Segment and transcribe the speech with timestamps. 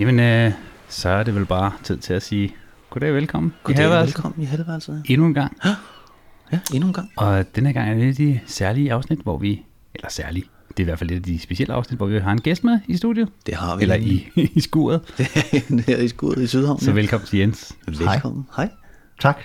[0.00, 0.52] Jamen, øh,
[0.88, 2.54] så er det vel bare tid til at sige
[2.90, 3.52] goddag og velkommen.
[3.62, 4.16] Goddag, I herværelset.
[4.16, 5.02] velkommen i Hatteværelset.
[5.08, 5.56] Endnu en gang.
[6.52, 7.10] Ja, endnu en gang.
[7.16, 9.62] Og denne gang er det de særlige afsnit, hvor vi,
[9.94, 12.32] eller særlige, det er i hvert fald et af de specielle afsnit, hvor vi har
[12.32, 13.28] en gæst med i studiet.
[13.46, 13.82] Det har vi.
[13.82, 15.00] Eller i, i skuret.
[15.86, 16.80] her i skuddet i Sydhavn.
[16.80, 17.72] Så velkommen til Jens.
[17.86, 18.46] Velkommen.
[18.56, 18.68] Hej.
[19.20, 19.38] Tak.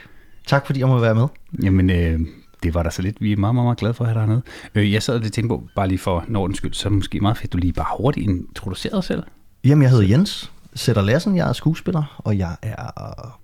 [0.48, 1.28] Tak fordi jeg må være med.
[1.64, 2.20] Jamen, øh,
[2.64, 3.22] det var der så lidt.
[3.22, 4.42] Vi er meget, meget, meget glade for at have dig hernede.
[4.76, 7.20] Øh, jeg sad og tænkte på, bare lige for Nordens skyld, så er det måske
[7.20, 9.24] meget fedt, du lige bare hurtigt introducerer dig selv.
[9.64, 13.40] Jamen, jeg hedder Jens Sætter Lassen, jeg er skuespiller, og jeg er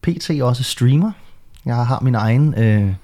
[0.00, 0.30] pt.
[0.30, 1.12] også streamer.
[1.64, 2.94] Jeg har min egen øh,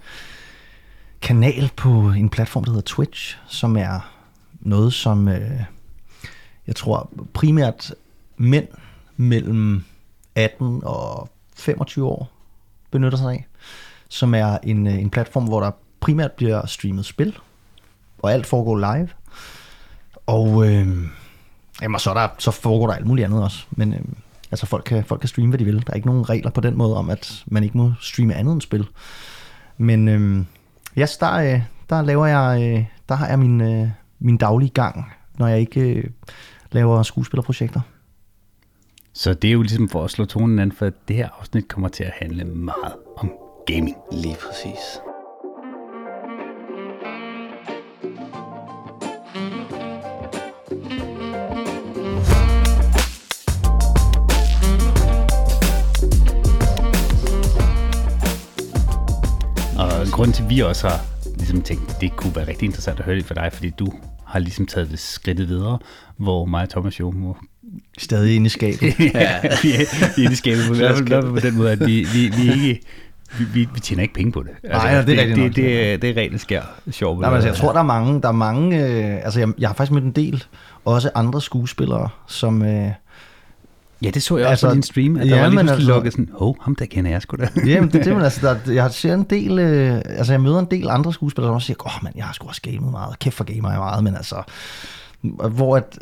[1.22, 4.12] kanal på en platform, der hedder Twitch, som er
[4.60, 5.60] noget, som øh,
[6.66, 7.94] jeg tror primært
[8.36, 8.68] mænd
[9.16, 9.84] mellem
[10.34, 12.30] 18 og 25 år
[12.90, 13.46] benytter sig af,
[14.08, 17.38] som er en, øh, en platform, hvor der primært bliver streamet spil,
[18.18, 19.08] og alt foregår live.
[20.26, 21.08] Og øh,
[21.82, 24.00] jamen, så, er der, så foregår der alt muligt andet også, men øh,
[24.50, 25.86] altså folk kan, folk kan streame, hvad de vil.
[25.86, 28.52] Der er ikke nogen regler på den måde om, at man ikke må streame andet
[28.52, 28.86] end spil.
[29.78, 30.44] Men øh,
[30.96, 34.70] ja, yes, der, øh, der laver jeg, øh, der har jeg min, øh, min daglige
[34.70, 36.04] gang, når jeg ikke øh,
[36.72, 37.80] laver skuespillerprojekter.
[39.12, 41.88] Så det er jo ligesom for at slå tonen an, for det her afsnit kommer
[41.88, 43.32] til at handle meget om
[43.66, 43.96] gaming.
[44.12, 45.00] Lige præcis.
[60.18, 61.00] Og grunden til, at vi også har
[61.36, 63.92] ligesom tænkt, det kunne være rigtig interessant at høre det for dig, fordi du
[64.26, 65.78] har ligesom taget det skridtet videre,
[66.16, 67.36] hvor mig og Thomas jo må...
[67.98, 68.82] Stadig inde i skabet.
[69.00, 72.06] ja, vi er inde i skabet, på, i hvert fald på den måde, at vi,
[72.12, 72.80] vi, vi ikke...
[73.38, 74.50] Vi, vi, vi tjener ikke penge på det.
[74.62, 77.20] Altså, Nej, ja, det er det, det, det, det, det er rent skær sjovt.
[77.20, 79.68] Nej, men altså, jeg tror, der er mange, der er mange øh, altså jeg, jeg
[79.68, 80.44] har faktisk mødt en del,
[80.84, 82.62] også andre skuespillere, som...
[82.62, 82.90] Øh,
[84.02, 85.66] Ja, det så jeg også Altså, på din stream, at der ja, var lige men
[85.66, 87.48] pludselig altså- lukket sådan, hov, ham der kender jeg sgu da.
[87.66, 90.66] Jamen, det, det men altså, der, jeg ser en del, øh, altså jeg møder en
[90.70, 93.18] del andre skuespillere, som også siger, åh oh, man, jeg har sgu også gamet meget,
[93.18, 94.42] kæft for gamer jeg meget, men altså,
[95.50, 95.98] hvor, at,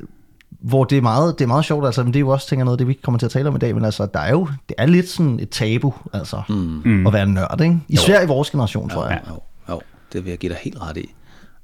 [0.50, 2.64] hvor det er meget, det er meget sjovt, altså, men det er jo også, tænker
[2.64, 4.30] noget det, vi ikke kommer til at tale om i dag, men altså, der er
[4.30, 7.06] jo, det er lidt sådan et tabu, altså, mm.
[7.06, 7.80] at være nørd, ikke?
[7.88, 9.20] Især i vores generation, tror jeg.
[9.28, 9.80] Jo, jo,
[10.12, 11.14] det vil jeg give dig helt ret i.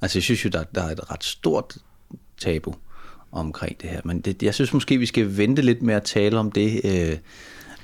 [0.03, 1.76] Altså, jeg synes jo, der, der er et ret stort
[2.41, 2.75] tabu
[3.32, 4.00] omkring det her.
[4.04, 6.81] Men det, jeg synes måske, vi skal vente lidt med at tale om det.
[6.84, 7.16] Øh, øh,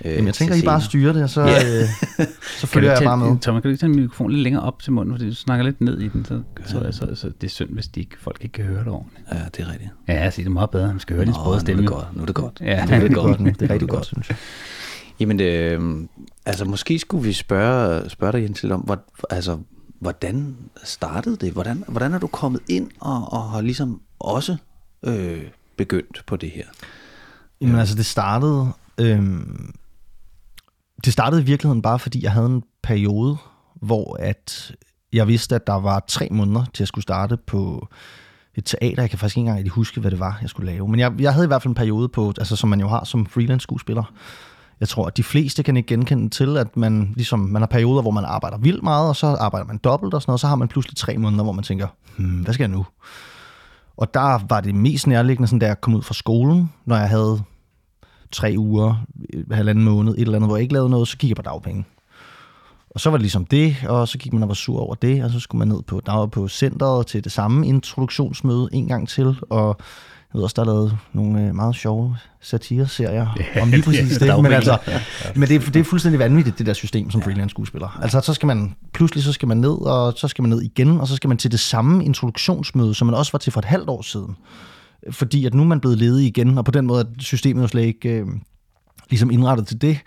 [0.05, 1.49] Jamen, jeg tænker, I bare styrer det, og så, Ja.
[1.81, 2.27] øh, så Kan
[2.63, 3.41] du følger jeg ikke bare tage, med.
[3.41, 5.65] Thomas, kan du ikke tage min mikrofon lidt længere op til munden, fordi du snakker
[5.65, 8.39] lidt ned i den, så, så, så, så det er synd, hvis de ikke, folk
[8.41, 9.25] ikke kan høre det ordentligt.
[9.33, 9.91] Ja, det er rigtigt.
[10.09, 11.83] Ja, jeg siger det meget bedre, man skal høre din sprøde nu er stemme.
[11.83, 12.17] det godt.
[12.17, 12.61] Nu er det godt.
[12.61, 12.85] Ja.
[12.87, 13.41] nu er det er godt.
[13.41, 13.51] nu.
[13.51, 14.37] Det er rigtig godt, synes jeg.
[15.21, 15.97] Jamen, øh,
[16.47, 18.99] altså måske skulle vi spørge, spørge dig, Jens, om, hvor,
[19.31, 19.59] altså,
[20.01, 21.53] hvordan startede det?
[21.53, 24.57] Hvordan, hvordan er du kommet ind og, og har ligesom også
[25.03, 25.43] øh,
[25.77, 26.65] begyndt på det her?
[27.61, 28.73] Jamen altså, det startede...
[28.99, 29.75] Øhm,
[31.05, 33.37] det startede i virkeligheden bare, fordi jeg havde en periode,
[33.75, 34.73] hvor at
[35.13, 37.89] jeg vidste, at der var tre måneder til at skulle starte på
[38.55, 39.03] et teater.
[39.03, 40.89] Jeg kan faktisk ikke engang rigtig huske, hvad det var, jeg skulle lave.
[40.89, 43.05] Men jeg, jeg havde i hvert fald en periode på, altså som man jo har
[43.05, 44.13] som freelance skuespiller.
[44.81, 48.03] Jeg tror, at de fleste kan ikke genkende til, at man, ligesom, man har perioder,
[48.03, 50.57] hvor man arbejder vildt meget, og så arbejder man dobbelt og sådan noget, så har
[50.57, 52.87] man pludselig tre måneder, hvor man tænker, hmm, hvad skal jeg nu?
[53.99, 57.09] Og der var det mest nærliggende, sådan, da jeg kom ud fra skolen, når jeg
[57.09, 57.43] havde
[58.33, 59.05] tre uger,
[59.35, 61.43] øh, halvanden måned, et eller andet, hvor jeg ikke lavede noget, så gik jeg på
[61.43, 61.85] dagpenge.
[62.91, 65.25] Og så var det ligesom det, og så gik man og var sur over det,
[65.25, 68.89] og så skulle man ned på, der var på centret til det samme introduktionsmøde en
[68.89, 69.77] gang til, og
[70.33, 74.19] jeg ved også, der er lavet nogle øh, meget sjove satireserier Ja, om lige præcis
[74.19, 74.43] det det.
[74.43, 74.79] Men, altså,
[75.35, 77.99] men det, er, det er fuldstændig vanvittigt, det der system som freelance skuespiller.
[78.03, 81.01] Altså, så skal man, pludselig så skal man ned, og så skal man ned igen,
[81.01, 83.65] og så skal man til det samme introduktionsmøde, som man også var til for et
[83.65, 84.37] halvt år siden.
[85.11, 87.69] Fordi at nu er man blevet ledig igen, og på den måde er systemet jo
[87.69, 88.27] slet ikke øh,
[89.11, 89.99] ligesom indrettet til det.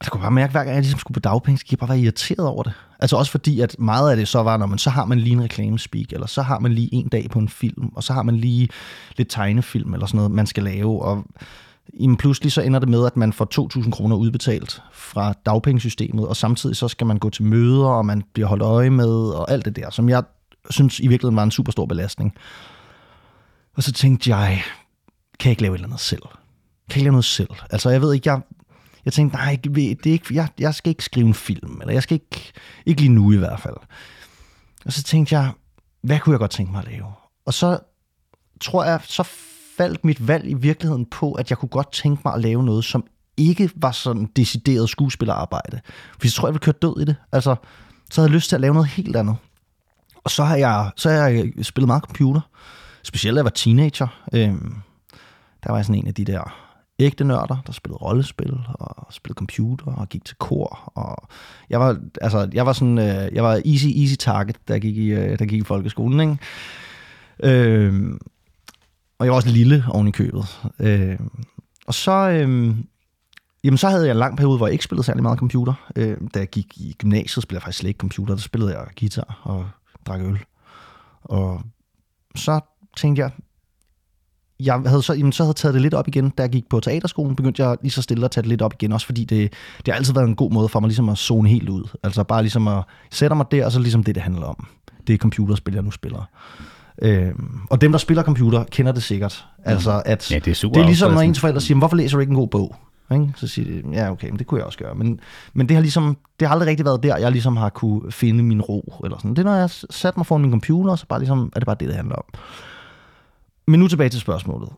[0.00, 1.88] Og der kunne bare mærke, hver gang jeg ligesom skulle på dagpenge, så jeg bare
[1.88, 2.72] være irriteret over det.
[2.98, 5.32] Altså også fordi, at meget af det så var, når man så har man lige
[5.32, 8.22] en reklamespeak, eller så har man lige en dag på en film, og så har
[8.22, 8.68] man lige
[9.16, 11.24] lidt tegnefilm, eller sådan noget, man skal lave, og
[12.00, 16.36] jamen pludselig så ender det med, at man får 2.000 kroner udbetalt fra dagpengesystemet, og
[16.36, 19.64] samtidig så skal man gå til møder, og man bliver holdt øje med, og alt
[19.64, 20.22] det der, som jeg
[20.70, 22.34] synes i virkeligheden var en super stor belastning.
[23.76, 24.62] Og så tænkte jeg,
[25.38, 26.22] kan jeg ikke lave et eller andet selv?
[26.22, 26.30] Kan
[26.88, 27.48] jeg ikke lave noget selv?
[27.70, 28.40] Altså jeg ved ikke, jeg,
[29.04, 32.02] jeg tænkte, nej, det er ikke, jeg, jeg skal ikke skrive en film, eller jeg
[32.02, 32.52] skal ikke,
[32.86, 33.76] ikke lige nu i hvert fald.
[34.86, 35.52] Og så tænkte jeg,
[36.02, 37.06] hvad kunne jeg godt tænke mig at lave?
[37.46, 37.78] Og så
[38.60, 39.22] tror jeg, så
[39.76, 42.84] faldt mit valg i virkeligheden på, at jeg kunne godt tænke mig at lave noget,
[42.84, 43.04] som
[43.36, 45.80] ikke var sådan decideret skuespillerarbejde.
[45.86, 47.16] For jeg tror, jeg ville køre død i det.
[47.32, 47.56] Altså,
[48.10, 49.36] så havde jeg lyst til at lave noget helt andet.
[50.24, 52.40] Og så har jeg, så har jeg spillet meget computer.
[53.02, 54.22] Specielt da jeg var teenager.
[54.34, 54.74] Øhm,
[55.64, 56.67] der var jeg sådan en af de der
[56.98, 60.92] ægte nørder, der spillede rollespil og spillede computer og gik til kor.
[60.94, 61.28] Og
[61.70, 65.06] jeg var, altså, jeg var sådan, øh, jeg var easy, easy target, der gik i,
[65.06, 66.38] øh, der gik i folkeskolen, ikke?
[67.42, 68.18] Øh,
[69.18, 70.70] og jeg var også lille oven i købet.
[70.78, 71.18] Øh,
[71.86, 72.74] og så, øh,
[73.64, 75.90] jamen, så havde jeg en lang periode, hvor jeg ikke spillede særlig meget computer.
[75.96, 78.34] Øh, da jeg gik i gymnasiet, spillede jeg faktisk slet ikke computer.
[78.34, 79.68] Der spillede jeg guitar og
[80.06, 80.38] drak øl.
[81.22, 81.62] Og
[82.36, 82.60] så
[82.96, 83.30] tænkte jeg,
[84.60, 86.68] jeg havde så, jamen, så havde jeg taget det lidt op igen, da jeg gik
[86.68, 89.24] på teaterskolen, begyndte jeg lige så stille at tage det lidt op igen, også fordi
[89.24, 89.52] det,
[89.86, 91.88] det har altid været en god måde for mig ligesom at zone helt ud.
[92.02, 94.66] Altså bare ligesom at sætte mig der, og så ligesom det, det handler om.
[95.06, 96.28] Det er computerspil, jeg nu spiller.
[97.02, 99.46] Øhm, og dem, der spiller computer, kender det sikkert.
[99.64, 102.16] Altså, at Ja, det er super det er ligesom, når ens forældre siger, hvorfor læser
[102.16, 102.76] du ikke en god bog?
[103.12, 103.32] Ikke?
[103.36, 104.94] Så siger de, ja okay, men det kunne jeg også gøre.
[104.94, 105.20] Men,
[105.52, 108.44] men det har ligesom, det har aldrig rigtig været der, jeg ligesom har kunne finde
[108.44, 109.00] min ro.
[109.04, 109.30] Eller sådan.
[109.30, 111.76] Det er, når jeg sat mig foran min computer, så bare ligesom, er det bare
[111.80, 112.24] det, det handler om.
[113.68, 114.72] Men nu tilbage til spørgsmålet.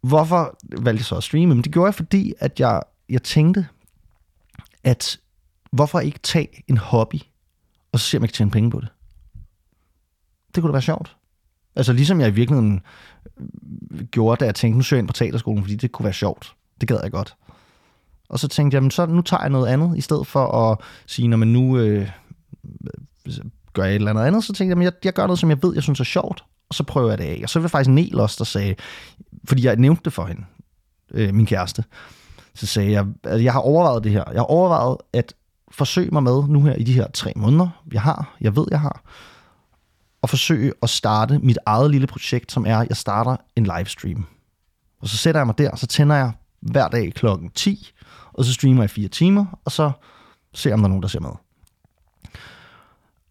[0.00, 1.54] Hvorfor valgte jeg så at streame?
[1.54, 3.66] Men det gjorde jeg, fordi at jeg, jeg tænkte,
[4.84, 5.20] at
[5.72, 7.20] hvorfor ikke tage en hobby,
[7.92, 8.88] og så se, om jeg kan tjene penge på det.
[10.54, 11.16] Det kunne da være sjovt.
[11.76, 12.80] Altså ligesom jeg i virkeligheden
[13.90, 16.12] øh, gjorde, da jeg tænkte, nu søger jeg ind på teaterskolen, fordi det kunne være
[16.12, 16.54] sjovt.
[16.80, 17.36] Det gad jeg godt.
[18.28, 20.78] Og så tænkte jeg, men så nu tager jeg noget andet, i stedet for at
[21.06, 22.10] sige, når man nu øh,
[23.72, 25.50] gør jeg et eller andet andet, så tænkte jeg, men jeg, jeg gør noget, som
[25.50, 27.40] jeg ved, jeg synes er sjovt, og så prøver jeg det af.
[27.42, 28.74] Og så var det faktisk Nel også, der sagde,
[29.44, 30.44] fordi jeg nævnte det for hende,
[31.10, 31.84] øh, min kæreste,
[32.54, 34.24] så sagde jeg, at jeg har overvejet det her.
[34.26, 35.34] Jeg har overvejet at
[35.70, 38.80] forsøge mig med nu her i de her tre måneder, jeg har, jeg ved, jeg
[38.80, 39.02] har,
[40.22, 44.26] og forsøge at starte mit eget lille projekt, som er, at jeg starter en livestream.
[45.00, 47.92] Og så sætter jeg mig der, og så tænder jeg hver dag klokken 10,
[48.32, 49.90] og så streamer jeg fire timer, og så
[50.54, 51.30] ser om der er nogen, der ser med.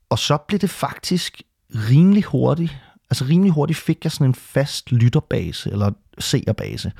[0.10, 2.78] Og så blev det faktisk rimelig hurtigt,
[3.10, 6.92] altså rimelig hurtigt fik jeg sådan en fast lytterbase, eller seerbase.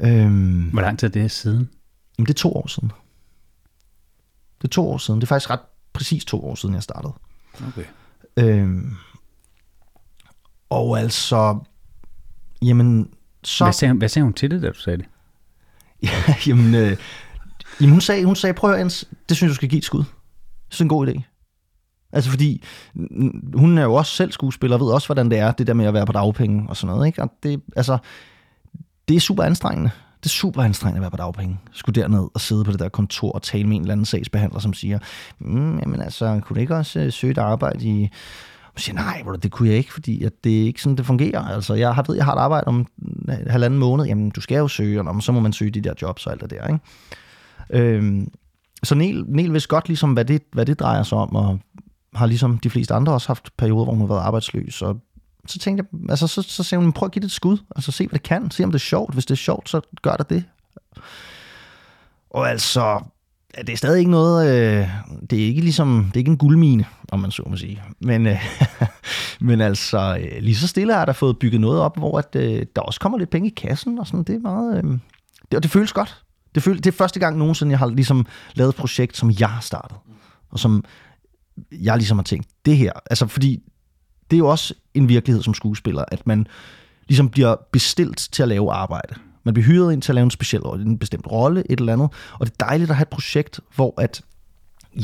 [0.00, 1.70] Øhm, Hvor lang tid er det siden?
[2.18, 2.92] Jamen, det er to år siden.
[4.62, 5.20] Det er to år siden.
[5.20, 5.60] Det er faktisk ret
[5.92, 7.12] præcis to år siden, jeg startede.
[7.68, 7.84] Okay.
[8.36, 8.94] Øhm,
[10.70, 11.58] og altså,
[12.62, 13.10] jamen,
[13.44, 13.64] så...
[13.64, 15.06] Hvad sagde, hun- hvad sagde hun til det, da du sagde det?
[16.02, 16.96] Ja, jamen, øh,
[17.80, 18.78] jamen hun, sagde, hun sagde, prøv at
[19.28, 20.04] det synes jeg, du skal give et skud.
[20.70, 21.20] Det er en god idé.
[22.12, 22.64] Altså fordi,
[23.54, 25.86] hun er jo også selv skuespiller, og ved også, hvordan det er, det der med
[25.86, 27.06] at være på dagpenge og sådan noget.
[27.06, 27.22] Ikke?
[27.22, 27.98] Og det, altså,
[29.08, 29.90] det er super anstrengende.
[30.18, 31.58] Det er super anstrengende at være på dagpenge.
[31.72, 34.58] Skulle derned og sidde på det der kontor og tale med en eller anden sagsbehandler,
[34.58, 34.98] som siger,
[35.38, 38.08] mm, jamen altså, kunne du ikke også øh, søge et arbejde i...
[38.74, 41.06] Og siger, nej, bro, det kunne jeg ikke, fordi at det er ikke sådan, det
[41.06, 41.44] fungerer.
[41.44, 42.86] Altså, jeg har, ved, jeg har et arbejde om
[43.28, 44.06] en halvanden måned.
[44.06, 46.40] Jamen, du skal jo søge, og så må man søge de der jobs og alt
[46.40, 46.80] det der, ikke?
[47.70, 48.28] Øhm,
[48.82, 51.58] så Niel, Niel vidste godt, ligesom, hvad, det, hvad det drejer sig om, og
[52.14, 54.82] har ligesom de fleste andre også haft perioder, hvor hun har været arbejdsløs.
[54.82, 55.00] Og
[55.46, 57.92] så tænkte jeg, altså så, så sagde hun, prøv at give det et skud, altså
[57.92, 59.14] se, hvad det kan, se om det er sjovt.
[59.14, 60.44] Hvis det er sjovt, så gør det det.
[62.30, 63.00] Og altså,
[63.56, 64.88] ja, det er stadig ikke noget, øh,
[65.30, 67.82] det er ikke ligesom, det er ikke en guldmine, om man så må sige.
[68.00, 68.44] Men, øh,
[69.40, 72.66] men altså, øh, lige så stille har der fået bygget noget op, hvor at, øh,
[72.76, 74.98] der også kommer lidt penge i kassen, og sådan, det er meget, øh,
[75.50, 76.22] det, og det føles godt.
[76.54, 79.48] Det, føles, det er første gang nogensinde, jeg har ligesom lavet et projekt, som jeg
[79.48, 79.96] har startet,
[80.50, 80.84] og som
[81.72, 83.62] jeg ligesom har tænkt, det her, altså fordi
[84.30, 86.46] det er jo også en virkelighed som skuespiller, at man
[87.08, 89.14] ligesom bliver bestilt til at lave arbejde.
[89.44, 92.08] Man bliver hyret ind til at lave en speciel en bestemt rolle, et eller andet.
[92.32, 94.22] Og det er dejligt at have et projekt, hvor at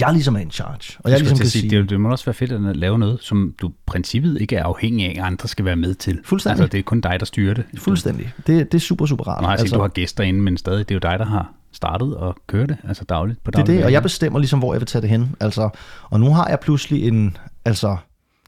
[0.01, 0.99] jeg ligesom er in charge.
[0.99, 2.99] Og jeg Jeg ligesom kan sige, sige, det, det må også være fedt at lave
[2.99, 6.21] noget, som du princippet ikke er afhængig af, at andre skal være med til.
[6.25, 6.63] Fuldstændig.
[6.63, 7.65] Altså, det er kun dig, der styrer det.
[7.79, 8.33] fuldstændig.
[8.47, 9.43] Det, det er super, super rart.
[9.43, 12.17] Nej, altså, du har gæster inde, men stadig, det er jo dig, der har startet
[12.17, 13.77] og kørt det, altså dagligt på Det er dagligt.
[13.79, 15.37] det, og jeg bestemmer ligesom, hvor jeg vil tage det hen.
[15.41, 15.69] Altså,
[16.11, 17.97] og nu har jeg pludselig en, altså,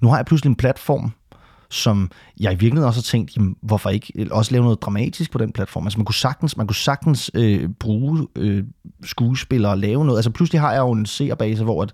[0.03, 1.13] nu har jeg pludselig en platform,
[1.71, 5.39] som jeg i virkeligheden også har tænkt, jamen, hvorfor ikke også lave noget dramatisk på
[5.39, 5.87] den platform?
[5.87, 8.65] Altså man kunne sagtens, man kunne sagtens øh, bruge øh,
[9.05, 10.19] skuespillere og lave noget.
[10.19, 11.93] Altså pludselig har jeg jo en seerbase, hvor at,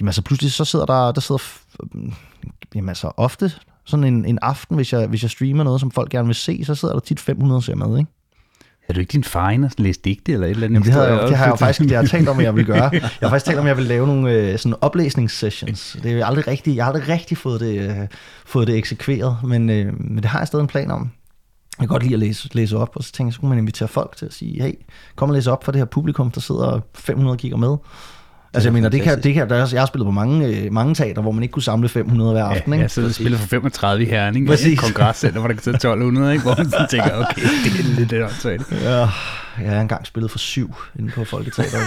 [0.00, 1.76] jamen altså pludselig så sidder der, der sidder, f-
[2.74, 3.52] jamen altså ofte
[3.84, 6.64] sådan en, en aften, hvis jeg, hvis jeg streamer noget, som folk gerne vil se,
[6.64, 8.10] så sidder der tit 500 ser med, ikke?
[8.88, 10.74] Er du ikke din far inde og læse digte eller et eller andet?
[10.74, 12.56] Jamen, det, havde jeg, det har jeg jo faktisk jeg har talt om, at jeg
[12.56, 12.90] vil gøre.
[12.92, 15.96] Jeg har faktisk talt om, at jeg vil lave nogle øh, sådan oplæsningssessions.
[16.02, 17.96] Det er aldrig rigtigt, jeg har aldrig rigtig fået det, øh,
[18.46, 21.10] fået det eksekveret, men, øh, men det har jeg stadig en plan om.
[21.78, 23.58] Jeg kan godt lide at læse, læse op, og så tænker jeg, så kunne man
[23.58, 24.72] invitere folk til at sige, hey,
[25.16, 27.76] kom og læse op for det her publikum, der sidder 500 og kigger med.
[28.54, 30.72] Altså jeg mener, det kan, det kan, der er, jeg har spillet på mange, øh,
[30.72, 32.72] mange teater, hvor man ikke kunne samle 500 hver aften.
[32.72, 32.82] Ja, ikke?
[32.82, 34.78] jeg sidder og spiller for 35 i Herning, Præcis.
[34.80, 34.94] Præcis.
[34.94, 36.42] kongrescenter, hvor der kan sidde 1200, ikke?
[36.42, 38.72] hvor man sådan tænker, okay, det er lidt det åndssvagt.
[38.82, 38.88] Ja,
[39.62, 41.82] jeg har engang spillet for syv inde på Folketeateret.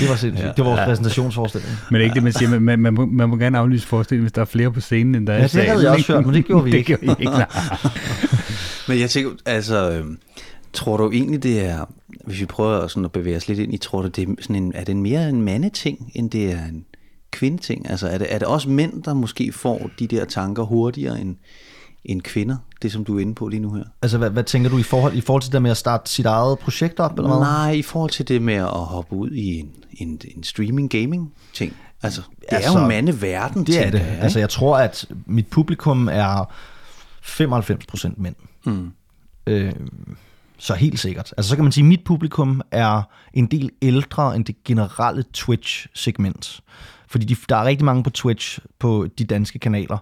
[0.00, 0.56] det var sindssygt.
[0.56, 1.72] Det var vores præsentationsforestilling.
[1.90, 3.86] Men det er ikke det, man siger, man, man, man, må, man må gerne aflyse
[3.86, 5.82] forestillingen, hvis der er flere på scenen, end der er Ja, i det havde salen,
[5.84, 6.96] jeg også hørt, men det gjorde vi det ikke.
[6.96, 7.46] Gjorde I ikke nej.
[8.88, 10.04] Men jeg tænker, altså, øh,
[10.72, 11.84] tror du egentlig, det er,
[12.24, 14.56] hvis vi prøver sådan at bevæge os lidt ind i, tror du, det er, sådan
[14.56, 16.84] en, er det mere en mandeting, end det er en
[17.30, 17.90] kvindeting?
[17.90, 21.36] Altså, er det, er det også mænd, der måske får de der tanker hurtigere end,
[22.04, 22.56] end kvinder?
[22.82, 23.84] Det, som du er inde på lige nu her.
[24.02, 26.26] Altså, hvad, hvad tænker du i forhold, i forhold til det med at starte sit
[26.26, 27.38] eget projekt op, eller hvad?
[27.38, 31.76] Nej, i forhold til det med at hoppe ud i en, en, en streaming-gaming-ting.
[32.02, 33.98] Altså, det altså, er jo Altså, mandeverden, Det er det.
[33.98, 34.18] jeg?
[34.20, 36.52] Altså, jeg tror, at mit publikum er
[37.22, 38.34] 95% mænd.
[38.66, 38.90] Mm.
[39.46, 39.72] Øh,
[40.58, 41.34] så helt sikkert.
[41.36, 43.02] Altså, så kan man sige, at mit publikum er
[43.34, 46.60] en del ældre end det generelle Twitch-segment.
[47.06, 49.98] Fordi de, der er rigtig mange på Twitch på de danske kanaler,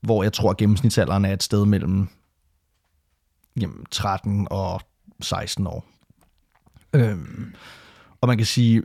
[0.00, 2.08] hvor jeg tror, at gennemsnitsalderen er et sted mellem
[3.60, 4.80] jamen, 13 og
[5.20, 5.84] 16 år.
[6.92, 7.54] Øhm,
[8.20, 8.82] og man kan sige,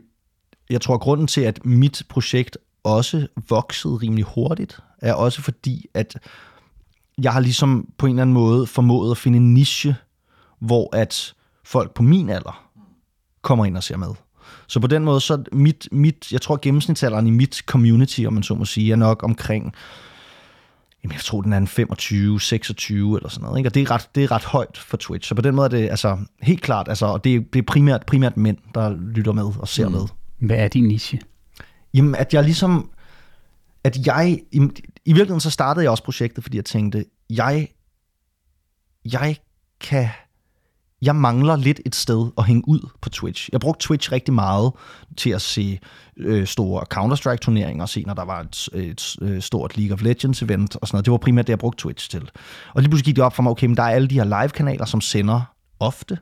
[0.70, 5.86] jeg tror, at grunden til, at mit projekt også voksede rimelig hurtigt, er også fordi,
[5.94, 6.18] at
[7.22, 9.96] jeg har ligesom på en eller anden måde formået at finde en niche,
[10.58, 11.34] hvor at
[11.64, 12.68] folk på min alder
[13.42, 14.14] kommer ind og ser med.
[14.66, 18.42] Så på den måde, så mit, mit, jeg tror gennemsnitsalderen i mit community, om man
[18.42, 19.74] så må sige, er nok omkring,
[21.02, 23.68] jamen jeg tror den er en 25, 26 eller sådan noget, ikke?
[23.68, 25.28] og det er, ret, det er ret højt for Twitch.
[25.28, 27.62] Så på den måde er det altså helt klart, altså, og det er, det er
[27.62, 29.94] primært, primært mænd, der lytter med og ser mm.
[29.94, 30.02] med.
[30.38, 31.20] Hvad er din niche?
[31.94, 32.90] Jamen, at jeg ligesom,
[33.84, 34.56] at jeg, i,
[35.04, 37.68] i virkeligheden så startede jeg også projektet, fordi jeg tænkte, jeg,
[39.12, 39.36] jeg
[39.80, 40.08] kan,
[41.02, 43.48] jeg mangler lidt et sted at hænge ud på Twitch.
[43.52, 44.72] Jeg brugte Twitch rigtig meget
[45.16, 45.78] til at se
[46.16, 50.88] øh, store Counter-Strike-turneringer, se når der var et, et, et stort League of Legends-event og
[50.88, 51.04] sådan noget.
[51.04, 52.30] Det var primært det, jeg brugte Twitch til.
[52.74, 54.24] Og lige pludselig gik det op for mig, okay, men der er alle de her
[54.24, 55.40] live-kanaler, som sender
[55.80, 56.18] ofte.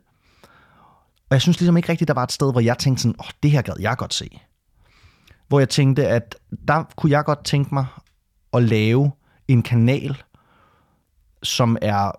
[1.30, 3.26] Og jeg synes ligesom ikke rigtigt, der var et sted, hvor jeg tænkte sådan, åh,
[3.26, 4.40] oh, det her gad jeg godt se
[5.48, 6.36] hvor jeg tænkte, at
[6.68, 7.86] der kunne jeg godt tænke mig
[8.52, 9.12] at lave
[9.48, 10.22] en kanal,
[11.42, 12.10] som er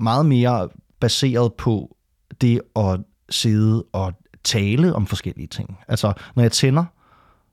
[0.00, 0.68] meget mere
[1.00, 1.93] baseret på
[2.40, 3.00] det at
[3.30, 4.12] sidde og
[4.44, 5.78] tale om forskellige ting.
[5.88, 6.84] Altså, når jeg tænder,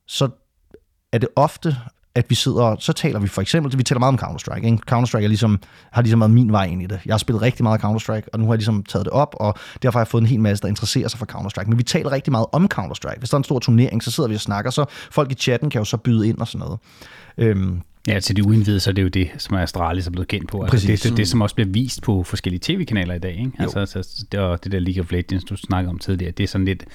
[0.08, 0.30] så
[1.12, 1.78] er det ofte,
[2.16, 4.66] at vi sidder, så taler vi for eksempel, vi taler meget om Counter-Strike.
[4.66, 4.78] Ikke?
[4.92, 5.60] Counter-Strike er ligesom,
[5.92, 7.00] har ligesom været min vej ind i det.
[7.06, 9.54] Jeg har spillet rigtig meget Counter-Strike, og nu har jeg ligesom taget det op, og
[9.82, 11.70] derfor har jeg fået en hel masse, der interesserer sig for Counter-Strike.
[11.70, 13.20] Men vi taler rigtig meget om Counter-Strike.
[13.20, 15.70] Hvis der er en stor turnering, så sidder vi og snakker, så folk i chatten
[15.70, 16.80] kan jo så byde ind og sådan noget.
[17.38, 20.50] Øhm, Ja, til de uindvidede, så er det jo det, som Astralis er blevet kendt
[20.50, 20.62] på.
[20.62, 21.02] Altså, Præcis.
[21.02, 23.40] det, det, det, som også bliver vist på forskellige tv-kanaler i dag.
[23.40, 23.52] Ikke?
[23.60, 26.48] Altså, altså, det, og det der League of Legends, du snakkede om tidligere, det er
[26.48, 26.86] sådan lidt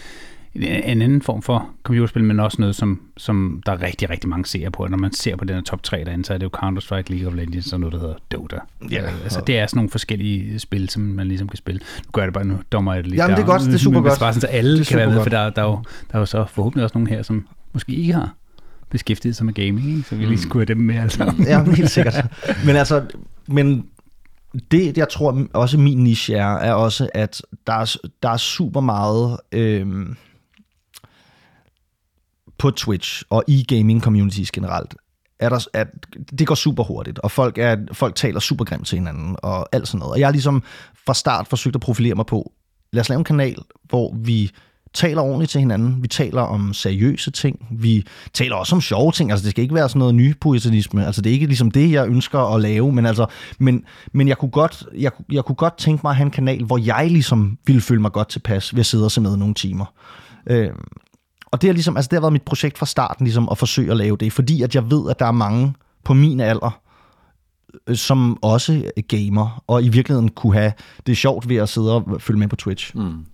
[0.62, 4.46] en anden form for computerspil, men også noget, som, som der er rigtig, rigtig mange
[4.46, 4.82] ser på.
[4.82, 7.14] Og når man ser på den her top 3 derinde, så er det jo Counter-Strike,
[7.14, 8.56] League of Legends og noget, der hedder Dota.
[8.90, 9.02] Ja.
[9.22, 11.78] Altså, det er sådan nogle forskellige spil, som man ligesom kan spille.
[11.78, 13.52] Nu gør jeg det bare, nu dommer jeg det lige Jamen, det er der.
[13.52, 14.18] godt, det er super godt.
[14.20, 16.14] Bare sådan, så alle Det er kan være med, for der, der, er jo, der
[16.14, 18.34] er jo så forhåbentlig også nogen her, som måske ikke har
[18.90, 20.02] beskæftiget sig med gaming, ikke?
[20.02, 21.34] så vi lige skulle have dem med altså.
[21.46, 22.24] ja, helt sikkert.
[22.66, 23.04] Men altså,
[23.48, 23.86] men
[24.70, 28.80] det, jeg tror også min niche er, er også, at der er, der er super
[28.80, 30.16] meget øhm,
[32.58, 34.94] på Twitch og i gaming communities generelt.
[35.38, 35.88] Er der, at
[36.38, 39.88] det går super hurtigt, og folk, er, folk taler super grimt til hinanden, og alt
[39.88, 40.12] sådan noget.
[40.12, 40.62] Og jeg har ligesom
[41.06, 42.52] fra start forsøgt at profilere mig på,
[42.92, 44.50] lad os lave en kanal, hvor vi
[44.96, 46.02] taler ordentligt til hinanden.
[46.02, 47.66] Vi taler om seriøse ting.
[47.70, 49.30] Vi taler også om sjove ting.
[49.30, 51.06] Altså, det skal ikke være sådan noget nypoetanisme.
[51.06, 52.92] Altså, det er ikke ligesom det, jeg ønsker at lave.
[52.92, 53.26] Men, altså,
[53.58, 56.64] men, men jeg, kunne godt, jeg, jeg kunne godt tænke mig at have en kanal,
[56.64, 59.54] hvor jeg ligesom ville føle mig godt tilpas ved at sidde og se med nogle
[59.54, 59.84] timer.
[60.46, 60.70] Øh,
[61.46, 63.90] og det, er ligesom, altså, det har været mit projekt fra starten, ligesom, at forsøge
[63.90, 64.32] at lave det.
[64.32, 65.74] Fordi at jeg ved, at der er mange
[66.04, 66.80] på min alder,
[67.86, 70.72] øh, som også gamer, og i virkeligheden kunne have
[71.06, 72.96] det sjovt ved at sidde og følge med på Twitch.
[72.96, 73.24] Mm.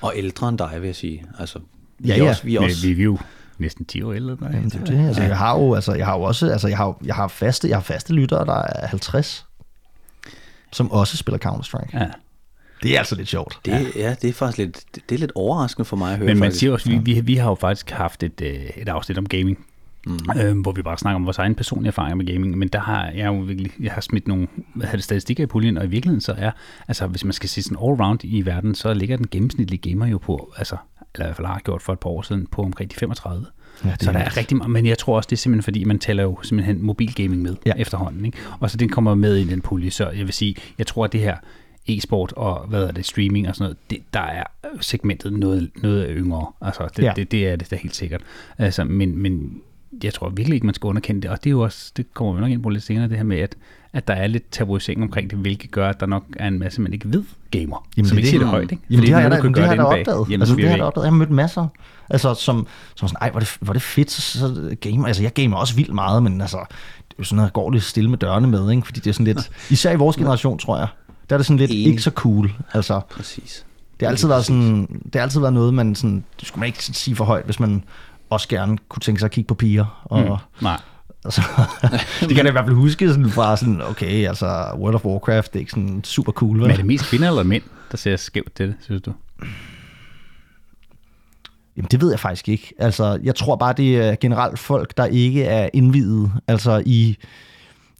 [0.00, 1.24] Og ældre end dig, vil jeg sige.
[1.38, 1.58] Altså,
[1.98, 2.28] vi Ja, er ja.
[2.28, 3.18] også, vi er også, Vi, vi er jo
[3.58, 4.36] næsten 10 år ældre.
[4.40, 5.06] Nej, det er det.
[5.06, 7.68] Altså, jeg har jo, altså, jeg har jo også, altså, jeg har, jeg har faste,
[7.68, 9.46] jeg har faste lyttere, der er 50,
[10.72, 11.98] som også spiller Counter-Strike.
[12.00, 12.06] Ja.
[12.82, 13.58] Det er altså lidt sjovt.
[13.64, 16.26] det, ja, det er faktisk lidt, det, det er lidt overraskende for mig at høre.
[16.26, 16.60] Men man faktisk.
[16.60, 19.66] siger også, vi, vi, vi har jo faktisk haft et, øh, et afsnit om gaming,
[20.06, 20.18] Mhm.
[20.34, 20.40] mm.
[20.40, 23.06] øh, hvor vi bare snakker om vores egen personlige erfaringer med gaming, men der har
[23.10, 26.20] jeg jo virkelig, jeg har smidt nogle hvad det, statistikker i puljen, og i virkeligheden
[26.20, 26.50] så er,
[26.88, 30.06] altså hvis man skal se sådan all round i verden, så ligger den gennemsnitlige gamer
[30.06, 30.76] jo på, altså,
[31.14, 33.46] eller i hvert fald har gjort for et par år siden, på omkring de 35.
[33.84, 35.84] Ja, så er der er rigtig meget, men jeg tror også, det er simpelthen fordi,
[35.84, 37.72] man tæller jo simpelthen mobilgaming med Ja.
[37.76, 38.38] efterhånden, ikke?
[38.60, 41.12] og så den kommer med i den pulje, så jeg vil sige, jeg tror, at
[41.12, 41.36] det her
[41.88, 44.44] e-sport og hvad er det, streaming og sådan noget, det, der er
[44.80, 46.46] segmentet noget, noget yngre.
[46.60, 47.12] Altså, det, ja.
[47.16, 48.22] det, det er det da helt sikkert.
[48.58, 49.62] Altså, men, men
[50.04, 51.30] jeg tror virkelig ikke, man skal underkende det.
[51.30, 53.24] Og det er jo også, det kommer vi nok ind på lidt senere, det her
[53.24, 53.56] med, at,
[53.92, 56.80] at der er lidt tabuisering omkring det, hvilket gør, at der nok er en masse,
[56.80, 57.88] man ikke ved gamer.
[57.96, 58.48] Jamen, som det ikke er siger det.
[58.48, 58.82] højt, ikke?
[58.90, 60.28] Jamen, det har jeg da, det har jeg bag opdaget.
[60.28, 61.04] hjemmets Altså, det har jeg opdaget.
[61.04, 61.68] Jeg har mødt masser,
[62.10, 65.06] altså, som, som sådan, ej, hvor er det, hvor er det fedt, så, så gamer.
[65.06, 66.64] Altså, jeg gamer også vildt meget, men altså, det
[67.10, 68.86] er jo sådan noget, går lidt stille med dørene med, ikke?
[68.86, 70.88] Fordi det er sådan lidt, især i vores generation, tror jeg,
[71.30, 71.86] der er det sådan lidt Enig.
[71.86, 72.52] ikke så cool.
[72.72, 73.66] Altså, Præcis.
[74.00, 76.66] det har altid været sådan, det har altid været noget, man sådan, det skulle man
[76.66, 77.84] ikke sige for højt, hvis man
[78.30, 80.02] også gerne kunne tænke sig at kigge på piger.
[80.04, 80.64] Og, mm.
[80.64, 80.80] Nej.
[81.24, 81.42] altså,
[82.20, 85.52] det kan jeg i hvert fald huske sådan fra sådan, okay, altså World of Warcraft,
[85.52, 86.62] det er ikke sådan super cool, vel?
[86.62, 89.12] Men er det mest kvinder eller mænd, der ser skævt til det, synes du?
[91.76, 92.74] Jamen, det ved jeg faktisk ikke.
[92.78, 97.16] Altså, jeg tror bare, det er generelt folk, der ikke er indvidet altså i,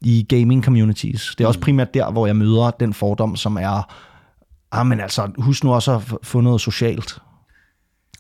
[0.01, 1.35] i gaming communities.
[1.39, 3.95] Det er også primært der, hvor jeg møder den fordom, som er,
[4.73, 7.19] ah, men altså, husk nu også at få noget socialt.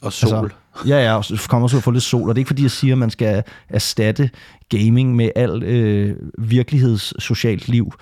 [0.02, 0.44] Og sol.
[0.44, 2.48] Altså, ja, ja, og så kommer også at få lidt sol, og det er ikke
[2.48, 4.30] fordi, jeg siger, at man skal erstatte
[4.68, 7.92] gaming med alt øh, virkelighedssocialt liv,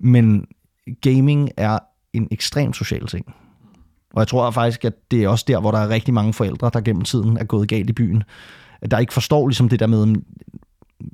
[0.00, 0.46] men
[1.00, 1.78] gaming er
[2.12, 3.34] en ekstremt social ting.
[4.14, 6.70] Og jeg tror faktisk, at det er også der, hvor der er rigtig mange forældre,
[6.72, 8.22] der gennem tiden er gået galt i byen.
[8.82, 10.16] At Der ikke forstår ligesom det der med,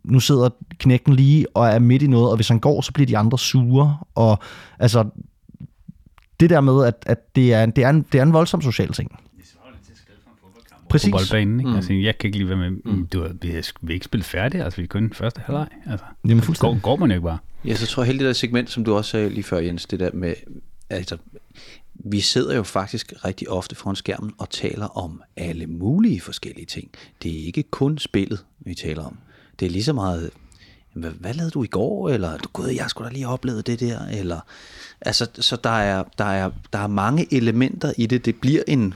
[0.04, 3.06] nu sidder knækken lige og er midt i noget, og hvis han går, så bliver
[3.06, 3.98] de andre sure.
[4.14, 4.38] Og
[4.78, 5.04] altså,
[6.40, 8.92] det der med, at, at det, er, det, er en, det er en voldsom social
[8.92, 9.23] ting.
[10.88, 11.10] Præcis.
[11.10, 11.70] På boldbanen, ikke?
[11.70, 11.76] Mm.
[11.76, 13.06] Altså, jeg kan ikke lige være med, mm.
[13.06, 15.68] du, vi vil ikke spille færdigt, altså vi er kun første halvleg.
[15.86, 16.82] Altså, Jamen, går, fuldstændig.
[16.82, 17.38] går man jo ikke bare.
[17.64, 19.86] Ja, så tror jeg hele det der segment, som du også sagde lige før, Jens,
[19.86, 20.34] det der med,
[20.90, 21.16] altså,
[21.94, 26.90] vi sidder jo faktisk rigtig ofte foran skærmen og taler om alle mulige forskellige ting.
[27.22, 29.18] Det er ikke kun spillet, vi taler om.
[29.60, 30.30] Det er lige så meget,
[30.92, 33.66] hvad, hvad lavede du i går, eller du gud, jeg skulle da lige have oplevet
[33.66, 34.40] det der, eller,
[35.00, 38.24] altså, så der er, der, er, der er mange elementer i det.
[38.24, 38.94] Det bliver en,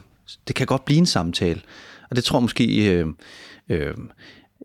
[0.48, 1.60] det kan godt blive en samtale.
[2.10, 3.06] Og det tror måske, øh,
[3.68, 3.94] øh,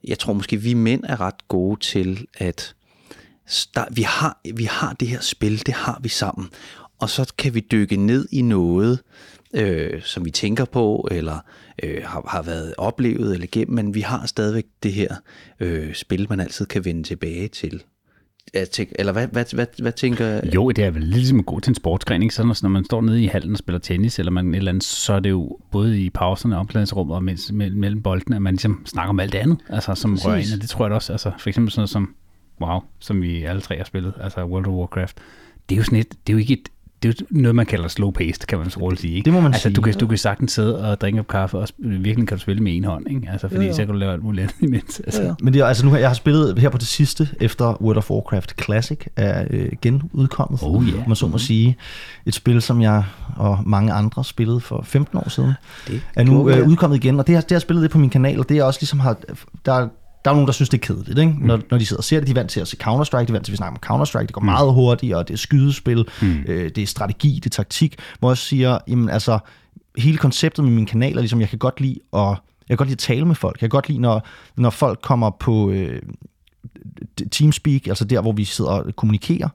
[0.03, 2.75] jeg tror måske, vi mænd er ret gode til at,
[3.75, 6.49] der, vi, har, vi har det her spil, det har vi sammen.
[6.99, 8.99] Og så kan vi dykke ned i noget,
[9.53, 11.39] øh, som vi tænker på, eller
[11.83, 15.15] øh, har, har været oplevet eller gennem, men vi har stadigvæk det her
[15.59, 17.83] øh, spil, man altid kan vende tilbage til.
[18.53, 21.59] Jeg tænker, eller hvad, hvad, hvad, hvad tænker Jo, det er vel ligesom at gå
[21.59, 22.35] til en sportsgren, ikke?
[22.35, 24.83] Sådan, når man står nede i hallen og spiller tennis, eller man et eller andet,
[24.83, 28.53] så er det jo både i pauserne og omklædningsrummet og mens, mellem, boldene, at man
[28.53, 30.25] ligesom snakker om alt det andet, altså som Præcis.
[30.25, 32.15] rører ind, og det tror jeg da også, altså for eksempel sådan noget som,
[32.61, 35.17] wow, som vi alle tre har spillet, altså World of Warcraft,
[35.69, 36.69] det er jo sådan et, det er jo ikke et,
[37.03, 39.13] det er noget, man kalder slow paced, kan man så roligt sige.
[39.15, 39.25] Ikke?
[39.25, 39.73] Det må man altså, sige.
[39.73, 42.63] Du kan, du kan sagtens sidde og drikke op kaffe, og virkelig kan du spille
[42.63, 43.29] med en hånd, ikke?
[43.31, 43.73] Altså, fordi Jo, jo.
[43.73, 44.99] så kan du lave alt muligt andet imens.
[44.99, 45.21] Altså.
[45.21, 45.33] Ja, ja.
[45.41, 48.11] Men det er, altså nu, jeg har spillet her på det sidste, efter World of
[48.11, 51.07] Warcraft Classic er øh, genudkommet, Oh, yeah.
[51.07, 51.77] man så må sige.
[52.25, 53.03] Et spil, som jeg
[53.35, 55.53] og mange andre spillede for 15 år siden,
[55.87, 56.63] Det er nu øh, ja.
[56.63, 57.19] udkommet igen.
[57.19, 58.99] Og det har, det har spillet det på min kanal, og det er også ligesom
[58.99, 59.17] har,
[59.65, 59.87] der,
[60.25, 61.35] der er nogen, der synes, det er kedeligt, ikke?
[61.39, 62.27] Når, når de sidder og ser det.
[62.27, 64.01] De er vant til at se Counter-Strike, de er vant til, at vi snakker om
[64.01, 64.25] Counter-Strike.
[64.25, 66.43] Det går meget hurtigt, og det er skydespil, mm.
[66.47, 67.95] øh, det er strategi, det er taktik.
[68.19, 69.39] Hvor jeg siger, jamen altså,
[69.97, 72.37] hele konceptet med min kanal er ligesom, jeg kan godt lide at, jeg
[72.69, 73.55] kan godt lide at tale med folk.
[73.61, 76.01] Jeg kan godt lide, når, når folk kommer på øh,
[77.31, 79.49] Teamspeak, altså der, hvor vi sidder og kommunikerer.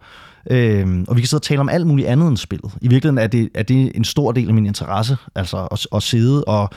[0.51, 2.73] Øh, og vi kan sidde og tale om alt muligt andet end spillet.
[2.81, 6.03] I virkeligheden er det, er det en stor del af min interesse, altså at, at
[6.03, 6.71] sidde og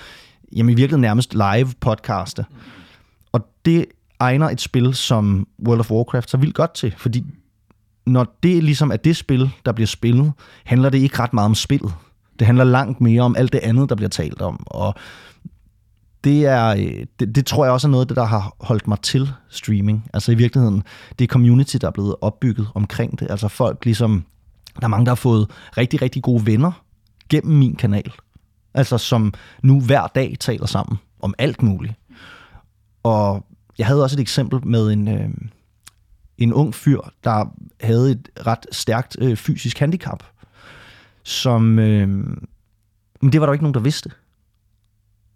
[0.55, 2.45] jamen, i virkeligheden nærmest live podcaste.
[3.31, 3.85] Og det
[4.19, 7.25] egner et spil som World of Warcraft så vildt godt til, fordi
[8.05, 11.55] når det ligesom er det spil, der bliver spillet, handler det ikke ret meget om
[11.55, 11.93] spillet.
[12.39, 14.63] Det handler langt mere om alt det andet, der bliver talt om.
[14.67, 14.95] Og
[16.23, 18.87] det, er, øh, det, det tror jeg også er noget af det, der har holdt
[18.87, 20.09] mig til streaming.
[20.13, 20.83] Altså i virkeligheden,
[21.19, 23.31] det er community, der er blevet opbygget omkring det.
[23.31, 24.25] Altså folk ligesom,
[24.79, 26.71] der er mange, der har fået rigtig, rigtig gode venner
[27.29, 28.11] gennem min kanal.
[28.73, 31.93] Altså som nu hver dag taler sammen om alt muligt.
[33.03, 33.45] Og
[33.77, 35.29] jeg havde også et eksempel med en, øh,
[36.37, 37.45] en ung fyr, der
[37.81, 40.23] havde et ret stærkt øh, fysisk handicap,
[41.23, 41.79] som...
[41.79, 42.07] Øh,
[43.21, 44.11] men det var der ikke nogen, der vidste.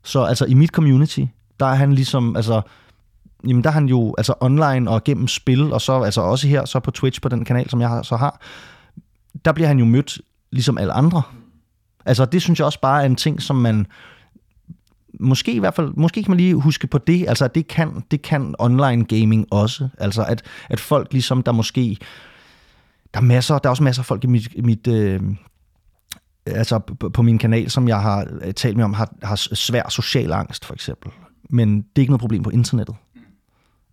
[0.04, 1.22] Så altså i mit community,
[1.60, 2.62] der er han ligesom, altså,
[3.48, 6.66] jamen der er han jo altså online og gennem spil, og så altså også her,
[6.66, 8.42] så på Twitch, på den kanal, som jeg så har,
[9.46, 11.22] der bliver han jo mødt ligesom alle andre.
[12.06, 13.88] Altså det synes jeg også bare er en ting, som man,
[15.20, 18.04] måske i hvert fald, måske kan man lige huske på det, altså at det kan,
[18.12, 21.98] det kan online gaming også, altså at, at folk ligesom, der måske,
[23.14, 25.22] der er masser, der er også masser af folk i mit, mit øh,
[26.46, 26.80] altså
[27.14, 30.66] på- min kanal, som jeg har øh, talt med om, har, har svær social angst
[30.66, 31.12] for eksempel.
[31.50, 32.96] Men det er ikke noget problem på internettet.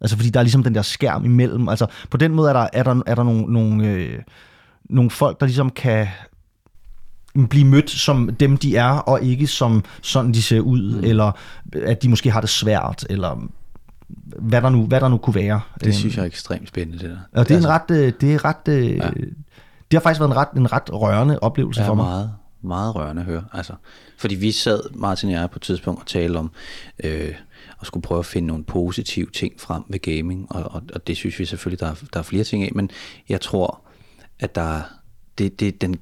[0.01, 1.69] Altså fordi der er ligesom den der skærm imellem.
[1.69, 4.23] Altså på den måde er der, er der, er der nogle, nogle, øh,
[4.91, 6.07] nogle folk, der ligesom kan
[7.51, 11.05] blive mødt som dem, de er, og ikke som sådan, de ser ud, mm.
[11.05, 11.33] eller
[11.83, 13.49] at de måske har det svært, eller
[14.39, 15.61] hvad der nu, hvad der nu kunne være.
[15.85, 17.41] Det synes jeg er ekstremt spændende, det der.
[17.41, 19.09] Og det er en ret, øh, det er ret, øh, Ja.
[19.91, 22.05] det har faktisk været en ret, en ret rørende oplevelse Det for mig.
[22.05, 23.45] meget, meget rørende at høre.
[23.53, 23.73] Altså,
[24.19, 26.51] fordi vi sad, Martin og jeg, på et tidspunkt og talte om,
[27.05, 27.35] øh,
[27.79, 31.17] og skulle prøve at finde nogle positive ting frem ved gaming, og, og, og det
[31.17, 32.91] synes vi selvfølgelig, der er, der er flere ting af, men
[33.29, 33.81] jeg tror,
[34.41, 34.81] at der,
[35.39, 35.97] det, det, den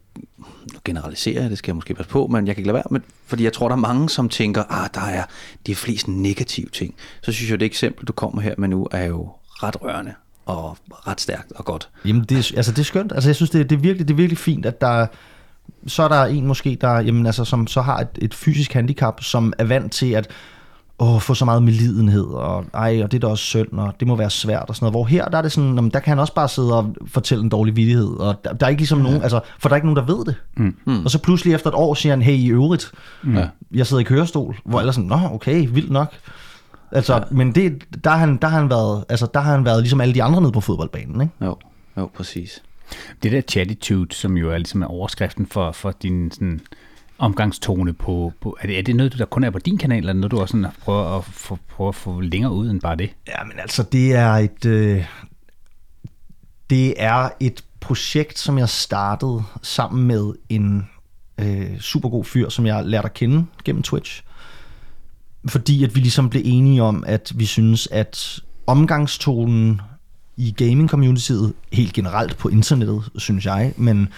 [0.73, 2.85] nu generaliserer jeg, det skal jeg måske passe på, men jeg kan ikke lade være
[2.90, 5.25] med, fordi jeg tror, der er mange, som tænker, ah, der er
[5.66, 6.95] de flest negative ting.
[7.23, 9.29] Så synes jeg, det eksempel, du kommer her med nu, er jo
[9.62, 10.14] ret rørende
[10.47, 11.88] og ret stærkt og godt.
[12.05, 13.12] Jamen, det, er- altså, det er skønt.
[13.12, 15.07] Altså, jeg synes, det, det, er virkelig, det er virkelig fint, at der
[15.87, 19.23] så er der en måske, der, jamen, altså, som så har et, et fysisk handicap,
[19.23, 20.29] som er vant til at
[21.01, 24.09] åh, få så meget medlidenhed, og, ej, og det er da også synd, og det
[24.09, 24.93] må være svært og sådan noget.
[24.95, 27.45] Hvor her, der er det sådan, jamen, der kan han også bare sidde og fortælle
[27.45, 29.87] en dårlig vittighed, og der, der er ikke ligesom nogen, altså, for der er ikke
[29.93, 30.35] nogen, der ved det.
[30.87, 31.05] Mm.
[31.05, 32.93] Og så pludselig efter et år siger han, hey, i øvrigt,
[33.35, 33.47] Ja.
[33.75, 36.15] jeg sidder i kørestol, hvor alle er sådan, nå, okay, vildt nok.
[36.93, 37.21] Altså, ja.
[37.31, 40.01] men det, der, har han, der, har han været, altså, der har han været ligesom
[40.01, 41.35] alle de andre nede på fodboldbanen, ikke?
[41.45, 41.57] Jo,
[41.97, 42.63] jo, præcis.
[43.23, 46.61] Det der chatitude, som jo er ligesom er overskriften for, for din sådan,
[47.20, 50.12] omgangstone på, på er, det, er det noget, der kun er på din kanal, eller
[50.12, 53.11] noget, du også sådan prøver at få, prøver at få længere ud end bare det?
[53.28, 55.04] Ja, men altså, det er et, øh,
[56.70, 60.88] det er et projekt, som jeg startede sammen med en
[61.38, 64.22] øh, super god fyr, som jeg lærte at kende gennem Twitch.
[65.48, 69.80] Fordi at vi ligesom blev enige om, at vi synes, at omgangstonen
[70.37, 74.09] i gaming-communityet, helt generelt på internettet, synes jeg, men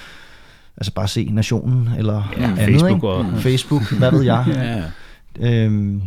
[0.76, 3.08] altså bare se Nationen eller Ja, andet, Facebook ikke?
[3.08, 4.44] og- Facebook, hvad ved jeg.
[5.40, 6.02] Ja, øhm,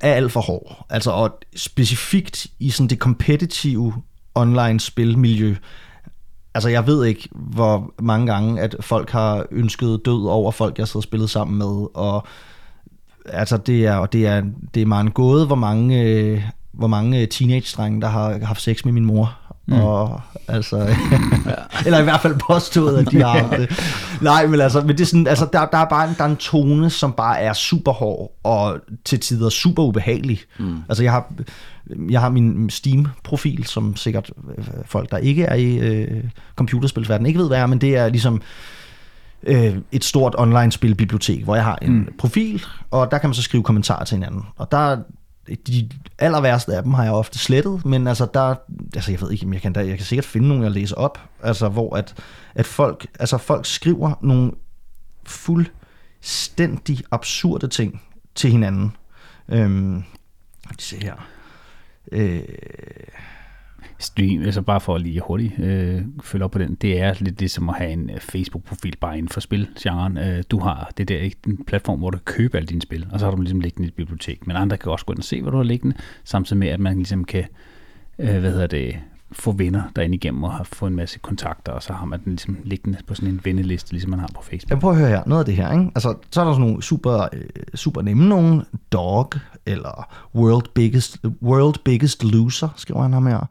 [0.00, 0.86] er alt for hård.
[0.90, 3.94] Altså, og specifikt i sådan det kompetitive
[4.34, 5.54] online spilmiljø.
[6.54, 10.88] Altså, jeg ved ikke, hvor mange gange, at folk har ønsket død over folk, jeg
[10.88, 12.26] sidder og spillet sammen med, og
[13.26, 14.42] altså, det er, og det er,
[14.74, 16.42] det er meget en gåde, hvor mange, øh,
[16.72, 19.36] hvor mange teenage-drenge, der har haft sex med min mor.
[19.70, 19.80] Mm.
[19.80, 20.76] Og altså,
[21.86, 23.80] eller i hvert fald påstået, at de har haft det.
[24.20, 26.28] Nej, men altså, men det er sådan, altså der, der, er bare en, der er
[26.28, 30.40] en tone, som bare er super hård, og til tider super ubehagelig.
[30.58, 30.76] Mm.
[30.88, 31.32] Altså, jeg har,
[32.10, 36.24] jeg har min Steam-profil, som sikkert øh, folk, der ikke er i øh,
[36.56, 38.42] computerspilsverdenen, ikke ved, hvad er, men det er ligesom
[39.42, 42.08] øh, et stort online-spilbibliotek, hvor jeg har en mm.
[42.18, 44.42] profil, og der kan man så skrive kommentarer til hinanden.
[44.56, 44.96] Og der
[45.48, 48.54] de aller værste af dem har jeg ofte slettet, men altså der,
[48.94, 51.18] altså jeg ved ikke, jeg kan, der, jeg kan sikkert finde nogle, jeg læser op,
[51.42, 52.14] altså hvor at,
[52.54, 54.52] at folk, altså folk skriver nogle
[55.26, 58.02] fuldstændig absurde ting
[58.34, 58.96] til hinanden.
[59.48, 59.94] Øhm,
[60.64, 61.28] lad os se her.
[62.12, 62.42] Øh,
[63.98, 67.40] Stream, altså bare for at lige hurtigt øh, følge op på den, det er lidt
[67.40, 70.18] det som at have en øh, Facebook-profil bare inden for spilgenren.
[70.18, 73.06] Øh, du har det der ikke en platform, hvor du kan købe alle dine spil,
[73.12, 74.46] og så har du dem ligesom liggende i et bibliotek.
[74.46, 76.80] Men andre kan også gå ind og se, hvad du har liggende, samtidig med, at
[76.80, 77.44] man ligesom kan,
[78.18, 78.96] øh, hvad hedder det,
[79.32, 82.32] få venner derinde igennem og har fået en masse kontakter, og så har man den
[82.32, 84.70] ligesom liggende på sådan en venneliste, ligesom man har på Facebook.
[84.70, 85.90] Jamen prøv at høre her, noget af det her, ikke?
[85.94, 89.32] Altså, så er der sådan nogle super, øh, super nemme nogle, Dog,
[89.66, 93.46] eller World Biggest, World Biggest Loser, skriver han ham her.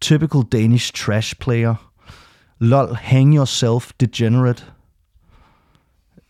[0.00, 1.74] Typical Danish trash player.
[2.58, 4.64] Lol, hang yourself, degenerate.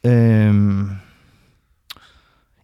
[0.06, 0.90] Øhm.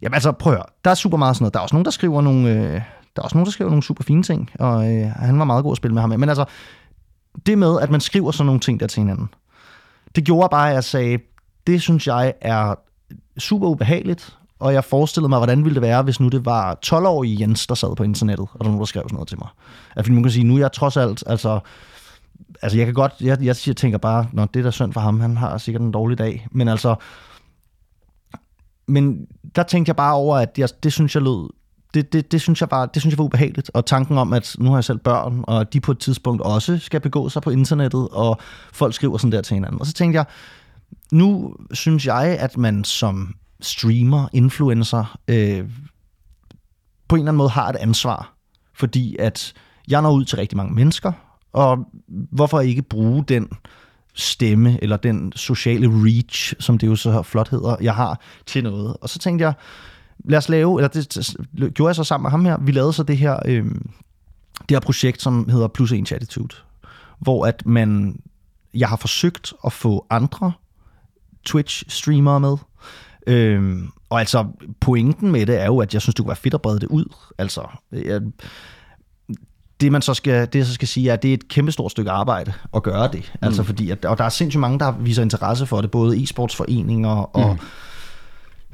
[0.03, 0.67] Jamen altså, prøv at høre.
[0.85, 1.55] Der er super meget sådan noget.
[1.55, 2.73] Der er også nogen, der skriver nogle, øh,
[3.17, 5.63] der er også nogen, der skriver nogle super fine ting, og øh, han var meget
[5.63, 6.11] god at spille med ham.
[6.11, 6.45] Men altså,
[7.47, 9.29] det med, at man skriver sådan nogle ting der til hinanden,
[10.17, 11.19] det gjorde bare, at jeg sagde,
[11.67, 12.75] det synes jeg er
[13.39, 17.37] super ubehageligt, og jeg forestillede mig, hvordan ville det være, hvis nu det var 12-årige
[17.41, 19.49] Jens, der sad på internettet, og der var nogen, der skrev sådan noget til mig.
[19.97, 21.61] At fordi man kan sige, nu er jeg trods alt, altså,
[22.63, 25.01] altså jeg kan godt, jeg, jeg siger- tænker bare, når det er da synd for
[25.01, 26.95] ham, han har sikkert en dårlig dag, men altså,
[28.89, 31.49] men der tænkte jeg bare over, at jeg, det synes jeg lød,
[31.95, 34.57] det, det, det, synes jeg bare, det synes jeg var ubehageligt, og tanken om, at
[34.59, 37.51] nu har jeg selv børn, og de på et tidspunkt også skal begå sig på
[37.51, 38.39] internettet, og
[38.73, 39.81] folk skriver sådan der til hinanden.
[39.81, 40.25] Og så tænkte jeg,
[41.13, 45.65] nu synes jeg, at man som streamer, influencer, øh,
[47.09, 48.37] på en eller anden måde har et ansvar.
[48.75, 49.55] Fordi at
[49.89, 51.13] jeg når ud til rigtig mange mennesker,
[51.53, 53.49] og hvorfor ikke bruge den
[54.15, 58.97] stemme, eller den sociale reach, som det jo så flot hedder, jeg har til noget.
[59.01, 59.55] Og så tænkte jeg,
[60.25, 63.03] lad os lave, eller det gjorde jeg så sammen med ham her, vi lavede så
[63.03, 63.65] det her, øh,
[64.69, 66.57] det her projekt, som hedder Plus en Attitude,
[67.19, 68.21] hvor at man,
[68.75, 70.53] jeg har forsøgt at få andre
[71.49, 72.57] Twitch-streamere med,
[73.27, 74.47] Øhm, og altså,
[74.81, 76.87] pointen med det er jo, at jeg synes, det kunne være fedt at brede det
[76.87, 77.05] ud.
[77.39, 77.63] Altså,
[77.93, 78.21] jeg,
[79.81, 81.91] det man så skal, det jeg så skal sige, er, at det er et kæmpestort
[81.91, 83.33] stykke arbejde at gøre det.
[83.43, 87.37] Altså fordi, at, og der er sindssygt mange, der viser interesse for det, både e-sportsforeninger
[87.37, 87.59] og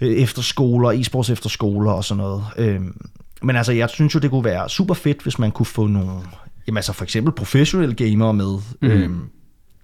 [0.00, 0.06] mm.
[0.06, 2.44] efterskoler, e-sports efterskoler og sådan noget.
[2.56, 3.06] Øhm,
[3.42, 6.10] men altså, jeg synes jo, det kunne være super fedt, hvis man kunne få nogle,
[6.66, 8.58] jamen altså for eksempel professionelle gamere med.
[8.80, 8.88] Mm.
[8.88, 9.30] Øhm,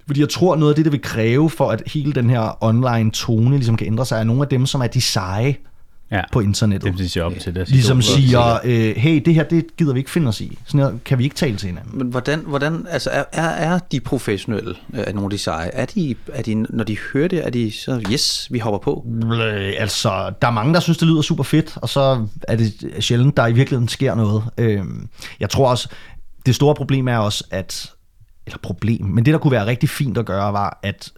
[0.09, 3.11] fordi jeg tror, noget af det, det vil kræve for, at hele den her online
[3.11, 5.57] tone ligesom kan ændre sig, er nogle af dem, som er de seje.
[6.12, 6.23] ja.
[6.33, 6.99] på internettet.
[6.99, 7.68] Det siger op til det.
[7.68, 10.59] Ligesom siger, øh, hey, det her, det gider vi ikke finde os i.
[10.66, 11.99] Sådan her kan vi ikke tale til hinanden.
[11.99, 15.68] Men hvordan, hvordan altså er, er, er de professionelle, øh, er nogle af de seje,
[15.68, 19.07] er de, er de, når de hører det, er de så, yes, vi hopper på?
[19.33, 22.73] Øh, altså, der er mange, der synes, det lyder super fedt, og så er det
[23.01, 24.42] sjældent, der i virkeligheden sker noget.
[24.59, 24.81] Øh,
[25.40, 25.88] jeg tror også,
[26.47, 27.92] det store problem er også, at
[28.48, 31.12] eller problem, men det, der kunne være rigtig fint at gøre, var at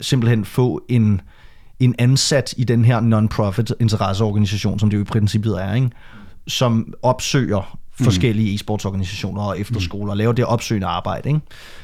[0.00, 1.20] simpelthen få en,
[1.80, 5.90] en ansat i den her non-profit interesseorganisation, som det jo i princippet er, ikke?
[6.48, 8.54] som opsøger forskellige mm.
[8.54, 11.28] e-sportsorganisationer og efterskoler, og laver det opsøgende arbejde.
[11.28, 11.40] Ikke?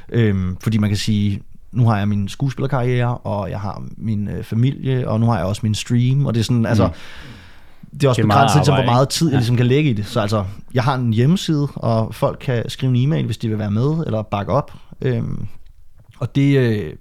[0.08, 4.44] Øhm, fordi man kan sige, nu har jeg min skuespillerkarriere, og jeg har min øh,
[4.44, 6.92] familie, og nu har jeg også min stream, og det er sådan, altså, mm.
[7.92, 10.06] Det er også begrænset til, hvor meget tid jeg ligesom kan lægge i det.
[10.06, 13.58] Så altså, jeg har en hjemmeside, og folk kan skrive en e-mail, hvis de vil
[13.58, 14.72] være med, eller bakke op.
[15.00, 15.46] Øhm,
[16.18, 16.92] og det, øh,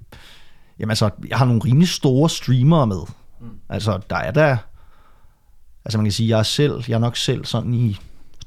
[0.79, 3.01] jamen altså, jeg har nogle rimelig store streamere med.
[3.41, 3.47] Mm.
[3.69, 4.57] Altså, der er der,
[5.85, 7.97] altså man kan sige, jeg er selv, jeg er nok selv sådan i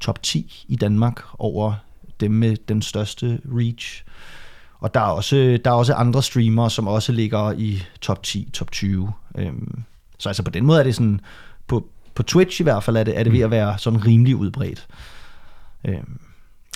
[0.00, 1.74] top 10 i Danmark over
[2.20, 4.04] dem med den største reach.
[4.78, 8.50] Og der er også, der er også andre streamere, som også ligger i top 10,
[8.52, 9.12] top 20.
[9.38, 9.82] Øhm,
[10.18, 11.20] så altså på den måde er det sådan,
[11.66, 14.36] på, på Twitch i hvert fald er det, er det ved at være sådan rimelig
[14.36, 14.86] udbredt.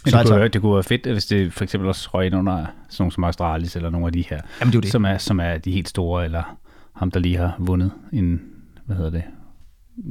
[0.05, 2.27] Men så det, altså, kunne, det kunne være fedt, hvis det for eksempel også røg
[2.27, 4.91] ind under sådan nogle som Astralis, eller nogle af de her, jamen det er det.
[4.91, 6.59] Som, er, som er de helt store, eller
[6.97, 8.41] ham, der lige har vundet en,
[8.87, 9.23] hvad hedder det,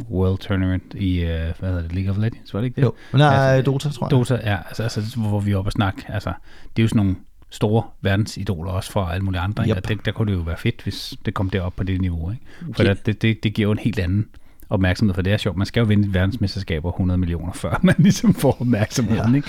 [0.09, 2.81] World Tournament i, uh, hvad hedder det, League of Legends, var det ikke det?
[2.81, 4.11] Jo, nej, altså, Dota, tror jeg.
[4.11, 6.33] Dota, ja, altså, altså, hvor vi er oppe og snakke, altså,
[6.75, 7.15] det er jo sådan nogle
[7.49, 9.87] store verdensidoler også for alle mulige andre, yep.
[9.87, 12.43] der, der kunne det jo være fedt, hvis det kom derop på det niveau, ikke?
[12.59, 12.95] For okay.
[13.05, 14.27] det, det, det giver jo en helt anden
[14.69, 15.57] opmærksomhed, for det er sjovt.
[15.57, 19.35] Man skal jo vinde et verdensmesterskab 100 millioner, før man ligesom får opmærksomheden, ja.
[19.35, 19.47] ikke?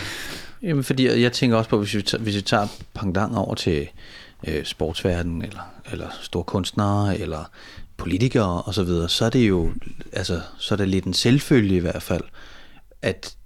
[0.63, 3.89] Jamen, fordi jeg tænker også på, hvis vi tager, hvis vi tager pangdang over til
[4.49, 7.51] øh, sportsverdenen, eller, eller store kunstnere, eller
[7.97, 9.73] politikere og så videre, så er det jo,
[10.13, 12.23] altså, så er det lidt en selvfølge i hvert fald,
[13.03, 13.37] at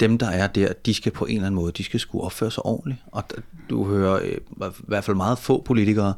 [0.00, 2.50] dem, der er der, de skal på en eller anden måde, de skal skulle opføre
[2.50, 3.00] sig ordentligt.
[3.06, 3.24] Og
[3.70, 6.14] du hører øh, i hvert fald meget få politikere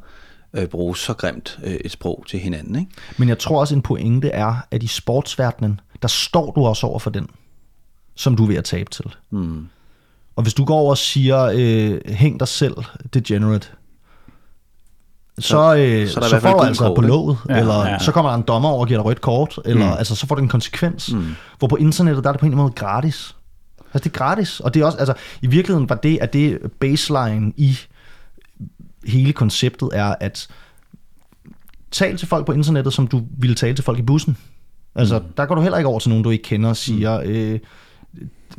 [0.55, 2.77] øh, bruge så grimt øh, et sprog til hinanden.
[2.77, 2.91] Ikke?
[3.17, 6.99] Men jeg tror også, en pointe er, at i sportsverdenen, der står du også over
[6.99, 7.27] for den,
[8.15, 9.05] som du er ved at tabe til.
[9.31, 9.69] Mm.
[10.37, 12.75] Og hvis du går over og siger, øh, hæng dig selv,
[13.15, 13.69] degenerate,
[15.39, 17.99] så, øh, så, så får du altså på låget, ja, eller ja.
[17.99, 19.99] så kommer der en dommer over og giver dig rødt kort, eller mm.
[19.99, 21.13] altså, så får det en konsekvens.
[21.13, 21.25] Mm.
[21.59, 23.37] Hvor på internettet, der er det på en måde gratis.
[23.95, 26.59] Altså, det er gratis, og det er også, altså, i virkeligheden var det, at det
[26.81, 27.79] baseline i
[29.05, 30.49] hele konceptet er, at
[31.91, 34.37] tal til folk på internettet, som du ville tale til folk i bussen.
[34.95, 35.25] Altså, mm.
[35.37, 37.31] der går du heller ikke over til nogen, du ikke kender og siger, mm.
[37.31, 37.61] øh,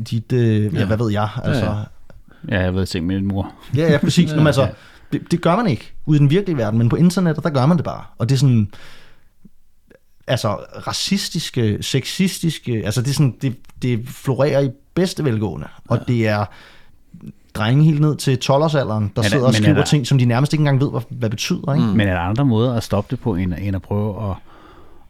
[0.10, 0.80] dit, øh, ja.
[0.80, 1.66] ja, hvad ved jeg, altså...
[1.66, 2.58] Ja, ja.
[2.58, 3.54] ja jeg ved ting med min mor.
[3.76, 4.32] Ja, ja, præcis.
[4.34, 4.70] ja, altså,
[5.12, 7.66] det, det gør man ikke ude i den virkelige verden, men på internettet, der gør
[7.66, 8.04] man det bare.
[8.18, 8.72] Og det er sådan,
[10.28, 10.50] altså
[10.88, 16.14] racistiske, sexistiske, altså det, er sådan, det, det florerer i bedste velgående, og ja.
[16.14, 16.46] det er
[17.60, 20.62] drenge helt ned til 12-årsalderen, der sidder og skriver der, ting, som de nærmest ikke
[20.62, 21.74] engang ved, hvad, hvad betyder.
[21.74, 21.88] Ikke?
[21.88, 21.94] Mm.
[21.94, 24.36] Men er der andre måder at stoppe det på, end, end at prøve at,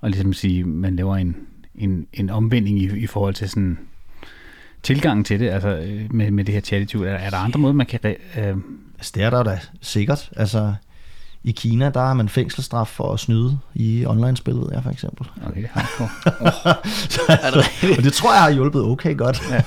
[0.02, 1.36] at ligesom sige, man laver en,
[1.76, 3.80] en, en omvending i, i forhold til sådan
[4.84, 7.10] tilgangen til det, altså øh, med, med det her chatitude?
[7.10, 8.00] Er, er der andre måder, man kan...
[8.04, 8.56] Øh...
[8.98, 10.30] Altså, det er der da sikkert.
[10.36, 10.74] Altså,
[11.44, 15.28] i Kina, der har man fængselsstraf for at snyde i online-spillet, ja, for eksempel.
[15.48, 16.10] Okay, hardcore.
[17.10, 19.42] så, altså, og det tror jeg har hjulpet okay godt.
[19.52, 19.58] Ja.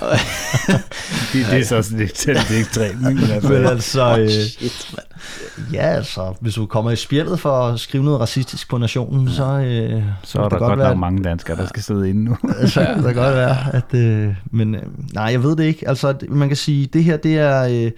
[1.33, 3.03] det, det, er så det, det, det er ekstremt.
[3.51, 5.73] Men altså, oh, shit, man.
[5.73, 9.35] ja, altså, hvis du kommer i spjældet for at skrive noget racistisk på nationen, ja.
[9.35, 12.37] så, øh, så er der, der godt, være, mange danskere, der skal sidde inde nu.
[12.67, 14.83] så kan det godt være, at, øh, men øh,
[15.15, 15.89] nej, jeg ved det ikke.
[15.89, 17.91] Altså, man kan sige, det her, det er, øh,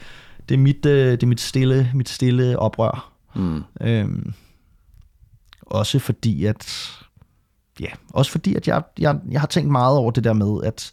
[0.48, 3.62] det er mit, øh, det er mit stille, mit stille oprør Mm.
[3.80, 4.32] Øhm,
[5.60, 6.90] også fordi, at
[7.80, 10.92] ja, også fordi, at jeg, jeg, jeg har tænkt meget over det der med, at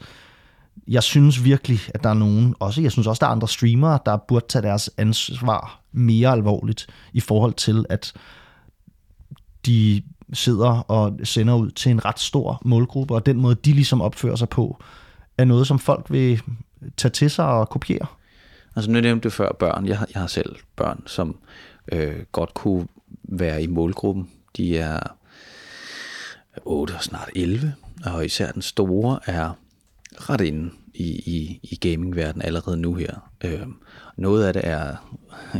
[0.88, 4.00] jeg synes virkelig, at der er nogen, også jeg synes også, der er andre streamere,
[4.06, 8.14] der burde tage deres ansvar mere alvorligt i forhold til, at
[9.66, 14.02] de sidder og sender ud til en ret stor målgruppe, og den måde, de ligesom
[14.02, 14.84] opfører sig på,
[15.38, 16.42] er noget, som folk vil
[16.98, 18.08] tage til sig og kopiere.
[18.76, 19.86] Altså nu nævnte du før børn.
[19.88, 21.38] Jeg har, jeg har selv børn, som
[21.92, 22.88] øh, godt kunne
[23.24, 24.30] være i målgruppen.
[24.58, 25.00] De er
[26.66, 27.76] 8 og snart 11,
[28.06, 29.54] og især den store er
[30.16, 33.32] ret inde i, i, i gamingverdenen allerede nu her.
[33.44, 33.62] Øh,
[34.18, 34.96] noget af det er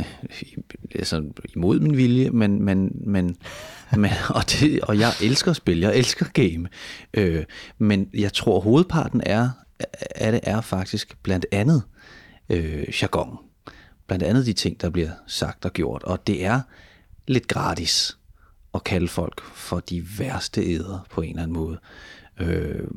[0.94, 1.24] altså,
[1.56, 3.36] imod min vilje, men, men, men,
[3.96, 6.68] men og, det, og jeg elsker spil, jeg elsker game.
[7.14, 7.44] Øh,
[7.78, 9.50] men jeg tror hovedparten er,
[10.14, 11.82] af det er faktisk blandt andet
[12.50, 13.38] øh, jargon
[14.12, 16.02] blandt andet de ting, der bliver sagt og gjort.
[16.02, 16.60] Og det er
[17.28, 18.18] lidt gratis
[18.74, 21.78] at kalde folk for de værste æder på en eller anden måde.
[22.40, 22.88] Øh,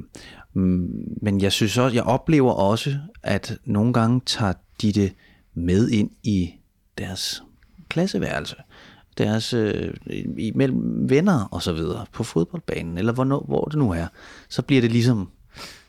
[0.54, 5.14] mm, men jeg synes også, jeg oplever også, at nogle gange tager de det
[5.54, 6.54] med ind i
[6.98, 7.44] deres
[7.90, 8.56] klasseværelse,
[9.18, 9.94] deres øh,
[10.38, 14.08] imellem venner og så videre på fodboldbanen, eller hvor, hvor det nu er.
[14.50, 15.30] Så bliver det ligesom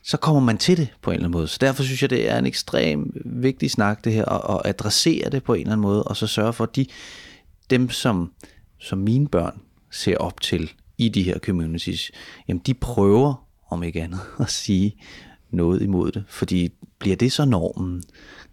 [0.06, 1.48] så kommer man til det på en eller anden måde.
[1.48, 5.30] Så derfor synes jeg, det er en ekstrem vigtig snak, det her, at, at adressere
[5.30, 6.86] det på en eller anden måde, og så sørge for, at de,
[7.70, 8.32] dem, som,
[8.78, 12.10] som mine børn ser op til i de her communities,
[12.48, 14.96] jamen de prøver, om ikke andet, at sige
[15.50, 16.24] noget imod det.
[16.28, 18.02] Fordi bliver det så normen,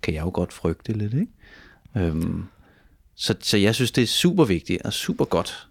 [0.02, 1.32] kan jeg jo godt frygte lidt, ikke?
[1.98, 2.44] Øhm,
[3.16, 5.68] så, så jeg synes, det er super vigtigt og super godt,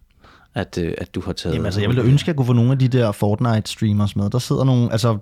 [0.54, 1.54] at, øh, at du har taget...
[1.54, 4.30] Jamen altså, jeg ville ønske, at jeg kunne få nogle af de der Fortnite-streamers med.
[4.30, 5.18] Der sidder nogle, altså,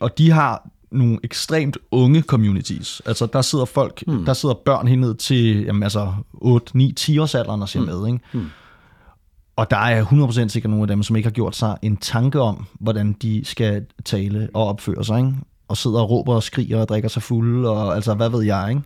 [0.00, 3.02] og de har nogle ekstremt unge communities.
[3.06, 4.24] Altså, der sidder folk, mm.
[4.24, 7.80] der sidder børn helt ned til, jamen altså, 8, 9, 10 års alderen og ser
[7.80, 7.86] mm.
[7.86, 8.20] med, ikke?
[8.32, 8.46] Mm.
[9.56, 12.40] Og der er 100% sikkert nogle af dem, som ikke har gjort sig en tanke
[12.40, 15.32] om, hvordan de skal tale og opføre sig, ikke?
[15.68, 18.66] Og sidder og råber og skriger og drikker sig fulde, og altså, hvad ved jeg,
[18.70, 18.82] ikke?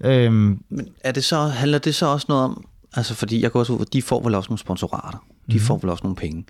[0.00, 3.60] Øhm, Men er det så, handler det så også noget om, altså fordi jeg går
[3.60, 5.18] også ud, de får vel også nogle sponsorater,
[5.50, 5.60] de mm.
[5.60, 6.44] får vel også nogle penge.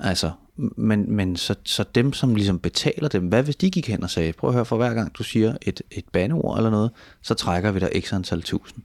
[0.00, 0.30] Altså,
[0.76, 4.10] men, men så, så dem, som ligesom betaler dem, hvad hvis de gik hen og
[4.10, 6.90] sagde, prøv at høre, for hver gang du siger et, et bandeord eller noget,
[7.22, 8.82] så trækker vi der x antal tusind.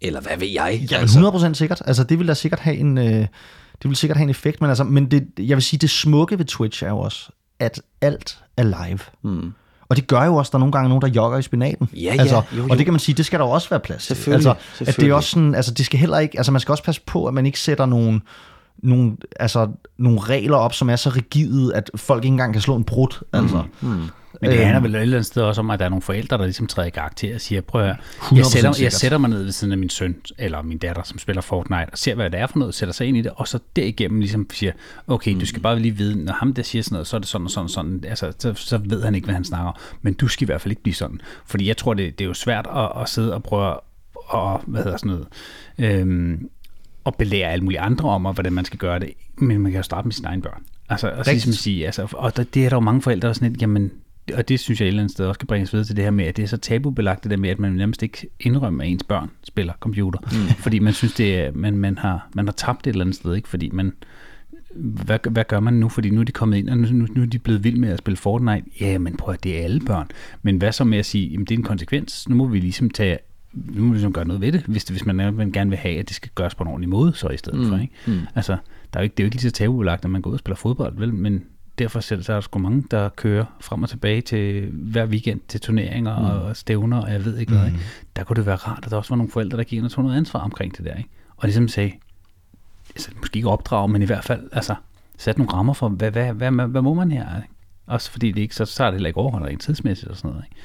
[0.00, 0.86] Eller hvad ved jeg?
[0.90, 1.48] Ja, altså.
[1.50, 1.82] 100% sikkert.
[1.86, 3.26] Altså, det vil da sikkert have en, øh,
[3.82, 6.38] det vil sikkert have en effekt, men, altså, men det, jeg vil sige, det smukke
[6.38, 8.98] ved Twitch er jo også, at alt er live.
[9.22, 9.52] Mm.
[9.88, 11.88] Og det gør jo også, at der er nogle gange nogen, der jogger i spinaten.
[11.94, 12.68] Ja, ja, altså, jo, jo.
[12.70, 14.16] Og det kan man sige, det skal der også være plads til.
[14.16, 14.98] Selvfølgelig, altså, selvfølgelig.
[14.98, 17.00] At det er også sådan, altså det skal heller ikke, altså man skal også passe
[17.06, 18.20] på, at man ikke sætter nogle,
[18.78, 22.76] nogle, altså, nogle regler op, som er så rigide, at folk ikke engang kan slå
[22.76, 23.24] en brud.
[23.32, 23.62] Altså.
[23.80, 23.88] Mm.
[23.88, 24.08] Mm.
[24.40, 26.38] Men det handler vel et eller andet sted også om, at der er nogle forældre,
[26.38, 27.96] der ligesom træder i karakter og siger, prøv at
[28.36, 31.18] jeg sætter, jeg sætter mig ned ved siden af min søn eller min datter, som
[31.18, 33.48] spiller Fortnite, og ser, hvad det er for noget, sætter sig ind i det, og
[33.48, 34.72] så derigennem ligesom siger,
[35.06, 37.28] okay, du skal bare lige vide, når ham der siger sådan noget, så er det
[37.28, 40.14] sådan og sådan og sådan, altså, så, så ved han ikke, hvad han snakker men
[40.14, 42.34] du skal i hvert fald ikke blive sådan, fordi jeg tror, det, det er jo
[42.34, 43.76] svært at, at sidde og prøve
[44.34, 45.26] at, hvad hedder sådan noget,
[45.78, 46.48] øhm,
[47.04, 49.82] og belære alle mulige andre om, hvordan man skal gøre det, men man kan jo
[49.82, 50.62] starte med sine egne børn.
[50.88, 53.32] Altså, og ligesom sige, altså, og der, det er der jo mange forældre, der er
[53.32, 53.90] sådan lidt, jamen,
[54.34, 56.10] og det synes jeg et eller andet sted også skal bringes videre til det her
[56.10, 58.90] med, at det er så tabubelagt det der med, at man nærmest ikke indrømmer, at
[58.90, 60.18] ens børn spiller computer.
[60.22, 60.54] Mm.
[60.54, 63.34] Fordi man synes, det er, man, man, har, man har tabt et eller andet sted,
[63.34, 63.48] ikke?
[63.48, 63.92] Fordi man,
[64.74, 65.88] hvad, hvad gør man nu?
[65.88, 67.88] Fordi nu er de kommet ind, og nu, nu, nu er de blevet vild med
[67.88, 68.66] at spille Fortnite.
[68.80, 70.08] Ja, men prøv at det er alle børn.
[70.42, 72.28] Men hvad så med at sige, jamen det er en konsekvens.
[72.28, 73.18] Nu må vi ligesom tage
[73.52, 75.78] nu må vi ligesom gøre noget ved det, hvis, det, hvis man, man gerne vil
[75.78, 77.68] have, at det skal gøres på en ordentlig måde, så i stedet mm.
[77.68, 77.76] for.
[77.76, 77.94] Ikke?
[78.06, 78.20] Mm.
[78.34, 78.52] Altså,
[78.92, 80.34] der er jo ikke, det er jo ikke lige så tabubelagt, at man går ud
[80.34, 81.14] og spiller fodbold, vel?
[81.14, 81.44] men
[81.78, 85.40] derfor selv, så er der sgu mange, der kører frem og tilbage til hver weekend
[85.48, 86.24] til turneringer mm.
[86.24, 87.70] og stævner, og jeg ved ikke hvad.
[87.70, 87.76] Mm.
[88.16, 89.90] Der kunne det være rart, at der også var nogle forældre, der gik ind og
[89.90, 90.94] tog noget ansvar omkring det der.
[90.94, 91.10] Ikke?
[91.36, 91.92] Og ligesom sagde,
[92.90, 94.74] altså, måske ikke opdrage, men i hvert fald altså,
[95.18, 97.36] sat nogle rammer for, hvad, hvad, hvad, hvad, hvad må man her?
[97.36, 97.48] Ikke?
[97.86, 100.30] Også fordi det ikke, så, så er det heller ikke overholdt rent tidsmæssigt og sådan
[100.30, 100.44] noget.
[100.44, 100.56] Ikke?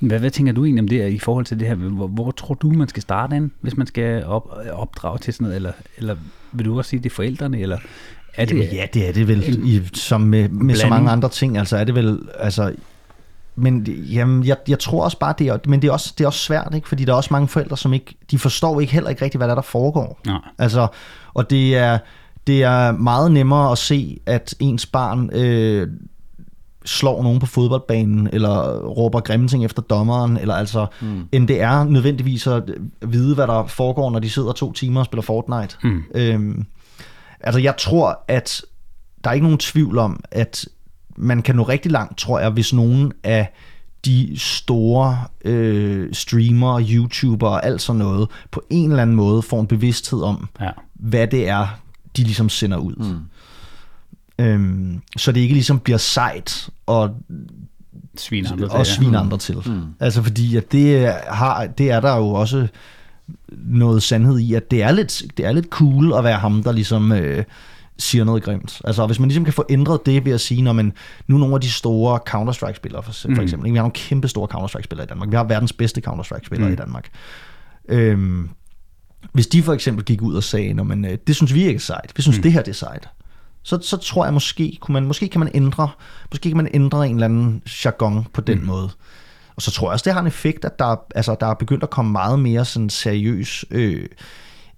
[0.00, 1.74] Hvad, hvad tænker du egentlig om det i forhold til det her?
[1.74, 5.44] Hvor, hvor tror du, man skal starte ind, hvis man skal op, opdrage til sådan
[5.44, 5.56] noget?
[5.56, 6.16] Eller, eller
[6.52, 7.60] vil du også sige, det er forældrene?
[7.60, 7.78] Eller
[8.34, 11.28] er det, Jamen, ja, det er det vel, i, som med, med så mange andre
[11.28, 11.58] ting.
[11.58, 12.74] Altså er det vel, altså,
[13.56, 16.28] men jamen, jeg, jeg tror også bare, det er, men det er også, det er
[16.28, 16.88] også svært, ikke?
[16.88, 19.48] fordi der er også mange forældre, som ikke, de forstår ikke heller ikke rigtigt, hvad
[19.48, 20.20] der, der foregår.
[20.26, 20.38] Nej.
[20.58, 20.86] Altså,
[21.34, 21.98] og det er,
[22.46, 25.88] det er meget nemmere at se, at ens barn øh,
[26.88, 31.28] slår nogen på fodboldbanen, eller råber grimme ting efter dommeren, eller altså, mm.
[31.32, 32.62] end det er nødvendigvis at
[33.06, 35.76] vide, hvad der foregår, når de sidder to timer og spiller Fortnite.
[35.82, 36.02] Mm.
[36.14, 36.66] Øhm,
[37.40, 38.62] altså, jeg tror, at
[39.24, 40.66] der er ikke nogen tvivl om, at
[41.16, 43.52] man kan nå rigtig langt, tror jeg, hvis nogen af
[44.04, 49.60] de store øh, streamere, YouTubere og alt sådan noget, på en eller anden måde får
[49.60, 50.70] en bevidsthed om, ja.
[50.94, 51.66] hvad det er,
[52.16, 52.94] de ligesom sender ud.
[52.96, 53.18] Mm.
[54.40, 57.14] Øhm, så det ikke ligesom bliver sejt og
[58.16, 58.94] svine andre og til.
[58.94, 59.16] Svine mm.
[59.16, 59.56] andre til.
[59.66, 59.82] Mm.
[60.00, 62.68] Altså fordi at det, har, det er der jo også
[63.50, 66.72] noget sandhed i, at det er lidt, det er lidt cool at være ham, der
[66.72, 67.44] ligesom øh,
[67.98, 68.80] siger noget grimt.
[68.84, 70.92] Altså hvis man ligesom kan få ændret det ved at sige, når man
[71.26, 73.40] nu nogle af de store Counter-Strike-spillere for, for mm.
[73.40, 76.72] eksempel, vi har nogle kæmpe store Counter-Strike-spillere i Danmark, vi har verdens bedste Counter-Strike-spillere mm.
[76.72, 77.08] i Danmark.
[77.88, 78.48] Øhm,
[79.32, 81.74] hvis de for eksempel gik ud og sagde, når man, øh, det synes vi ikke
[81.74, 82.42] er sejt, vi synes mm.
[82.42, 83.08] det her det er sejt,
[83.62, 85.88] så, så tror jeg måske, kunne man, måske kan man ændre,
[86.32, 88.66] måske kan man ændre en eller anden jargon på den mm.
[88.66, 88.90] måde.
[89.56, 91.82] Og så tror jeg også, det har en effekt, at der, altså, der er begyndt
[91.82, 94.06] at komme meget mere sådan seriøs øh,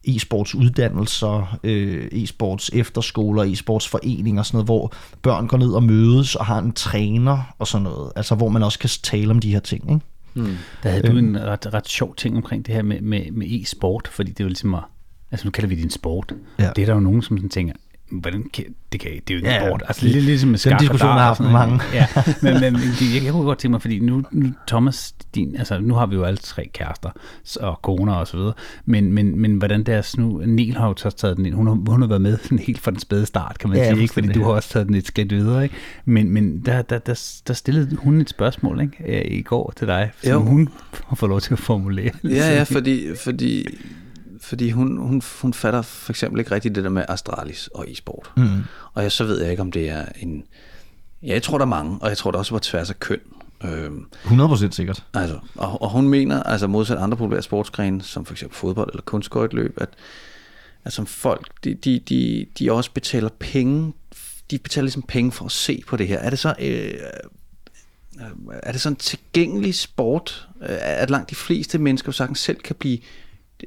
[0.08, 5.82] e-sports uddannelser, øh, e-sports efterskoler, e-sports foreninger og sådan noget, hvor børn går ned og
[5.82, 8.12] mødes og har en træner og sådan noget.
[8.16, 9.90] Altså hvor man også kan tale om de her ting.
[9.90, 10.04] Ikke?
[10.34, 10.56] Mm.
[10.82, 11.14] Der havde øhm.
[11.14, 14.40] du en ret, ret sjov ting omkring det her med, med, med e-sport, fordi det
[14.40, 14.82] er jo ligesom at,
[15.30, 16.32] altså nu kalder vi det en sport.
[16.58, 16.70] Ja.
[16.76, 17.74] Det er der jo nogen, som sådan tænker,
[18.10, 19.82] hvordan kan, det, kan, det er jo ikke Ja, sport.
[19.88, 21.80] Altså, lidt ligesom med skak og diskussion har haft noget.
[21.94, 22.06] Ja,
[22.42, 25.78] men, men det- jeg, jeg kunne godt tænke mig, fordi nu, nu Thomas, din, altså
[25.80, 27.10] nu har vi jo alle tre kærester
[27.60, 28.52] og koner og så videre,
[28.84, 31.74] men, men, men hvordan deres nu, Niel har jo så taget den ind, hun har,
[31.90, 34.14] hun har været med sådan helt fra den spæde start, kan man Ja, sige, ikke?
[34.14, 35.74] fordi du har også taget den et skridt videre, ikke?
[36.04, 39.24] men, men der, der, der, der stillede hun et spørgsmål ikke?
[39.30, 40.38] Øh, i går til dig, som Jo.
[40.40, 40.68] hun
[41.08, 42.10] har fået lov til at formulere.
[42.24, 43.66] Ja, ja, fordi, fordi,
[44.50, 48.30] fordi hun, hun, hun fatter for eksempel ikke rigtigt det der med Astralis og e-sport.
[48.36, 48.62] Mm.
[48.94, 50.44] Og jeg, så ved jeg ikke, om det er en...
[51.22, 53.20] Ja, jeg tror, der er mange, og jeg tror, der også på tværs af køn.
[53.64, 55.04] Øhm, 100% sikkert.
[55.14, 59.02] altså, og, og hun mener, altså modsat andre populære sportsgrene, som for eksempel fodbold eller
[59.02, 59.88] kunstskøjteløb, at,
[60.84, 63.92] at som folk, de, de, de, de også betaler penge,
[64.50, 66.18] de betaler ligesom penge for at se på det her.
[66.18, 66.54] Er det så...
[66.58, 66.94] Øh,
[68.62, 72.76] er det sådan en tilgængelig sport, øh, at langt de fleste mennesker sagtens selv kan
[72.78, 72.98] blive,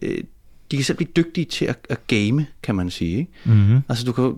[0.02, 0.24] øh,
[0.72, 3.18] de kan selv blive dygtige til at, at game, kan man sige.
[3.18, 3.32] Ikke?
[3.46, 3.82] Mm-hmm.
[3.90, 4.36] Altså du kan,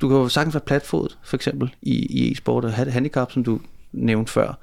[0.00, 3.32] du kan jo sagtens være platfodet, for eksempel, i, i e-sport og have et handicap,
[3.32, 3.60] som du
[3.92, 4.58] nævnte før.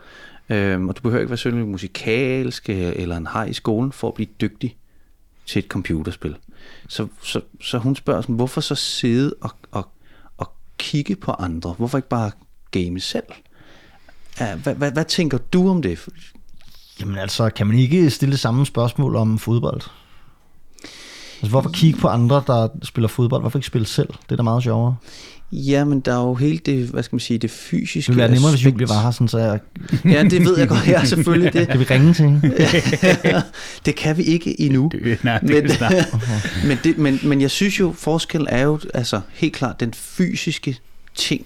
[0.49, 4.07] Øhm, og du behøver ikke være synlig musikalsk øh, eller en hej i skolen for
[4.07, 4.77] at blive dygtig
[5.45, 6.35] til et computerspil.
[6.87, 9.89] Så, så, så hun spørger sådan, hvorfor så sidde og, og,
[10.37, 11.73] og kigge på andre?
[11.77, 12.31] Hvorfor ikke bare
[12.71, 13.23] game selv?
[14.39, 16.07] Ja, hvad, hvad, hvad tænker du om det?
[16.99, 19.81] Jamen altså, kan man ikke stille samme spørgsmål om fodbold?
[21.41, 23.41] Altså, hvorfor kigge på andre, der spiller fodbold?
[23.41, 24.07] Hvorfor ikke spille selv?
[24.07, 24.95] Det er da meget sjovere.
[25.51, 28.21] Ja, men der er jo hele det, hvad skal man sige, det fysiske Det ville
[28.23, 28.73] være nemmere, hvis aspekt.
[28.75, 29.59] Julie var her, sådan, så jeg,
[30.05, 30.87] Ja, det ved jeg godt.
[30.87, 31.53] Ja, selvfølgelig.
[31.53, 32.55] Det, kan vi ringe til hende?
[33.85, 34.89] det kan vi ikke endnu.
[34.91, 35.93] Det- nej, det men, kan vi snart.
[36.67, 40.77] men, det, men, men jeg synes jo, forskellen er jo altså helt klart den fysiske
[41.15, 41.45] ting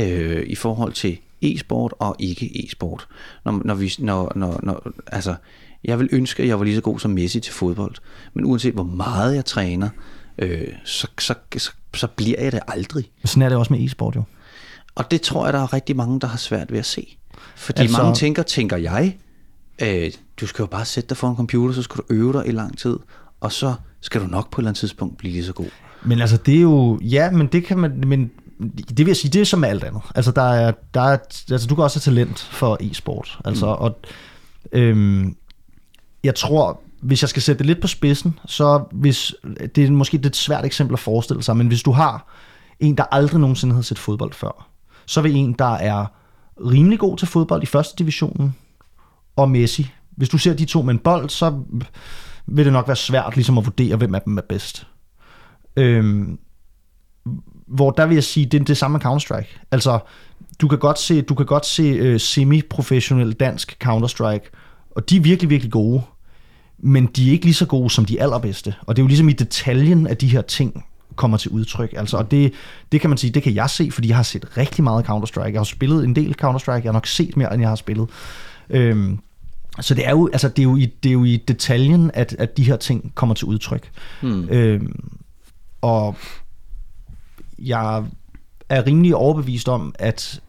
[0.00, 3.06] øh, i forhold til e-sport og ikke e-sport.
[3.44, 5.34] Når, når vi, når, når, når, altså,
[5.84, 7.94] jeg vil ønske, at jeg var lige så god som Messi til fodbold,
[8.34, 9.88] men uanset hvor meget jeg træner,
[10.38, 13.10] øh, så, så, så, så bliver jeg det aldrig.
[13.22, 14.22] Men Sådan er det også med e-sport jo.
[14.94, 17.16] Og det tror jeg, der er rigtig mange, der har svært ved at se.
[17.56, 19.18] Fordi Altså- mange tænker, tænker jeg,
[19.82, 20.10] øh,
[20.40, 22.50] du skal jo bare sætte dig for en computer, så skal du øve dig i
[22.50, 22.96] lang tid,
[23.40, 25.66] og så skal du nok på et eller andet tidspunkt blive lige så god.
[26.04, 26.98] Men altså, det er jo...
[27.02, 28.02] Ja, men det kan man...
[28.06, 28.30] Men
[28.88, 30.02] det vil jeg sige, det er som med alt andet.
[30.14, 31.16] Altså, der er, der er,
[31.50, 33.38] altså du kan også have talent for e-sport.
[33.44, 33.72] Altså, mm.
[33.72, 34.00] og
[34.72, 35.36] øhm,
[36.24, 39.34] jeg tror, hvis jeg skal sætte det lidt på spidsen, så hvis,
[39.74, 42.34] det er måske et lidt svært eksempel at forestille sig, men hvis du har
[42.80, 44.68] en, der aldrig nogensinde har set fodbold før,
[45.06, 46.06] så vil en, der er
[46.58, 48.56] rimelig god til fodbold i første divisionen,
[49.36, 49.90] og Messi.
[50.10, 51.62] Hvis du ser de to med en bold, så
[52.46, 54.86] vil det nok være svært ligesom at vurdere, hvem af dem er bedst.
[55.76, 56.38] Øhm,
[57.66, 59.66] hvor der vil jeg sige, det er det samme med Counter-Strike.
[59.70, 59.98] Altså,
[60.60, 64.50] du kan godt se, du kan godt se uh, semi-professionel dansk Counter-Strike,
[64.90, 66.02] og de er virkelig, virkelig gode,
[66.78, 68.74] men de er ikke lige så gode som de allerbedste.
[68.80, 70.84] Og det er jo ligesom i detaljen, at de her ting
[71.16, 71.94] kommer til udtryk.
[71.96, 72.52] Altså, og det,
[72.92, 75.52] det kan man sige, det kan jeg se, fordi jeg har set rigtig meget Counter-Strike.
[75.52, 78.08] Jeg har spillet en del Counter-Strike, jeg har nok set mere, end jeg har spillet.
[78.70, 79.18] Øhm,
[79.80, 82.36] så det er jo, altså, det er jo, i, det er jo i detaljen, at,
[82.38, 83.90] at de her ting kommer til udtryk.
[84.22, 84.48] Hmm.
[84.48, 85.18] Øhm,
[85.80, 86.16] og
[87.58, 88.04] jeg
[88.68, 90.40] er rimelig overbevist om, at,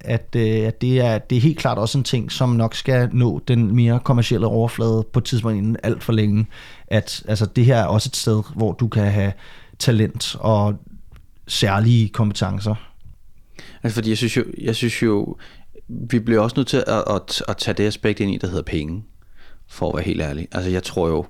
[0.00, 3.08] at, øh, at det, er, det er helt klart også en ting, som nok skal
[3.12, 6.46] nå den mere kommercielle overflade på et tidspunkt inden alt for længe.
[6.86, 9.32] At altså, det her er også et sted, hvor du kan have
[9.78, 10.74] talent og
[11.46, 12.74] særlige kompetencer.
[13.82, 15.36] Altså, fordi jeg synes jo, jeg synes jo
[15.88, 18.62] vi bliver også nødt til at, at, at tage det aspekt ind i, der hedder
[18.62, 19.04] penge,
[19.68, 20.48] for at være helt ærlig.
[20.52, 21.26] Altså, jeg tror jo,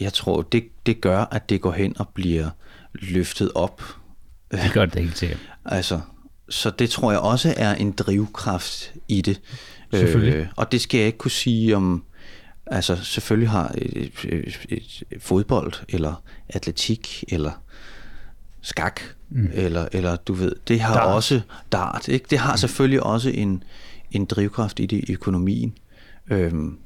[0.00, 2.50] jeg tror, det, det gør, at det går hen og bliver
[2.94, 3.82] løftet op.
[4.50, 5.40] Det gør det helt sikkert.
[5.64, 6.00] Altså,
[6.52, 9.40] så det tror jeg også er en drivkraft i det.
[9.94, 12.04] Øh, og det skal jeg ikke kunne sige om,
[12.66, 17.50] altså selvfølgelig har et, et, et, fodbold, eller atletik, eller
[18.62, 19.00] skak,
[19.30, 19.50] mm.
[19.54, 21.14] eller, eller du ved, det har Dart.
[21.14, 21.40] også
[21.72, 22.26] dart, ikke?
[22.30, 23.62] Det har selvfølgelig også en,
[24.10, 25.74] en drivkraft i det i økonomien.
[26.30, 26.78] Øhm,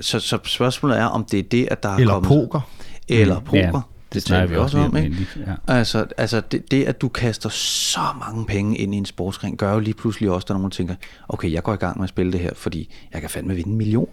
[0.00, 2.28] så, så spørgsmålet er, om det er det, at der er Eller kommet...
[2.28, 2.60] poker.
[3.08, 3.58] Eller Mm, poker.
[3.58, 3.80] ja,
[4.14, 5.26] det, taler vi også om, ikke?
[5.46, 5.54] ja.
[5.66, 9.72] Altså, altså det, det, at du kaster så mange penge ind i en sportsgren, gør
[9.72, 10.94] jo lige pludselig også, at der er nogen, tænker,
[11.28, 13.70] okay, jeg går i gang med at spille det her, fordi jeg kan fandme vinde
[13.70, 14.08] en million.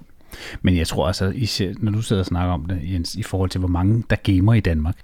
[0.61, 3.49] Men jeg tror altså, især, når du sidder og snakker om det, Jens, i forhold
[3.49, 4.95] til, hvor mange der gamer i Danmark,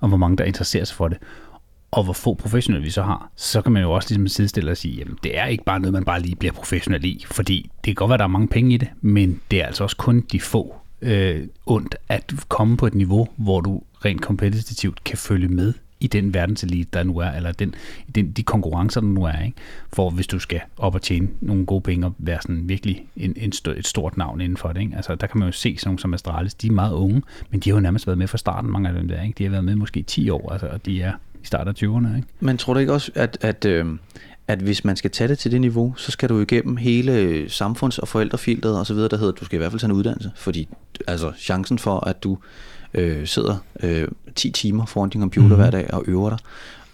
[0.00, 1.18] og hvor mange der interesserer sig for det,
[1.90, 4.76] og hvor få professionelle vi så har, så kan man jo også ligesom sidestille og
[4.76, 7.84] sige, jamen det er ikke bare noget, man bare lige bliver professionel i, fordi det
[7.84, 9.96] kan godt være, at der er mange penge i det, men det er altså også
[9.96, 15.18] kun de få øh, ondt at komme på et niveau, hvor du rent kompetitivt kan
[15.18, 15.72] følge med
[16.02, 17.74] i den verdenselite, der nu er, eller den,
[18.14, 19.56] den, de konkurrencer, der nu er, ikke?
[19.92, 23.34] for hvis du skal op og tjene nogle gode penge og være sådan virkelig en,
[23.36, 24.80] en st- et stort navn inden for det.
[24.80, 24.96] Ikke?
[24.96, 27.60] Altså, der kan man jo se sådan nogle som Astralis, de er meget unge, men
[27.60, 29.22] de har jo nærmest været med fra starten, mange af dem der.
[29.22, 29.34] Ikke?
[29.38, 32.16] De har været med måske 10 år, altså, og de er i starten af 20'erne.
[32.16, 32.28] Ikke?
[32.40, 33.86] Men tror du ikke også, at, at, øh,
[34.48, 37.98] at hvis man skal tage det til det niveau, så skal du igennem hele samfunds-
[37.98, 39.96] og forældrefilteret og så videre, der hedder, at du skal i hvert fald tage en
[39.96, 40.68] uddannelse, fordi
[41.06, 42.38] altså chancen for, at du
[42.94, 45.54] øh, sidder øh, 10 timer foran din computer mm.
[45.54, 46.38] hver dag og øver dig,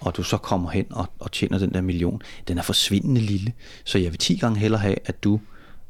[0.01, 3.53] og du så kommer hen og, og tjener den der million, den er forsvindende lille.
[3.85, 5.41] Så jeg vil 10 gange hellere have, at du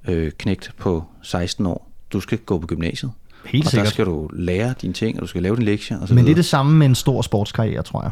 [0.09, 3.13] øh, knægt på 16 år, du skal gå på gymnasiet.
[3.47, 3.85] Helt og sikkert.
[3.85, 6.19] der skal du lære dine ting, og du skal lave dine lektier og så Men
[6.19, 6.37] det er videre.
[6.37, 8.11] det samme med en stor sportskarriere, tror jeg.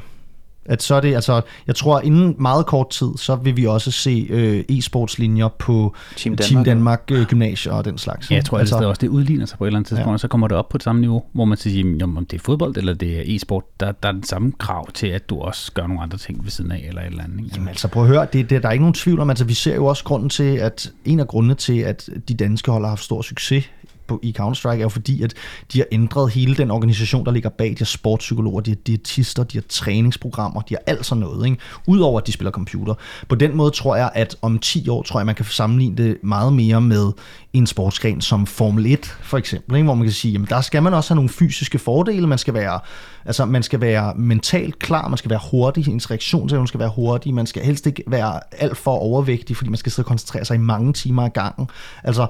[0.69, 3.91] At så er det, altså, jeg tror, inden meget kort tid, så vil vi også
[3.91, 8.31] se øh, e-sportslinjer på Team Team Danmark, Danmark øh, gymnasier og den slags.
[8.31, 10.13] Ja, jeg tror altså, altså, også, det udligner sig på et eller andet tidspunkt, ja.
[10.13, 12.39] og så kommer det op på et samme niveau, hvor man siger, jamen, om det
[12.39, 15.41] er fodbold eller det er e-sport, der, der er den samme krav til, at du
[15.41, 17.39] også gør nogle andre ting ved siden af, eller et eller andet.
[17.39, 17.51] Ikke?
[17.55, 19.55] Jamen altså prøv at høre, det, det, der er ikke nogen tvivl om, altså vi
[19.55, 22.89] ser jo også grunden til, at en af grundene til, at de danske hold har
[22.89, 23.71] haft stor succes
[24.07, 25.35] på, i Counter-Strike, er jo fordi, at
[25.73, 27.71] de har ændret hele den organisation, der ligger bag.
[27.71, 31.59] De har sportspsykologer, de har diætister, de har træningsprogrammer, de har alt sådan noget, ikke?
[31.87, 32.95] Udover at de spiller computer.
[33.29, 36.17] På den måde tror jeg, at om 10 år, tror jeg, man kan sammenligne det
[36.23, 37.13] meget mere med
[37.53, 39.85] en sportsgren som Formel 1, for eksempel, ikke?
[39.85, 42.55] hvor man kan sige, jamen der skal man også have nogle fysiske fordele, man skal
[42.55, 42.81] være,
[43.25, 47.35] altså man skal være mentalt klar, man skal være hurtig, ens reaktionsevne skal være hurtig,
[47.35, 50.55] man skal helst ikke være alt for overvægtig, fordi man skal sidde og koncentrere sig
[50.55, 51.69] i mange timer ad gangen.
[52.05, 52.27] Altså,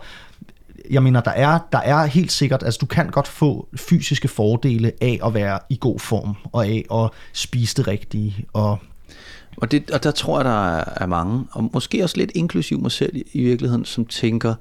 [0.90, 4.92] jeg mener, der er, der er helt sikkert, altså du kan godt få fysiske fordele
[5.00, 8.78] af at være i god form, og af at spise det rigtige, og
[9.56, 12.92] Og, det, og der tror jeg, der er, mange, og måske også lidt inklusiv mig
[12.92, 14.54] selv i, virkeligheden, som tænker,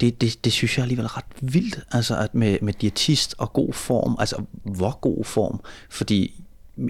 [0.00, 3.52] det, det, det synes jeg alligevel er ret vildt, altså at med, med diætist og
[3.52, 5.60] god form, altså hvor god form,
[5.90, 6.44] fordi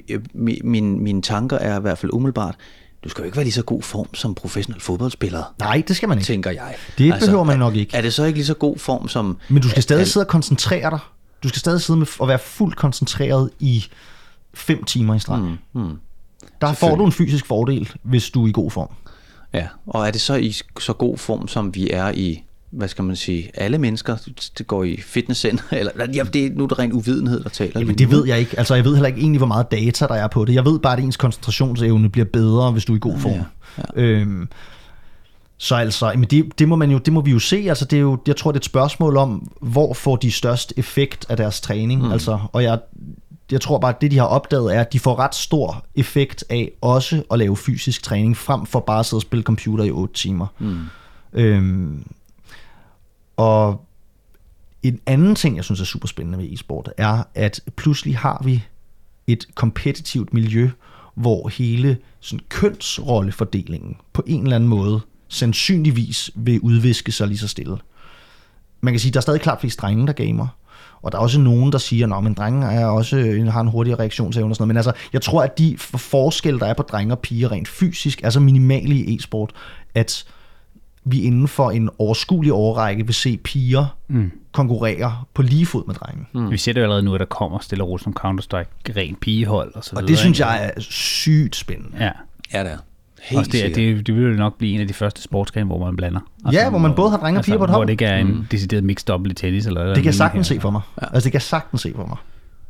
[0.08, 2.56] øh, min, min, mine tanker er i hvert fald umiddelbart,
[3.04, 6.08] du skal jo ikke være lige så god form som professionel fodboldspiller, nej, det skal
[6.08, 6.26] man ikke.
[6.26, 6.74] tænker jeg.
[6.98, 7.96] Det behøver man nok er- ikke.
[7.96, 9.38] Er det så ikke lige så god form som...
[9.48, 10.98] Men du skal stadig al- sidde og koncentrere dig.
[11.42, 13.84] Du skal stadig sidde med og være fuldt koncentreret i
[14.54, 15.38] fem timer i streg.
[15.40, 15.96] Mm, mm.
[16.60, 18.88] Der får du en fysisk fordel, hvis du er i god form.
[19.52, 23.04] Ja, og er det så i så god form, som vi er i, hvad skal
[23.04, 24.16] man sige, alle mennesker,
[24.58, 27.80] det går i fitnesscenter, eller ja, det er nu er det ren uvidenhed, der taler.
[27.80, 28.58] Jamen, det ved jeg ikke.
[28.58, 30.54] Altså, jeg ved heller ikke egentlig, hvor meget data der er på det.
[30.54, 33.32] Jeg ved bare, at ens koncentrationsevne bliver bedre, hvis du er i god form.
[33.32, 33.42] Ja,
[33.96, 34.02] ja.
[34.02, 34.48] Øhm,
[35.58, 37.64] så altså, men det, det, må man jo, det må vi jo se.
[37.68, 40.72] Altså, det er jo, jeg tror, det er et spørgsmål om, hvor får de størst
[40.76, 42.02] effekt af deres træning.
[42.02, 42.12] Mm.
[42.12, 42.78] Altså, og jeg,
[43.52, 46.44] jeg tror bare, at det, de har opdaget, er, at de får ret stor effekt
[46.50, 49.90] af også at lave fysisk træning, frem for bare at sidde og spille computer i
[49.90, 50.46] 8 timer.
[50.58, 50.78] Mm.
[51.32, 52.04] Øhm,
[53.38, 53.84] og
[54.82, 58.64] en anden ting, jeg synes er super spændende ved e-sport, er, at pludselig har vi
[59.26, 60.70] et kompetitivt miljø,
[61.14, 67.48] hvor hele sådan, kønsrollefordelingen på en eller anden måde sandsynligvis vil udviske sig lige så
[67.48, 67.76] stille.
[68.80, 70.46] Man kan sige, at der er stadig klart flest drenge, der gamer.
[71.02, 73.98] Og der er også nogen, der siger, at drenge er også, øh, har en hurtigere
[73.98, 74.68] reaktionsevne og sådan noget.
[74.68, 78.20] Men altså, jeg tror, at de forskelle, der er på drenge og piger rent fysisk,
[78.24, 79.52] er så minimale i e-sport,
[79.94, 80.24] at
[81.10, 84.30] vi inden for en overskuelig årrække vil se piger mm.
[84.52, 86.26] konkurrere på lige fod med drenge.
[86.34, 86.50] Mm.
[86.50, 89.20] Vi ser det jo allerede nu, at der kommer stille og roligt som Counter-Strike, rent
[89.20, 90.08] pigehold og så Og videre.
[90.10, 91.96] det synes jeg er sygt spændende.
[92.04, 92.10] Ja.
[92.54, 92.76] Ja, det er.
[93.22, 93.76] Helt Også det, sikkert.
[93.76, 96.20] det, det vil jo nok blive en af de første sportsgrene, hvor man blander.
[96.44, 97.86] Altså, Ja, hvor man både har drenge og piger på et Hvor hold.
[97.86, 98.44] det ikke er en mm.
[98.50, 99.66] decideret mixed double i tennis.
[99.66, 100.80] Eller Det kan jeg sagtens se for mig.
[101.02, 101.06] Ja.
[101.06, 102.16] Altså, det kan jeg sagtens se for mig.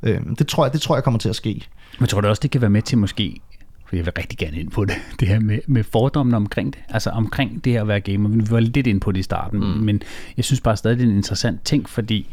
[0.03, 1.63] Øhm, det, tror jeg, det tror jeg kommer til at ske.
[1.99, 3.41] Men tror du også, det kan være med til måske,
[3.89, 6.83] for jeg vil rigtig gerne ind på det, det her med, med fordommene omkring det.
[6.89, 8.29] Altså omkring det her at være gamer.
[8.29, 9.67] Vi var lidt ind på det i starten, mm.
[9.67, 10.03] men
[10.37, 12.29] jeg synes bare stadig, det er en interessant ting, fordi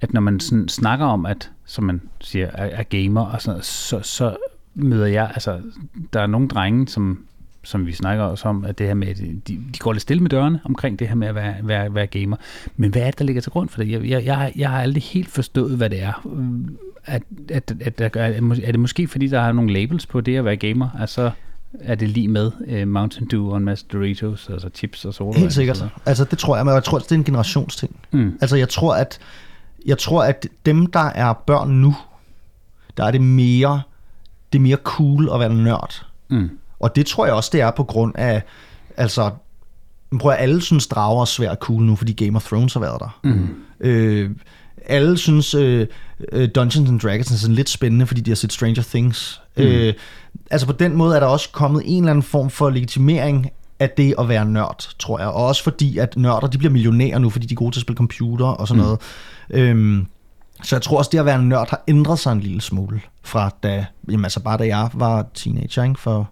[0.00, 3.52] at når man sådan snakker om, at, som man siger, er, er gamer, og sådan,
[3.52, 4.36] noget, så, så
[4.74, 5.60] møder jeg, altså
[6.12, 7.24] der er nogle drenge, som
[7.68, 10.22] som vi snakker også om, at det her med, at de, de går lidt stille
[10.22, 12.36] med dørene omkring det her med at være, være, være gamer.
[12.76, 13.90] Men hvad er det, der ligger til grund for det?
[13.90, 16.26] Jeg, jeg, jeg, har, jeg har aldrig helt forstået, hvad det er.
[17.04, 20.36] At, at, at, at, at, er det måske, fordi der er nogle labels på det
[20.36, 20.88] at være gamer?
[21.00, 21.30] Altså,
[21.80, 22.50] er det lige med
[22.82, 25.38] uh, Mountain Dew og en masse Doritos, altså chips og soda?
[25.38, 25.84] Helt sikkert.
[26.06, 27.96] Altså, det tror jeg, men jeg tror, det er en generationsting.
[28.10, 28.38] Mm.
[28.40, 29.18] Altså, jeg tror, at,
[29.86, 31.96] jeg tror, at dem, der er børn nu,
[32.96, 33.82] der er det mere,
[34.52, 36.06] det er mere cool at være nørd.
[36.28, 36.50] Mm.
[36.80, 38.42] Og det tror jeg også, det er på grund af,
[38.96, 39.30] altså,
[40.20, 43.00] prøv at alle synes, drager er svært cool nu, fordi Game of Thrones har været
[43.00, 43.20] der.
[43.24, 43.48] Mm.
[43.80, 44.30] Øh,
[44.86, 45.86] alle synes, øh,
[46.32, 49.40] øh, Dungeons and Dragons er sådan lidt spændende, fordi de har set Stranger Things.
[49.56, 49.62] Mm.
[49.62, 49.94] Øh,
[50.50, 53.50] altså på den måde er der også kommet en eller anden form for legitimering
[53.80, 55.28] af det at være nørd, tror jeg.
[55.28, 57.82] Og også fordi, at nørder, de bliver millionærer nu, fordi de er gode til at
[57.82, 58.84] spille computer og sådan mm.
[58.84, 59.00] noget.
[59.50, 60.06] Øhm,
[60.62, 63.50] så jeg tror også, det at være nørd har ændret sig en lille smule fra
[63.62, 66.00] da, jamen altså bare da jeg var teenager, ikke?
[66.00, 66.30] For,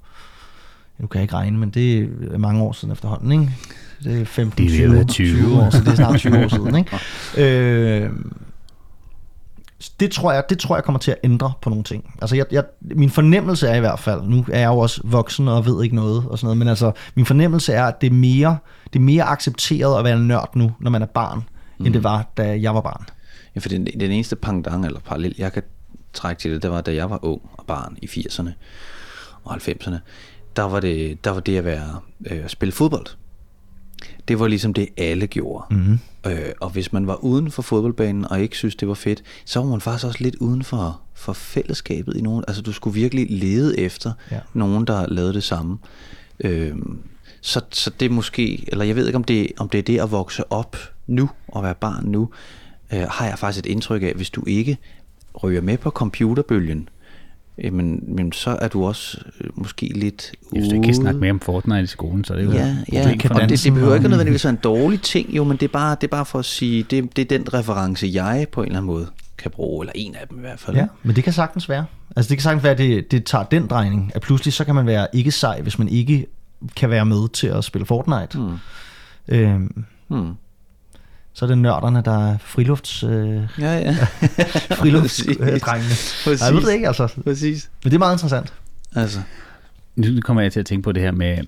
[0.99, 3.53] nu kan jeg ikke regne, men det er mange år siden efterhånden, ikke?
[4.05, 5.47] Det er 15, Det er ved at 20, være 20.
[5.47, 6.77] 20 år, så det er snart 20 år siden,
[7.37, 8.05] ikke?
[8.05, 8.11] Øh,
[10.01, 12.15] det tror jeg, det tror jeg kommer til at ændre på nogle ting.
[12.21, 15.49] Altså jeg, jeg, min fornemmelse er i hvert fald, nu er jeg jo også voksen
[15.49, 18.15] og ved ikke noget og sådan noget, men altså min fornemmelse er, at det er
[18.15, 18.59] mere,
[18.93, 21.45] det er mere accepteret at være nørd nu, når man er barn,
[21.79, 21.87] mm.
[21.87, 23.05] end det var, da jeg var barn.
[23.55, 25.63] Ja, for den, den eneste pangdang eller parallel, jeg kan
[26.13, 28.51] trække til det, det var, da jeg var ung og barn i 80'erne
[29.45, 29.97] og 90'erne,
[30.57, 32.01] der var det, der var det at være
[32.31, 33.07] øh, at spille fodbold.
[34.29, 35.65] Det var ligesom det, alle gjorde.
[35.71, 35.99] Mm-hmm.
[36.27, 39.61] Øh, og hvis man var uden for fodboldbanen og ikke synes, det var fedt, så
[39.61, 42.45] var man faktisk også lidt uden for, for fællesskabet i nogen.
[42.49, 44.41] Altså du skulle virkelig lede efter ja.
[44.55, 45.79] nogen, der lavede det samme.
[46.41, 46.77] Øh,
[47.41, 50.11] så, så det måske, eller jeg ved ikke, om det, om det er det at
[50.11, 50.77] vokse op
[51.07, 52.31] nu og være barn nu,
[52.93, 54.79] øh, har jeg faktisk et indtryk af, hvis du ikke
[55.43, 56.89] ryger med på computerbølgen,
[57.65, 60.61] jamen, jamen så er du også øh, måske lidt ude.
[60.61, 62.53] Hvis du ikke kan snakke mere om Fortnite i skolen, så er det jo...
[62.53, 63.13] Ja, ja.
[63.13, 65.73] Det, og det, det behøver ikke nødvendigvis være en dårlig ting, jo, men det er
[65.73, 68.67] bare, det er bare for at sige, det, det er den reference, jeg på en
[68.67, 69.07] eller anden måde
[69.39, 70.77] kan bruge, eller en af dem i hvert fald.
[70.77, 71.85] Ja, men det kan sagtens være.
[72.17, 74.75] Altså det kan sagtens være, at det, det tager den drejning, at pludselig så kan
[74.75, 76.27] man være ikke sej, hvis man ikke
[76.77, 78.39] kan være med til at spille Fortnite.
[78.39, 78.59] Mm.
[79.29, 80.35] Øhm, hmm
[81.37, 83.03] så er det nørderne, der er frilufts...
[83.03, 83.97] Øh, ja, ja.
[84.81, 85.95] friluftsdrengene.
[86.27, 87.09] Øh, jeg ved det ikke, altså.
[87.25, 87.71] Præcis.
[87.85, 88.53] Men det er meget interessant.
[88.95, 89.21] Altså.
[89.97, 91.39] Nu kommer jeg til at tænke på det her med,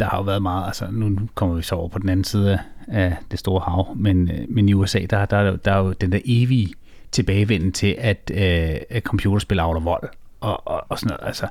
[0.00, 2.58] der har jo været meget, altså nu kommer vi så over på den anden side
[2.88, 6.12] af det store hav, men, øh, men i USA, der, der, der er jo den
[6.12, 6.74] der evige
[7.12, 10.08] tilbagevenden til, at, øh, at computerspil afler vold
[10.40, 11.28] og, og, og sådan noget.
[11.28, 11.46] Altså,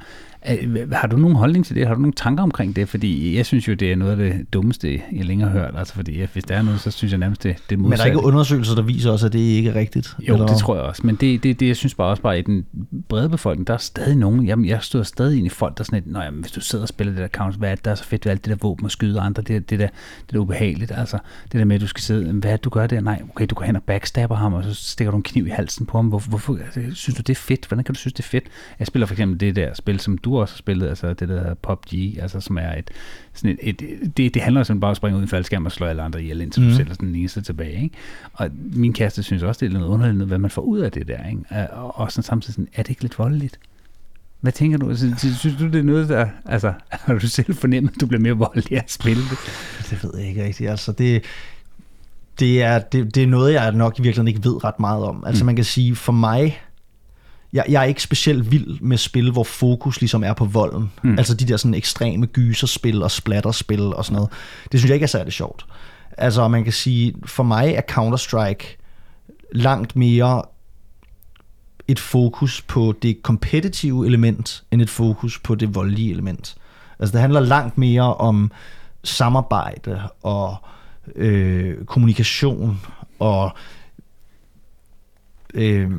[0.92, 1.88] har du nogen holdning til det?
[1.88, 2.90] Har du nogle tanker omkring det?
[2.90, 5.74] Fordi jeg synes jo, det er noget af det dummeste, jeg længere har hørt.
[5.78, 7.90] Altså, fordi hvis der er noget, så synes jeg nærmest, det, det er modsatte.
[7.90, 10.16] Men der er ikke undersøgelser, der viser også, at det ikke er rigtigt?
[10.28, 10.48] Jo, eller?
[10.48, 11.02] det tror jeg også.
[11.06, 12.66] Men det, det, det, jeg synes bare også bare, i den
[13.10, 16.04] brede befolkning, der er stadig nogen, jamen, jeg stod stadig ind i folk, der sådan
[16.04, 17.96] lidt, jamen, hvis du sidder og spiller det der counter, hvad er det, der er
[17.96, 20.40] så fedt ved alt det der våben og skyde andre, det, det, der, det der
[20.40, 21.18] ubehageligt, altså,
[21.52, 23.02] det der med, at du skal sidde, hvad er det, du gør der?
[23.02, 25.50] Nej, okay, du går hen og backstabber ham, og så stikker du en kniv i
[25.50, 26.08] halsen på ham.
[26.08, 27.66] Hvorfor, hvorfor altså, synes du, det er fedt?
[27.68, 28.44] Hvordan kan du synes, det er fedt?
[28.80, 31.54] Jeg spiller for eksempel det der spil, som du også har spillet, altså det der
[31.54, 32.92] PUBG, altså som er et,
[33.34, 35.72] sådan et, et det, det handler simpelthen bare om at springe ud i faldskærm og
[35.72, 36.70] slå alle andre ihjel, indtil mm.
[36.70, 37.84] du selv er den eneste tilbage.
[37.84, 37.96] Ikke?
[38.34, 41.08] Og min kæreste synes også, det er noget underligt, hvad man får ud af det
[41.08, 41.28] der.
[41.30, 41.72] Ikke?
[41.74, 43.60] Og, og sådan samtidig sådan, er det ikke lidt voldeligt?
[44.42, 44.96] Hvad tænker du?
[45.18, 46.28] Synes du, det er noget, der...
[46.46, 49.38] Altså, har du selv fornemmet, at du bliver mere voldelig at spille det?
[49.90, 50.70] Det ved jeg ikke rigtigt.
[50.70, 51.24] Altså, det,
[52.40, 55.24] det, er, det, det er noget, jeg nok i virkeligheden ikke ved ret meget om.
[55.28, 55.46] Altså, mm.
[55.46, 56.62] man kan sige, for mig
[57.54, 60.92] jeg, jeg er ikke specielt vild med spil, hvor fokus ligesom er på volden.
[61.04, 61.18] Mm.
[61.18, 64.30] Altså de der sådan ekstreme gyserspil og splatterspil og sådan noget.
[64.72, 65.66] Det synes jeg ikke er særlig sjovt.
[66.18, 68.78] Altså man kan sige, for mig er Counter-Strike
[69.52, 70.42] langt mere
[71.88, 76.56] et fokus på det kompetitive element, end et fokus på det voldelige element.
[77.00, 78.52] Altså det handler langt mere om
[79.04, 80.56] samarbejde og
[81.16, 82.82] øh, kommunikation
[83.20, 83.52] og
[85.54, 85.92] øh,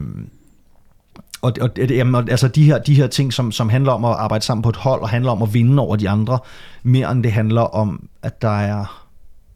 [1.43, 4.45] og, og, jamen, altså de her, de her ting, som, som handler om at arbejde
[4.45, 6.39] sammen på et hold, og handler om at vinde over de andre,
[6.83, 9.07] mere end det handler om, at der er,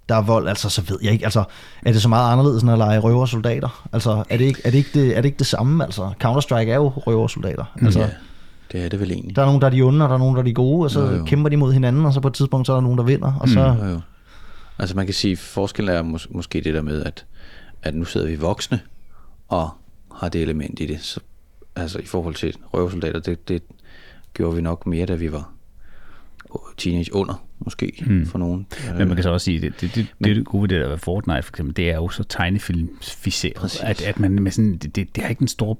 [0.08, 1.44] der er vold, altså så ved jeg ikke, altså
[1.82, 3.88] er det så meget anderledes, end at lege røver soldater?
[3.92, 5.84] Altså er det ikke, er det, ikke det, er det, ikke det samme?
[5.84, 7.64] Altså Counter-Strike er jo røver soldater.
[7.82, 8.08] Altså, ja,
[8.72, 9.36] det er det vel egentlig.
[9.36, 10.84] Der er nogen, der er de onde, og der er nogen, der er de gode,
[10.84, 11.24] og så jo, jo.
[11.24, 13.32] kæmper de mod hinanden, og så på et tidspunkt, så er der nogen, der vinder,
[13.40, 13.72] og så...
[13.72, 14.00] Mm, jo, jo.
[14.78, 17.24] Altså man kan sige, forskellen er mås- måske det der med, at,
[17.82, 18.80] at nu sidder vi voksne,
[19.48, 19.70] og
[20.14, 21.20] har det element i det, så
[21.76, 23.62] altså i forhold til røvsoldater, det, det
[24.34, 25.52] gjorde vi nok mere, da vi var
[26.76, 28.26] teenage under, måske, mm.
[28.26, 28.66] for nogen.
[28.98, 30.80] Men man kan så også sige, det, det, det, Men, det, det gode ved det
[30.80, 34.76] der ved Fortnite, for eksempel, det er jo så tegnefilmficeret, at, at man med sådan,
[34.76, 35.78] det, det, det har ikke en stor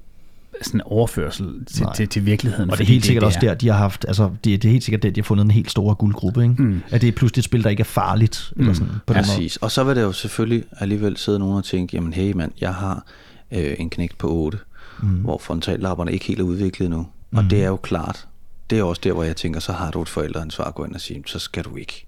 [0.63, 2.71] sådan overførsel til, til, til virkeligheden.
[2.71, 4.73] Og det er helt sikkert det, også der, de har haft, altså det, det er
[4.73, 6.63] helt sikkert der, de har fundet en helt stor guldgruppe, ikke?
[6.63, 6.83] Mm.
[6.91, 8.53] At det er pludselig et spil, der ikke er farligt.
[8.57, 8.61] Mm.
[8.61, 9.59] Eller sådan, på den Præcis.
[9.61, 9.67] Måde.
[9.67, 12.75] Og så vil det jo selvfølgelig alligevel sidde nogen og tænke, jamen hey mand, jeg
[12.75, 13.07] har
[13.51, 14.59] øh, en knægt på 8,
[15.03, 15.09] mm.
[15.09, 17.07] hvor frontallapperne ikke helt er udviklet nu.
[17.31, 17.39] Mm.
[17.39, 18.29] Og det er jo klart,
[18.71, 20.95] det er også der, hvor jeg tænker, så har du et forældreansvar at gå ind
[20.95, 22.07] og sige, så skal du ikke.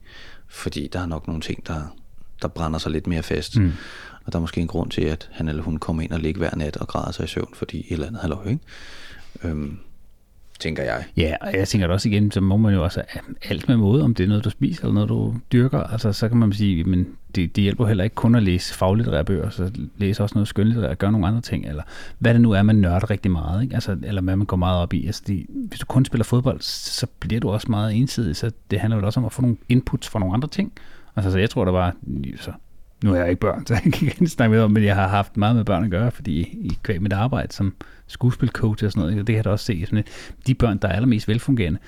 [0.49, 1.83] Fordi der er nok nogle ting, der,
[2.43, 3.57] der brænder sig lidt mere fast.
[3.57, 3.73] Mm.
[4.25, 6.39] Og der er måske en grund til, at han eller hun kommer ind og ligger
[6.39, 8.61] hver nat og græder sig i søvn, fordi et eller andet halløj, ikke?
[9.45, 9.79] Øhm,
[10.61, 11.05] tænker jeg.
[11.17, 13.03] Ja, og jeg tænker også igen, så må man jo også
[13.43, 15.81] alt med måde, om det er noget, du spiser eller noget, du dyrker.
[15.81, 19.25] Altså, så kan man sige, men det, det hjælper heller ikke kun at læse faglitterære
[19.25, 21.83] bøger, så læse også noget skønlitterært, gøre nogle andre ting, eller
[22.19, 23.75] hvad det nu er, man nørder rigtig meget, ikke?
[23.75, 25.07] Altså, eller hvad man går meget op i.
[25.07, 28.81] Altså, det, hvis du kun spiller fodbold, så bliver du også meget ensidig, så det
[28.81, 30.73] handler jo også om at få nogle inputs fra nogle andre ting.
[31.17, 31.95] Altså, så jeg tror, der var,
[32.37, 32.53] så
[33.05, 35.09] nu er jeg ikke børn, så jeg kan ikke snakke med om, men jeg har
[35.09, 37.75] haft meget med børn at gøre, fordi i kvæg mit arbejde som
[38.07, 40.05] skuespilcoach og sådan noget, det kan jeg da også se, sådan
[40.47, 41.79] de børn, der er allermest velfungerende,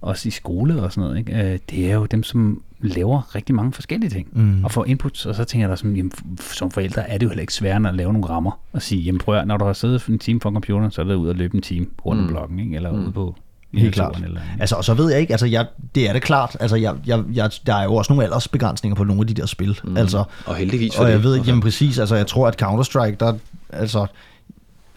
[0.00, 1.52] også i skole og sådan noget, ikke?
[1.52, 4.64] Øh, det er jo dem, som laver rigtig mange forskellige ting, mm.
[4.64, 7.28] og får inputs, og så tænker jeg da sådan, jamen, som forældre er det jo
[7.28, 9.72] heller ikke sværere at lave nogle rammer, og sige, jamen prøv at, når du har
[9.72, 12.22] siddet en time for en computer, så er det ud at løbe en time rundt
[12.22, 12.76] om blokken, ikke?
[12.76, 12.98] eller mm.
[12.98, 13.34] ude på
[13.74, 14.20] Helt klart.
[14.24, 16.94] Eller, altså, og så ved jeg ikke, altså, jeg, det er det klart, altså, jeg,
[17.06, 19.96] jeg, jeg, der er jo også nogle aldersbegrænsninger på nogle af de der spil, mm.
[19.96, 21.24] altså, og heldigvis for og jeg det.
[21.24, 23.34] ved ikke, jamen præcis, altså, jeg tror, at Counter-Strike, der,
[23.70, 24.06] altså,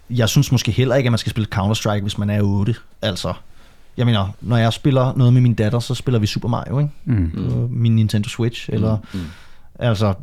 [0.09, 3.33] jeg synes måske heller ikke, at man skal spille Counter-Strike, hvis man er 8, altså,
[3.97, 6.91] jeg mener, når jeg spiller noget med min datter, så spiller vi Super Mario, ikke?
[7.05, 7.67] Mm.
[7.71, 9.19] Min Nintendo Switch, eller, mm.
[9.79, 10.13] altså,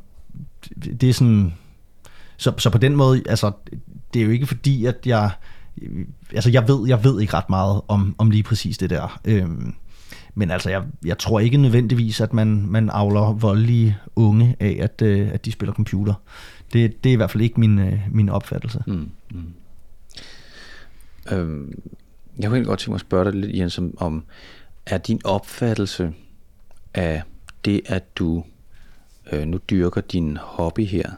[0.84, 1.54] det, det er sådan,
[2.36, 3.52] så, så på den måde, altså,
[4.14, 5.30] det er jo ikke fordi, at jeg,
[6.32, 9.20] altså jeg ved, jeg ved ikke ret meget om, om lige præcis det der.
[9.24, 9.74] Øhm,
[10.34, 15.02] men altså, jeg, jeg tror ikke nødvendigvis, at man, man avler voldelige unge af, at,
[15.02, 16.14] øh, at de spiller computer.
[16.72, 18.82] Det, det er i hvert fald ikke min, øh, min opfattelse.
[18.86, 19.54] Mm, mm.
[21.32, 21.82] Øhm,
[22.38, 24.24] jeg kunne godt tænke mig at spørge dig lidt, Jens, om, om
[24.86, 26.12] er din opfattelse
[26.94, 27.22] af
[27.64, 28.44] det, at du
[29.32, 31.10] øh, nu dyrker din hobby her,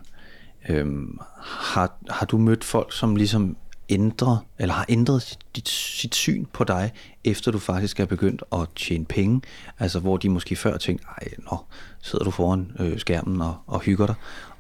[0.69, 3.57] øhm, har, har du mødt folk, som ligesom
[3.89, 6.93] ændret, eller har ændret sit, sit syn på dig,
[7.25, 9.41] efter du faktisk er begyndt at tjene penge?
[9.79, 11.59] Altså hvor de måske før tænkte, ej, nå,
[12.03, 14.15] sidder du foran øh, skærmen og, og hygger dig,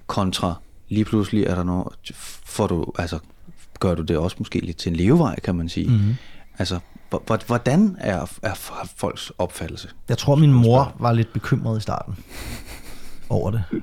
[0.06, 0.54] kontra
[0.88, 1.88] lige pludselig er der noget,
[2.44, 3.18] får du, altså
[3.80, 5.88] gør du det også måske lidt til en levevej, kan man sige.
[5.88, 6.16] Mm-hmm.
[6.58, 6.78] Altså,
[7.46, 8.54] hvordan er, er
[8.96, 9.88] folks opfattelse?
[10.08, 12.16] Jeg tror, min mor var lidt bekymret i starten
[13.28, 13.64] over det.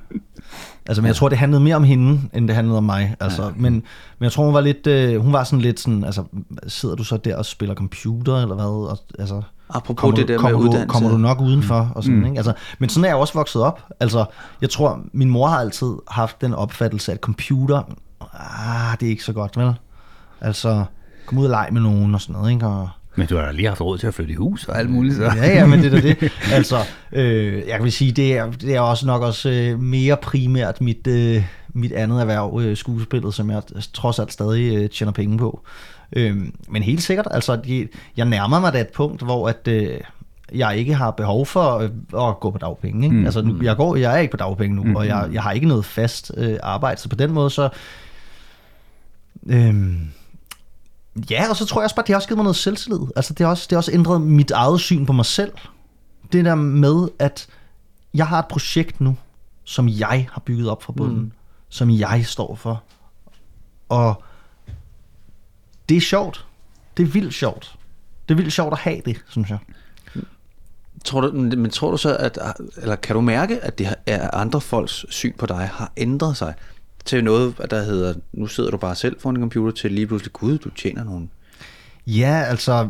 [0.88, 3.16] Altså, men jeg tror, det handlede mere om hende, end det handlede om mig.
[3.20, 3.50] Altså, ja.
[3.56, 3.82] men, men
[4.20, 6.24] jeg tror, hun var lidt, øh, hun var sådan lidt sådan, altså,
[6.66, 8.64] sidder du så der og spiller computer, eller hvad?
[8.64, 10.92] Og, altså, Apropos kommer det der kommer med du, uddannelse.
[10.92, 11.82] Kommer du nok udenfor?
[11.82, 11.90] Mm.
[11.94, 12.26] Og sådan, mm.
[12.26, 12.36] ikke?
[12.36, 13.82] Altså, men sådan er jeg også vokset op.
[14.00, 14.24] Altså,
[14.60, 17.82] jeg tror, min mor har altid haft den opfattelse, at computer,
[18.20, 19.74] ah, det er ikke så godt, vel?
[20.40, 20.84] Altså,
[21.26, 22.66] kom ud og lege med nogen og sådan noget, ikke?
[22.66, 25.16] Og, men du har lige haft råd til at flytte i hus og alt muligt.
[25.16, 25.22] Så.
[25.22, 26.32] Ja, ja, men det er det.
[26.52, 26.76] Altså,
[27.12, 31.06] øh, jeg vil sige, det er, det er også nok også øh, mere primært mit,
[31.06, 31.44] øh,
[31.74, 33.62] mit andet erhverv, øh, skuespillet, som jeg
[33.92, 35.60] trods alt stadig øh, tjener penge på.
[36.12, 36.36] Øh,
[36.68, 39.68] men helt sikkert, altså, de, jeg nærmer mig da et punkt, hvor at...
[39.68, 40.00] Øh,
[40.54, 43.06] jeg ikke har behov for øh, at gå på dagpenge.
[43.06, 43.16] Ikke?
[43.16, 43.24] Mm.
[43.24, 44.96] Altså, nu, jeg, går, jeg er ikke på dagpenge nu, mm.
[44.96, 47.68] og jeg, jeg har ikke noget fast øh, arbejde, så på den måde så...
[49.46, 49.74] Øh,
[51.30, 53.00] Ja, og så tror jeg også bare, at det har også givet mig noget selvtillid.
[53.16, 55.52] Altså, det har også, det har også ændret mit eget syn på mig selv.
[56.32, 57.46] Det der med, at
[58.14, 59.16] jeg har et projekt nu,
[59.64, 61.32] som jeg har bygget op fra bunden, mm.
[61.68, 62.82] som jeg står for.
[63.88, 64.22] Og
[65.88, 66.46] det er sjovt.
[66.96, 67.76] Det er vildt sjovt.
[68.28, 69.58] Det er vildt sjovt at have det, synes jeg.
[71.04, 72.38] Tror du, men tror du så, at,
[72.76, 76.54] eller kan du mærke, at det er andre folks syn på dig har ændret sig?
[77.06, 80.32] Til noget, der hedder, nu sidder du bare selv foran en computer, til lige pludselig,
[80.32, 81.28] gud, du tjener nogle
[82.06, 82.88] Ja, altså,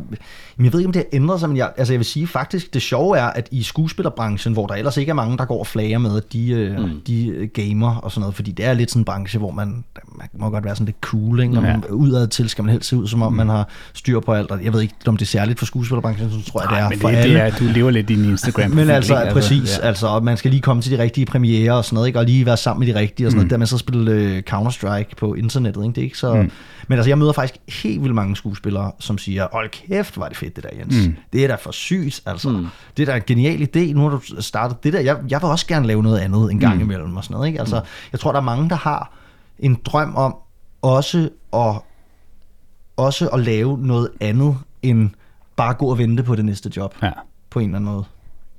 [0.63, 2.73] jeg ved ikke, om det har ændret sig, men jeg, altså, jeg vil sige faktisk,
[2.73, 5.67] det sjove er, at i skuespillerbranchen, hvor der ellers ikke er mange, der går og
[5.67, 6.89] flager med, at de, øh, mm.
[7.07, 9.83] de øh, gamer og sådan noget, fordi det er lidt sådan en branche, hvor man,
[10.17, 11.53] man må godt være sådan lidt cool, ikke?
[11.53, 11.91] Man, ja.
[11.91, 13.37] udad til skal man helst se ud, som om mm.
[13.37, 16.31] man har styr på alt, og jeg ved ikke, om det er særligt for skuespillerbranchen,
[16.31, 17.35] så tror jeg, Nej, det er men for det, alle.
[17.35, 18.71] Det er, du lever lidt i din Instagram.
[18.71, 19.87] men altså, altså, præcis, ja.
[19.87, 22.19] altså, man skal lige komme til de rigtige premiere og sådan noget, ikke?
[22.19, 23.47] og lige være sammen med de rigtige og sådan mm.
[23.47, 25.95] noget, der man så spille uh, Counter-Strike på internettet, ikke?
[25.95, 26.33] det er ikke så...
[26.33, 26.51] Mm.
[26.87, 30.37] Men altså, jeg møder faktisk helt vildt mange skuespillere, som siger, hold kæft, var det
[30.37, 31.07] fedt det der, Jens.
[31.07, 31.15] Mm.
[31.33, 32.49] Det er da for sygt, altså.
[32.49, 32.67] Mm.
[32.97, 34.99] Det er da en genial idé, nu har du startet det der.
[34.99, 36.81] Jeg, jeg vil også gerne lave noget andet en gang mm.
[36.81, 37.59] imellem og sådan noget, ikke?
[37.59, 37.85] Altså, mm.
[38.11, 39.13] jeg tror, der er mange, der har
[39.59, 40.35] en drøm om
[40.81, 41.81] også at,
[42.97, 45.09] også at lave noget andet, end
[45.55, 46.95] bare gå og vente på det næste job.
[47.03, 47.11] Ja.
[47.49, 48.03] På en eller anden måde.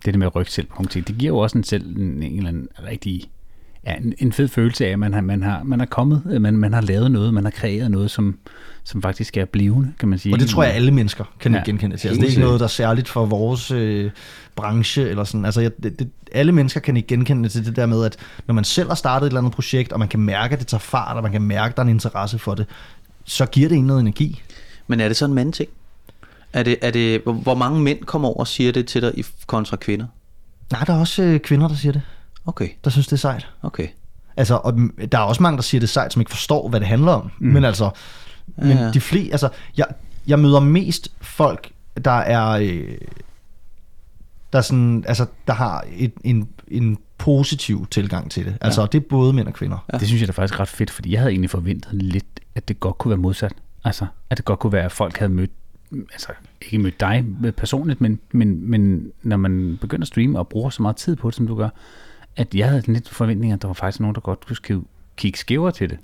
[0.05, 2.49] Det der med at rykke selv det giver jo også en selv en, en eller
[2.49, 3.31] anden rigtig
[3.89, 6.43] ja, en, en fed følelse af, at man har, man har, man har kommet, øh,
[6.43, 8.39] man, man har lavet noget, man har kreeret noget, som,
[8.85, 10.35] som faktisk er blivende, kan man sige.
[10.35, 12.09] Og det tror jeg, alle mennesker kan ja, genkende til.
[12.09, 14.11] Altså, det er ikke noget, der er særligt for vores øh,
[14.57, 15.45] branche, eller sådan.
[15.45, 18.17] Altså, jeg, det, det, alle mennesker kan ikke genkende til det der med, at
[18.47, 20.67] når man selv har startet et eller andet projekt, og man kan mærke, at det
[20.67, 22.67] tager fart, og man kan mærke, at der er en interesse for det,
[23.25, 24.43] så giver det en noget energi.
[24.87, 25.69] Men er det sådan en mand ting?
[26.53, 29.25] Er det, er det, hvor mange mænd kommer over og siger det til dig i
[29.47, 30.07] kontra kvinder?
[30.73, 32.03] Nej, der er også øh, kvinder, der siger det.
[32.49, 32.69] Okay.
[32.85, 33.49] Der synes, det er sejt.
[33.63, 33.89] Okay.
[34.37, 34.75] Altså, og
[35.13, 37.13] der er også mange, der siger, det er sejt, som ikke forstår, hvad det handler
[37.13, 37.31] om.
[37.39, 37.49] Mm.
[37.49, 37.91] Men altså,
[38.57, 38.91] men ja.
[38.91, 39.87] de flere, altså, jeg,
[40.27, 41.71] jeg møder mest folk,
[42.05, 42.99] der er, øh,
[44.53, 48.59] der er sådan, altså, der har et, en, en positiv tilgang til det.
[48.61, 48.87] Altså, ja.
[48.87, 49.85] det er både mænd og kvinder.
[49.93, 49.99] Ja.
[49.99, 52.81] Det synes jeg da faktisk ret fedt, fordi jeg havde egentlig forventet lidt, at det
[52.81, 53.53] godt kunne være modsat.
[53.85, 55.51] Altså, at det godt kunne være, at folk havde mødt
[55.93, 56.29] altså
[56.63, 57.25] ikke mødt dig
[57.57, 61.31] personligt, men, men, men når man begynder at streame og bruger så meget tid på
[61.31, 61.69] det, som du gør,
[62.39, 64.83] at jeg havde lidt forventninger, at der var faktisk nogen, der godt kunne
[65.17, 65.99] kigge skævere til det.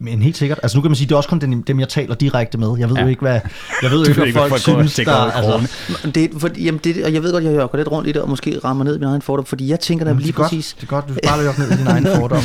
[0.00, 0.60] Men helt sikkert.
[0.62, 2.78] Altså nu kan man sige, det er også kun dem, dem jeg taler direkte med.
[2.78, 3.02] Jeg ved ja.
[3.02, 3.40] jo ikke, hvad,
[3.82, 5.12] jeg ved jo ikke, hvad folk, folk synes, der...
[5.12, 5.68] Altså,
[6.14, 8.22] det, er, for, jamen det, og jeg ved godt, jeg går lidt rundt i det,
[8.22, 10.76] og måske rammer ned i min egen fordom, fordi jeg tænker nemlig lige godt, præcis...
[10.80, 12.42] Det er godt, du bare lukke ned i din egen fordom.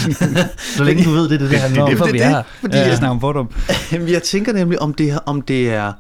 [0.57, 1.89] Så længe du ved, det er det, det handler om.
[1.89, 2.87] Det er derfor, vi er fordi ja.
[2.87, 3.49] jeg snakker om fordom.
[4.15, 5.93] jeg tænker nemlig, om det, om det er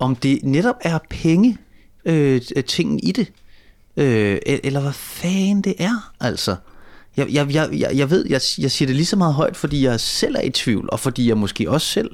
[0.00, 1.58] om det netop er penge
[2.04, 3.32] øh, tingen i det,
[3.96, 6.56] øh, eller hvad fanden det er, altså.
[7.16, 10.00] Jeg, jeg, jeg, jeg ved, jeg, jeg siger det lige så meget højt, fordi jeg
[10.00, 12.10] selv er i tvivl, og fordi jeg måske også selv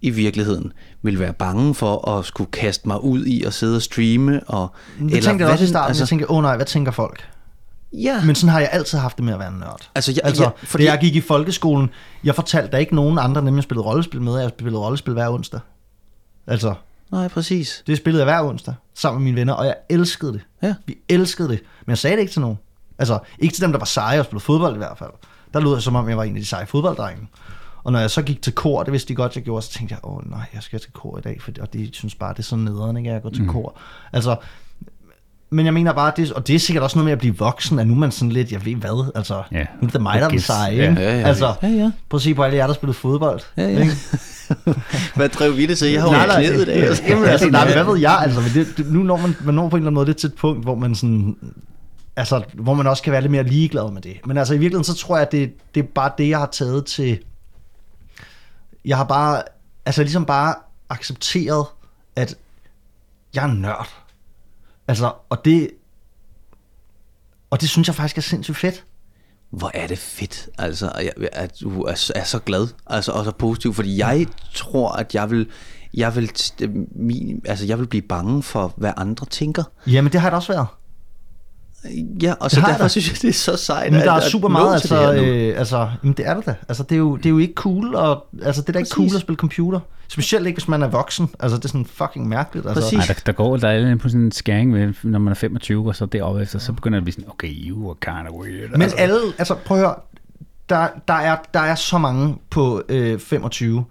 [0.00, 3.82] i virkeligheden vil være bange for at skulle kaste mig ud i at sidde og
[3.82, 4.40] streame.
[4.46, 4.68] Og,
[4.98, 5.88] det eller tænkte jeg også i starten.
[5.88, 7.28] Altså, jeg tænker, åh oh nej, hvad tænker folk?
[7.92, 8.24] Ja.
[8.24, 9.90] Men sådan har jeg altid haft det med at være en nørd.
[9.94, 10.84] Altså, jeg, altså ja, fordi...
[10.84, 11.90] jeg gik i folkeskolen,
[12.24, 15.28] jeg fortalte der ikke nogen andre, nemlig jeg spillede rollespil med, jeg spillede rollespil hver
[15.28, 15.60] onsdag.
[16.46, 16.74] Altså,
[17.12, 17.82] Nej, præcis.
[17.86, 20.40] Det spillede jeg hver onsdag sammen med mine venner, og jeg elskede det.
[20.62, 20.74] Ja.
[20.86, 21.62] Vi elskede det.
[21.86, 22.58] Men jeg sagde det ikke til nogen.
[22.98, 25.10] Altså, ikke til dem, der var seje og spillede fodbold i hvert fald.
[25.54, 27.28] Der lød jeg, som om jeg var en af de seje fodbolddrenge.
[27.84, 29.92] Og når jeg så gik til kor, det vidste de godt, jeg gjorde, så tænkte
[29.94, 32.38] jeg, åh nej, jeg skal til kor i dag, for, og de synes bare, det
[32.38, 33.48] er så nederen, ikke, at jeg går til mm.
[33.48, 33.76] kor.
[34.12, 34.36] Altså,
[35.52, 37.78] men jeg mener bare, det, og det er sikkert også noget med at blive voksen,
[37.78, 39.64] at nu er man sådan lidt, jeg ved hvad, altså, ja.
[39.80, 41.90] nu er det mig, der er seje, ja, ja, ja, altså, ja, ja.
[42.08, 43.40] prøv at se på alle jer, der spillede fodbold.
[43.56, 43.80] Ja, ja.
[43.80, 43.92] Ikke?
[45.16, 45.88] hvad drev vi det til?
[45.92, 46.74] Jeg har jo knæet i dag.
[46.74, 47.02] Altså.
[47.08, 49.68] Jamen, altså, nej, hvad ved jeg, altså, men det, det, nu når man, man når
[49.68, 51.36] på en eller anden måde det til et punkt, hvor man sådan,
[52.16, 54.16] altså, hvor man også kan være lidt mere ligeglad med det.
[54.26, 56.48] Men altså, i virkeligheden, så tror jeg, at det, det er bare det, jeg har
[56.52, 57.18] taget til,
[58.84, 59.42] jeg har bare,
[59.86, 60.54] altså ligesom bare
[60.90, 61.66] accepteret,
[62.16, 62.34] at
[63.34, 63.88] jeg er en nørd.
[64.92, 65.70] Altså, og det,
[67.50, 68.84] og det synes jeg faktisk er sindssygt fedt.
[69.50, 73.74] Hvor er det fedt, altså, at du er, er så glad, altså, og så positiv,
[73.74, 75.46] fordi jeg tror, at jeg vil,
[75.94, 76.30] jeg vil,
[76.94, 79.62] min, altså, jeg vil blive bange for, hvad andre tænker.
[79.86, 80.66] Jamen, det har jeg da også været.
[82.22, 83.92] Ja, og så derfor synes jeg, det er så sejt.
[83.92, 86.54] Men der er super meget, altså, øh, altså jamen det er det da.
[86.68, 88.90] Altså, det er jo, det er jo ikke cool, og, altså, det er da ikke
[88.90, 89.80] cool at spille computer.
[90.12, 91.30] Specielt ikke, hvis man er voksen.
[91.40, 92.66] Altså, det er sådan fucking mærkeligt.
[92.66, 92.82] Altså.
[92.82, 93.08] Præcis.
[93.08, 95.96] Ej, der, der, går der er på sådan en skæring, når man er 25, og
[95.96, 98.70] så deroppe efter, så begynder det at blive sådan, okay, you are kind of weird.
[98.70, 98.96] Men altså.
[98.96, 99.94] alle, altså prøv at høre,
[100.68, 103.84] der, der, er, der er så mange på øh, 25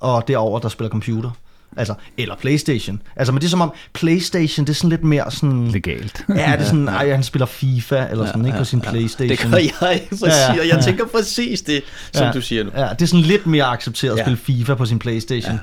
[0.00, 1.30] og derover der spiller computer.
[1.76, 3.02] Altså, eller Playstation.
[3.16, 5.68] Altså, men det er som om Playstation, det er sådan lidt mere sådan...
[5.68, 6.24] Legalt.
[6.28, 8.90] ja, det er sådan, ej, han spiller FIFA, eller sådan, ja, ikke, på sin ja,
[8.90, 9.52] Playstation.
[9.52, 12.70] Det gør jeg præcis, ja, ja, jeg tænker præcis det, som ja, du siger nu.
[12.76, 14.24] Ja, det er sådan lidt mere accepteret at ja.
[14.24, 15.52] spille FIFA på sin Playstation.
[15.52, 15.58] Ja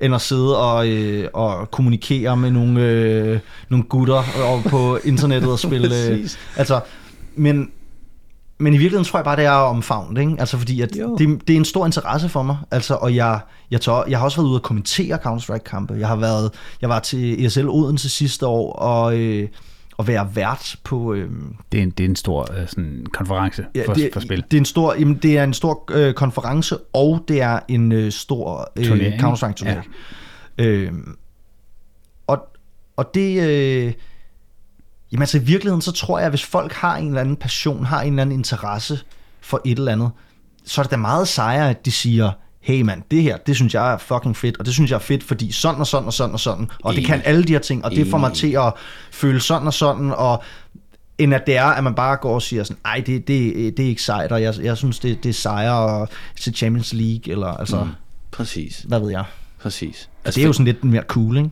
[0.00, 3.38] end at sidde og, øh, og kommunikere med nogle, øh,
[3.68, 5.96] nogle gutter og på internettet og spille.
[6.10, 6.80] øh, altså,
[7.36, 7.70] men,
[8.58, 10.34] men i virkeligheden tror jeg bare, det er omfavnet, ikke?
[10.38, 13.40] Altså fordi, at det, det, er en stor interesse for mig, altså, og jeg,
[13.70, 15.94] jeg, tør, jeg har også været ude og kommentere Counter-Strike-kampe.
[15.94, 16.50] Jeg har været,
[16.80, 19.18] jeg var til ESL Odense sidste år, og...
[19.18, 19.48] Øh,
[19.98, 21.14] at være vært på...
[21.14, 21.30] Øh,
[21.72, 24.44] det, er en, det er en stor øh, sådan, konference ja, for, det, for spil.
[24.50, 27.92] Det er en stor, jamen, det er en stor øh, konference, og det er en
[27.92, 29.86] øh, stor øh, Counter-Strike-turnering.
[30.58, 30.64] Ja.
[30.64, 30.92] Øh,
[32.26, 32.48] og,
[32.96, 33.48] og det...
[33.48, 33.92] Øh,
[35.14, 37.84] Jamen altså i virkeligheden, så tror jeg, at hvis folk har en eller anden passion,
[37.84, 39.00] har en eller anden interesse
[39.40, 40.10] for et eller andet,
[40.64, 43.74] så er det da meget sejere, at de siger, hey mand, det her, det synes
[43.74, 46.12] jeg er fucking fedt, og det synes jeg er fedt, fordi sådan og sådan og
[46.12, 48.52] sådan og sådan, og det kan alle de her ting, og det får mig til
[48.52, 48.72] at
[49.10, 50.42] føle sådan og sådan, og
[51.18, 53.84] end at det er, at man bare går og siger sådan, ej, det, det, det
[53.84, 56.06] er ikke sejt, og jeg, jeg synes, det, det er sejre
[56.40, 57.84] til Champions League, eller altså...
[57.84, 57.90] Mm,
[58.30, 58.84] præcis.
[58.88, 59.24] Hvad ved jeg?
[59.58, 60.08] Præcis.
[60.24, 61.50] Altså, det er jo sådan lidt mere cool, ikke?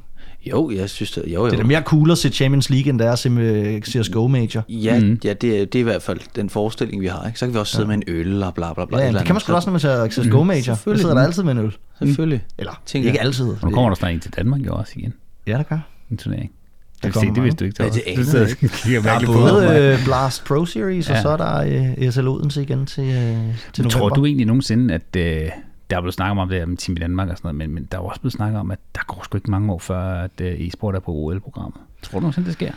[0.50, 1.24] Jo, jeg synes det.
[1.26, 1.46] Jo, jo.
[1.46, 4.26] Det er da mere cool at se Champions League, end det er at se CSGO
[4.26, 4.64] Major.
[4.68, 5.20] Ja, mm.
[5.24, 7.26] ja det, er, det er i hvert fald den forestilling, vi har.
[7.26, 7.38] Ikke?
[7.38, 7.96] Så kan vi også sidde ja.
[7.96, 8.98] med en øl og bla bla bla.
[8.98, 10.46] Ja, det kan man sgu også, når man ser CSGO mm.
[10.46, 10.74] Major.
[10.74, 11.76] Så sidder der altid med en øl.
[11.98, 12.44] Selvfølgelig.
[12.58, 13.48] Eller, Tænker ikke altid.
[13.48, 15.14] Og nu kommer der snart en til Danmark jo også igen.
[15.46, 15.78] Ja, der gør.
[16.10, 16.52] En turnering.
[17.02, 17.82] Det, det, det vidste du ikke.
[17.82, 19.02] Ja, det aner jeg ikke.
[19.08, 21.16] Der er både uh, Blast Pro Series, ja.
[21.16, 21.64] og så er der
[21.98, 23.90] uh, ESL Odense igen til, uh, til november.
[23.90, 25.16] Tror du egentlig nogensinde, at...
[25.16, 25.52] Uh,
[25.92, 27.88] der er blevet snakket om det med Team i Danmark og sådan noget, men, men
[27.92, 30.30] der er også blevet snakket om, at der går sgu ikke mange år før, at
[30.40, 31.80] uh, e-sport er på OL-programmet.
[32.02, 32.72] Tror du nogensinde, det sker?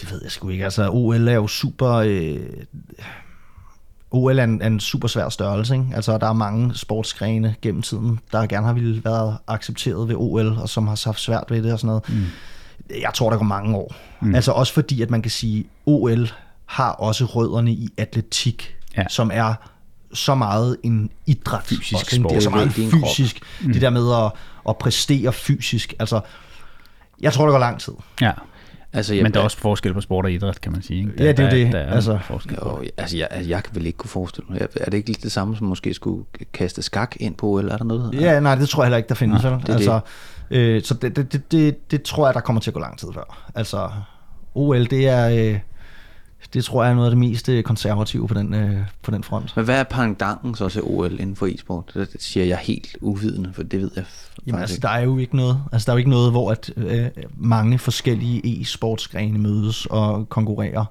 [0.00, 0.64] Det ved jeg sgu ikke.
[0.64, 1.92] Altså, OL er jo super...
[1.92, 2.40] Øh,
[4.10, 5.74] OL er en, er en super svær størrelse.
[5.74, 5.86] Ikke?
[5.94, 10.58] Altså, der er mange sportsgrene gennem tiden, der gerne har ville været accepteret ved OL,
[10.58, 12.08] og som har haft svært ved det og sådan noget.
[12.08, 12.24] Mm.
[13.02, 13.94] Jeg tror, der går mange år.
[14.20, 14.34] Mm.
[14.34, 16.28] Altså også fordi, at man kan sige, OL
[16.66, 19.04] har også rødderne i atletik, ja.
[19.08, 19.54] som er
[20.12, 21.64] så meget en idræt.
[21.64, 22.30] Fysisk også, sport.
[22.30, 23.40] Det er så meget fysisk.
[23.60, 23.72] Mm.
[23.72, 24.32] Det der med at,
[24.68, 25.94] at præstere fysisk.
[25.98, 26.20] Altså,
[27.20, 27.92] jeg tror, det går lang tid.
[28.20, 28.32] Ja.
[28.92, 31.00] Altså, jeg, Men der er også forskel på sport og idræt, kan man sige.
[31.00, 31.18] Ikke?
[31.18, 31.72] Der, ja, det er det.
[31.72, 34.60] Der, er altså, forskel jo, altså, jeg, altså, jeg kan vel ikke kunne forestille mig.
[34.76, 37.76] Er det ikke lidt det samme, som måske skulle kaste skak ind på, eller er
[37.76, 38.14] der noget?
[38.14, 39.44] Ja, nej, det tror jeg heller ikke, der findes.
[39.44, 40.00] Ja, det altså,
[40.50, 40.56] det.
[40.56, 42.98] Øh, så det, det, det, det, det tror jeg, der kommer til at gå lang
[42.98, 43.50] tid før.
[43.54, 43.90] Altså,
[44.54, 45.28] OL, det er...
[45.28, 45.58] Øh,
[46.54, 49.24] Det tror jeg er noget af det mest øh, konservative på den, øh, på den
[49.24, 49.56] front.
[49.56, 51.90] Men hvad er pangdangen så til OL inden for e-sport?
[51.94, 54.04] Det siger jeg helt uvidende, for det ved jeg
[54.46, 56.72] Jamen altså, der er jo ikke noget, altså, der er jo ikke noget, hvor at,
[56.76, 60.84] øh, mange forskellige e-sportsgrene mødes og konkurrerer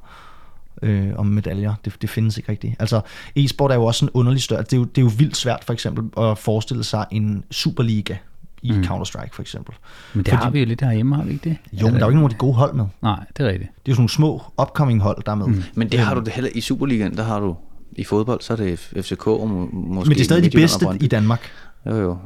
[0.82, 1.74] øh, om medaljer.
[1.86, 2.76] Det, det findes ikke rigtigt.
[2.80, 3.02] Altså,
[3.36, 4.62] e-sport er jo også en underlig større.
[4.62, 8.16] Det er jo, det er jo vildt svært for eksempel at forestille sig en superliga
[8.62, 8.84] i mm.
[8.84, 9.76] Counter-Strike for eksempel.
[10.14, 11.58] Men det Fordi, har vi jo lidt herhjemme, har vi ikke det?
[11.72, 12.86] Jo, men der er jo ikke nogen af de gode hold med.
[13.02, 13.72] Nej, det er rigtigt.
[13.76, 15.48] Det er jo sådan nogle små upcoming hold, der er med.
[15.48, 15.64] Mm.
[15.76, 17.56] Men det har du det heller i Superligaen, der har du
[17.92, 20.10] i fodbold, så er det FCK og må, måske...
[20.10, 21.50] Men det er stadig de bedste i Danmark.
[21.86, 22.18] Jo, jo.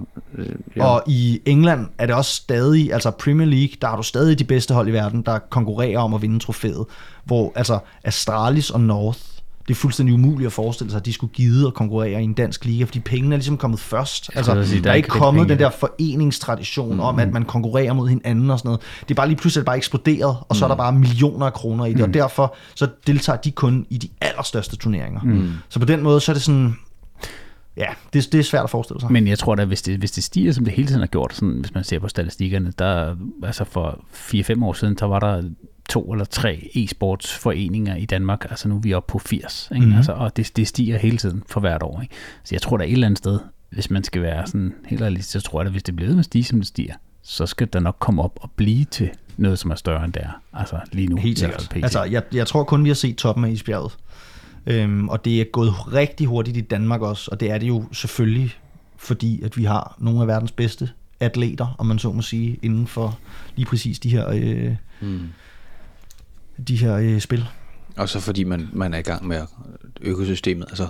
[0.75, 0.86] Ja.
[0.86, 4.43] Og i England er det også stadig, altså Premier League, der har du stadig de
[4.43, 6.86] bedste hold i verden, der konkurrerer om at vinde trofæet.
[7.23, 9.19] Hvor altså Astralis og North,
[9.68, 12.34] det er fuldstændig umuligt at forestille sig, at de skulle gide at konkurrere i en
[12.34, 14.30] dansk liga, fordi pengene er ligesom kommet først.
[14.36, 16.99] Altså, sige, der, der er ikke kommet den der foreningstradition mm.
[16.99, 18.82] om, at man konkurrerer mod hinanden og sådan noget.
[19.01, 20.72] Det er bare lige pludselig bare eksploderet, og så mm.
[20.72, 22.03] er der bare millioner af kroner i det, mm.
[22.03, 25.22] og derfor så deltager de kun i de allerstørste turneringer.
[25.22, 25.51] Mm.
[25.70, 26.76] Så på den måde, så er det sådan,
[27.78, 29.12] Ja, det, det er svært at forestille sig.
[29.12, 31.34] Men jeg tror da, hvis det, hvis det stiger, som det hele tiden har gjort,
[31.36, 35.43] sådan, hvis man ser på statistikkerne, der, altså for 4-5 år siden, der var der
[35.89, 38.45] to eller tre e-sportsforeninger i Danmark.
[38.49, 39.82] Altså nu er vi oppe på 80, ikke?
[39.82, 39.97] Mm-hmm.
[39.97, 42.01] Altså, og det, det stiger hele tiden for hvert år.
[42.01, 42.15] Ikke?
[42.43, 45.32] Så jeg tror der et eller andet sted, hvis man skal være sådan helt realistisk,
[45.32, 47.67] så tror jeg at hvis det bliver med at stige, som det stiger, så skal
[47.73, 50.41] der nok komme op og blive til noget, som er større end det er.
[50.53, 51.17] Altså lige nu.
[51.17, 51.71] Helt sikkert.
[51.75, 53.97] Altså, jeg, jeg tror kun, vi har set toppen af isbjerget.
[54.65, 57.84] Øhm, og det er gået rigtig hurtigt i Danmark også, og det er det jo
[57.91, 58.55] selvfølgelig,
[58.97, 62.88] fordi at vi har nogle af verdens bedste atleter, om man så må sige, inden
[62.88, 63.19] for
[63.55, 65.19] lige præcis de her, øh, mm.
[66.68, 67.47] De her øh, spil.
[67.97, 69.41] Og så fordi man, man er i gang med
[70.01, 70.88] økosystemet, altså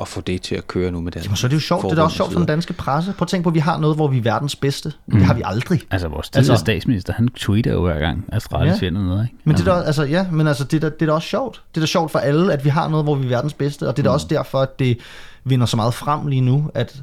[0.00, 1.24] at få det til at køre nu med det.
[1.24, 1.84] Jamen, så er det jo sjovt.
[1.84, 3.12] Det er da også sjovt for den danske presse.
[3.12, 4.92] Prøv at tænke på, at vi har noget, hvor vi er verdens bedste.
[5.06, 5.16] Mm.
[5.16, 5.80] Det har vi aldrig.
[5.90, 8.76] Altså, vores tidligere altså, statsminister, han tweeter jo hver gang, at Astralis ja.
[8.76, 9.24] finder noget.
[9.24, 9.36] Ikke?
[9.44, 11.28] Men det er da, altså, ja, men altså, det er, da, det er da også
[11.28, 11.62] sjovt.
[11.74, 13.88] Det er da sjovt for alle, at vi har noget, hvor vi er verdens bedste.
[13.88, 14.14] Og det er da mm.
[14.14, 14.98] også derfor, at det
[15.44, 17.02] vinder så meget frem lige nu, at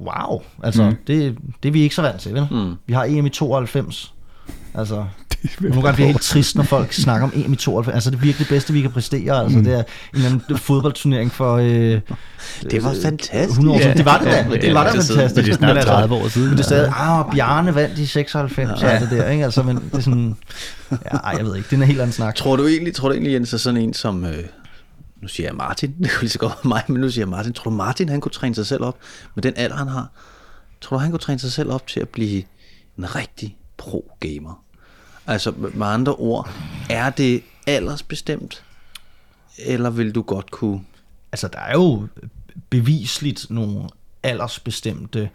[0.00, 0.96] wow, altså, mm.
[1.06, 2.48] det, det er vi ikke så vant til, vel?
[2.50, 2.74] Mm.
[2.86, 4.14] Vi har EM i 92.
[4.74, 5.04] Altså,
[5.60, 7.94] nogle gange bliver helt trist, når folk snakker om EM i 92.
[7.94, 9.42] Altså, det er virkelig det bedste, vi kan præstere.
[9.42, 9.64] Altså, mm.
[9.64, 9.82] det er
[10.16, 11.56] en anden fodboldturnering for...
[11.56, 12.00] Øh,
[12.70, 13.50] det var fantastisk.
[13.50, 13.96] 100 år siden.
[13.96, 14.46] Det var det da.
[14.50, 15.34] Ja, det var da fantastisk.
[15.34, 16.48] Det er snart 30 år siden.
[16.48, 18.98] Men det er stadig, ah, Bjarne vandt i 96, ja.
[18.98, 19.44] det der, ikke?
[19.44, 20.36] Altså, men det er sådan...
[20.90, 21.66] Ja, ej, jeg ved ikke.
[21.70, 22.34] Det er en helt anden snak.
[22.34, 24.24] Tror du egentlig, tror du egentlig Jens, er sådan en som...
[24.24, 24.44] Øh,
[25.22, 27.52] nu siger jeg Martin, det kunne lige så godt mig, men nu siger jeg Martin.
[27.52, 28.96] Tror du Martin, han kunne træne sig selv op
[29.34, 30.08] med den alder, han har?
[30.80, 32.42] Tror du, han kunne træne sig selv op til at blive
[32.98, 34.62] en rigtig pro-gamer?
[35.26, 36.50] Altså med andre ord,
[36.90, 38.64] er det aldersbestemt,
[39.58, 40.84] eller vil du godt kunne...
[41.32, 42.06] Altså der er jo
[42.70, 43.88] bevisligt nogle
[44.22, 45.30] aldersbestemte,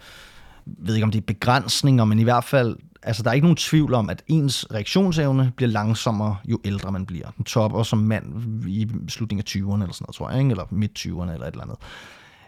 [0.66, 3.56] ved ikke om det er begrænsninger, men i hvert fald, altså der er ikke nogen
[3.56, 7.30] tvivl om, at ens reaktionsevne bliver langsommere, jo ældre man bliver.
[7.30, 10.50] Den topper som mand i slutningen af 20'erne eller sådan noget, tror jeg, ikke?
[10.50, 11.78] eller midt 20'erne eller et eller andet.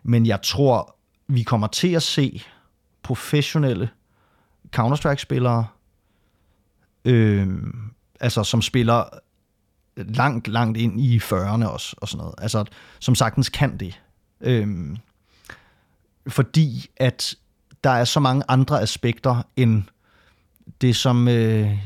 [0.03, 0.97] Men jeg tror,
[1.29, 2.43] vi kommer til at se
[3.03, 3.89] professionelle
[4.77, 5.65] Counter-Strike-spillere,
[7.05, 7.49] øh,
[8.21, 9.05] altså som spiller
[9.97, 12.35] langt, langt ind i 40'erne også, og sådan noget.
[12.39, 12.65] Altså,
[13.01, 14.01] som sagtens kan det.
[14.41, 14.97] Øh,
[16.27, 17.35] fordi at
[17.85, 19.83] der er så mange andre aspekter end
[20.81, 21.79] det, som øh,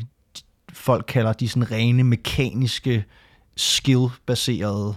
[0.72, 3.04] folk kalder de sådan rene mekaniske,
[3.56, 4.94] skill-baserede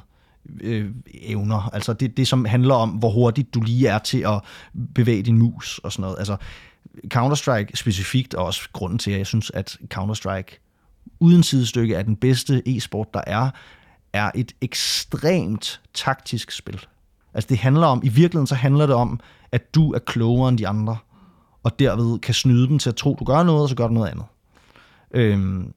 [0.62, 1.70] øh, evner.
[1.74, 4.42] Altså det, det, som handler om, hvor hurtigt du lige er til at
[4.96, 6.18] bevæge din mus og sådan noget.
[6.18, 6.38] Altså,
[7.14, 10.58] Counter-Strike specifikt, og også grunden til, at jeg synes, at Counter-Strike
[11.20, 13.50] uden sidestykke er den bedste e-sport, der er,
[14.14, 16.86] er et ekstremt taktisk spil.
[17.34, 19.20] Altså det handler om, i virkeligheden så handler det om,
[19.52, 20.98] at du er klogere end de andre,
[21.64, 23.94] og derved kan snyde dem til at tro, du gør noget, og så gør du
[23.94, 24.26] noget andet.
[25.12, 25.74] Øhm,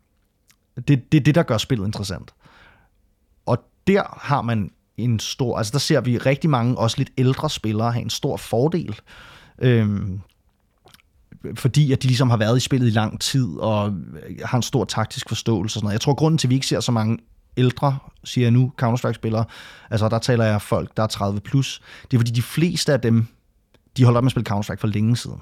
[0.76, 2.34] det, det er det, der gør spillet interessant.
[3.46, 7.50] Og der har man en stor, altså der ser vi rigtig mange, også lidt ældre
[7.50, 9.00] spillere, have en stor fordel.
[9.58, 10.20] Øhm,
[11.54, 13.94] fordi at de ligesom har været i spillet i lang tid, og
[14.44, 15.92] har en stor taktisk forståelse og sådan noget.
[15.92, 17.18] Jeg tror, grunden til, at vi ikke ser så mange
[17.56, 19.44] ældre, siger jeg nu, Counter-Strike-spillere,
[19.90, 21.80] altså der taler jeg folk, der er 30 plus,
[22.10, 23.26] det er fordi de fleste af dem,
[23.96, 25.40] de holdt op med at spille Counter-Strike for længe siden.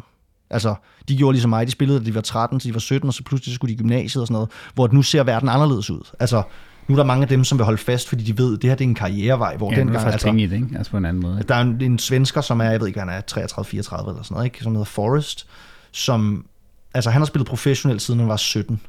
[0.51, 0.75] Altså,
[1.09, 3.15] de gjorde ligesom mig, de spillede, da de var 13, til de var 17, og
[3.15, 6.11] så pludselig skulle de i gymnasiet og sådan noget, hvor nu ser verden anderledes ud.
[6.21, 6.43] Altså,
[6.89, 8.71] nu er der mange af dem, som vil holde fast, fordi de ved, at det
[8.71, 10.07] her det er en karrierevej, hvor ja, den gang...
[10.07, 10.69] Altså, i det, ikke?
[10.77, 11.43] Altså på en anden måde.
[11.49, 14.23] Der er en, en svensker, som er, jeg ved ikke, han er 33-34 eller sådan
[14.31, 14.63] noget, ikke?
[14.63, 15.47] som hedder Forrest,
[15.93, 16.47] som,
[16.95, 18.81] altså han har spillet professionelt siden han var 17.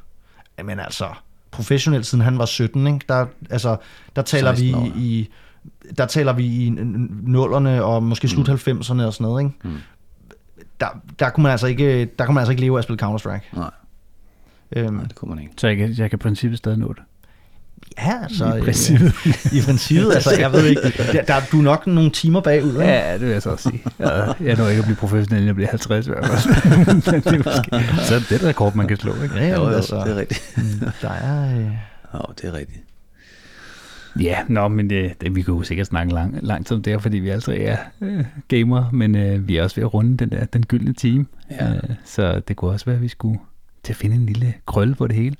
[0.64, 1.08] Men altså,
[1.50, 3.00] professionelt siden han var 17, ikke?
[3.08, 3.76] Der, altså,
[4.16, 5.28] der taler vi i,
[5.98, 6.70] der taler vi i
[7.22, 8.54] nullerne og måske slut mm.
[8.54, 9.54] 90'erne og sådan noget, ikke?
[9.64, 9.76] Mm.
[10.80, 10.86] Der,
[11.18, 13.56] der, kunne man altså ikke, der kunne man altså ikke leve af at spille Counter-Strike.
[13.56, 13.70] Nej.
[14.76, 15.54] Øhm, Nej, det kunne man ikke.
[15.56, 17.02] Så jeg kan, jeg kan i princippet stadig nå det?
[17.98, 18.54] Ja, altså...
[18.56, 19.12] I princippet.
[19.26, 20.80] Øh, I princippet, altså, jeg ved ikke.
[21.12, 22.84] Der, der, du er nok nogle timer bagud, ikke?
[22.84, 23.82] Ja, det vil jeg så også sige.
[24.00, 26.86] Ja, jeg når ikke at blive professionel, inden jeg bliver 50 i hvert fald.
[26.86, 29.34] Men det er måske, så er det et rekord, man kan slå, ikke?
[29.34, 30.52] Ja, Jo, jo, altså, det er rigtigt.
[30.56, 31.58] mm, der er...
[31.58, 31.66] Øh,
[32.14, 32.82] Jo, det er rigtigt.
[34.20, 37.02] Ja, nå, men det, det, vi kan jo sikkert snakke lang, lang tid om det
[37.02, 40.28] fordi vi altså er øh, gamer, men øh, vi er også ved at runde den
[40.30, 41.26] der, den gyldne time.
[41.50, 41.70] Ja.
[41.70, 43.38] Øh, så det kunne også være, at vi skulle
[43.82, 45.36] til at finde en lille krølle på det hele.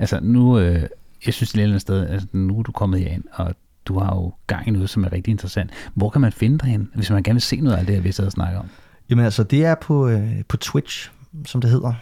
[0.00, 0.82] Altså nu, øh,
[1.26, 3.54] jeg synes et eller andet sted, altså nu er du kommet herind, og
[3.86, 5.70] du har jo gang i noget, som er rigtig interessant.
[5.94, 8.02] Hvor kan man finde dig hen, hvis man gerne vil se noget af det her,
[8.02, 8.66] vi sidder og snakker om?
[9.10, 11.10] Jamen altså, det er på, øh, på Twitch,
[11.46, 11.92] som det hedder.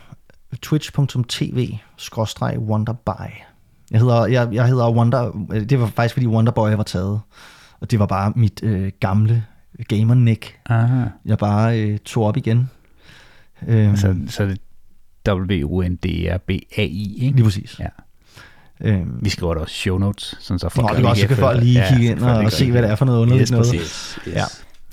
[0.62, 3.32] twitch.tv-wonderby.
[3.90, 7.20] Jeg hedder, jeg, jeg hedder Wonder, øh, det var faktisk fordi Wonderboy var taget.
[7.80, 9.44] Og det var bare mit øh, gamle
[9.88, 11.04] gamer-nick, Aha.
[11.24, 12.70] jeg bare øh, tog op igen.
[13.68, 14.58] Øhm, Så, så er det
[15.28, 17.36] W-O-N-D-R-B-A-I, ikke?
[17.36, 17.80] lige præcis.
[17.80, 17.86] Ja.
[18.84, 21.36] Øhm, Vi skriver da også show notes, sådan så folk Nå, det også, så kan
[21.36, 23.66] folk lige kigge ind og, og se, hvad det er for noget underligt Yes, noget.
[23.66, 24.18] præcis.
[24.28, 24.34] Yes.
[24.34, 24.44] Ja.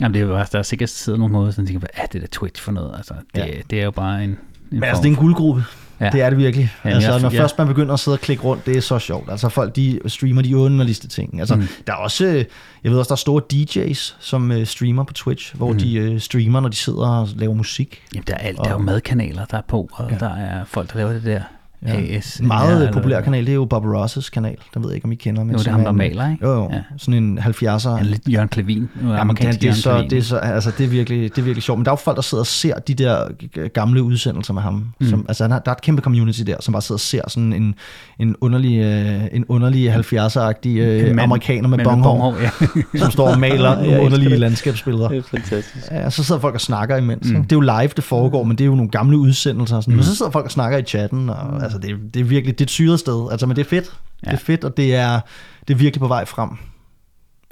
[0.02, 2.06] Jamen, det er jo bare, der er sikkert sidder nogle måder, sådan tænker, hvad er
[2.06, 2.94] det der Twitch for noget?
[2.98, 3.46] Altså, det, Ja.
[3.46, 3.54] ja.
[3.70, 4.38] det er jo bare en, en
[4.72, 5.64] Men altså, det er en guldgruppe.
[6.00, 6.06] Ja.
[6.06, 6.12] Ja.
[6.12, 6.72] Det er det virkelig.
[6.86, 7.42] Ja, Ja, altså, jeg- når ja.
[7.42, 9.32] først man begynder at sidde og klikke rundt, det er så sjovt.
[9.32, 11.40] Altså, folk de streamer de underligste ting.
[11.40, 11.68] Altså, Mm.
[11.88, 12.46] der er også, øh,
[12.84, 15.80] jeg ved også, der er store DJ's, som øh, streamer på Twitch, hvor Mm.
[15.80, 18.02] de øh, streamer, når de sidder og laver musik.
[18.14, 20.14] Jamen, der er, alt, der er jo madkanaler, der er på, og ja.
[20.14, 20.20] Ja.
[20.20, 21.42] der er folk, der laver det der
[21.88, 22.16] Ja.
[22.18, 22.40] AS.
[22.40, 24.56] En meget ja, populær kanal, det er jo Bob Ross' kanal.
[24.74, 25.44] Den ved jeg ikke, om I kender.
[25.44, 26.46] Men Jo, det er ham, der en- maler, ikke?
[26.46, 26.70] Jo, jo.
[26.70, 26.76] Ja.
[26.76, 26.82] Ja.
[26.98, 27.90] Sådan en 70'er.
[27.98, 28.78] Ja, lidt Jørgen Klevin.
[28.82, 30.88] Nu er Ja, men amerikansk det, det, er så, det, er så, altså, det, er
[30.90, 31.80] virkelig, det er virkelig sjovt.
[31.80, 33.28] Men der er jo folk, der sidder og ser de der
[33.74, 34.74] gamle udsendelser med ham.
[34.74, 34.84] Mm.
[35.00, 35.06] Mm.
[35.08, 37.76] Som, altså, der er et kæmpe community der, som bare sidder og ser sådan en,
[38.20, 42.50] en underlig, øh, en underlig 70'er-agtig øh, amerikaner med bonghår, ja.
[43.00, 44.40] som står og maler nogle elsker underlige det.
[44.40, 45.08] landskabsbilleder.
[45.08, 45.88] Det er fantastisk.
[45.92, 47.30] Ja, og så sidder folk og snakker imens.
[47.30, 47.36] Mm.
[47.36, 47.44] Mm.
[47.44, 49.76] Det er jo live, det foregår, men det er jo nogle gamle udsendelser.
[49.76, 49.92] Og sådan.
[49.94, 49.96] Mm.
[49.98, 51.60] Men så sidder folk og snakker i chatten, og mm.
[51.74, 53.28] Altså, det, er, det er virkelig det er et syret sted.
[53.32, 53.94] Altså, men det er fedt.
[54.26, 54.32] Ja.
[54.32, 55.20] Det er fedt, og det er,
[55.68, 56.50] det er virkelig på vej frem.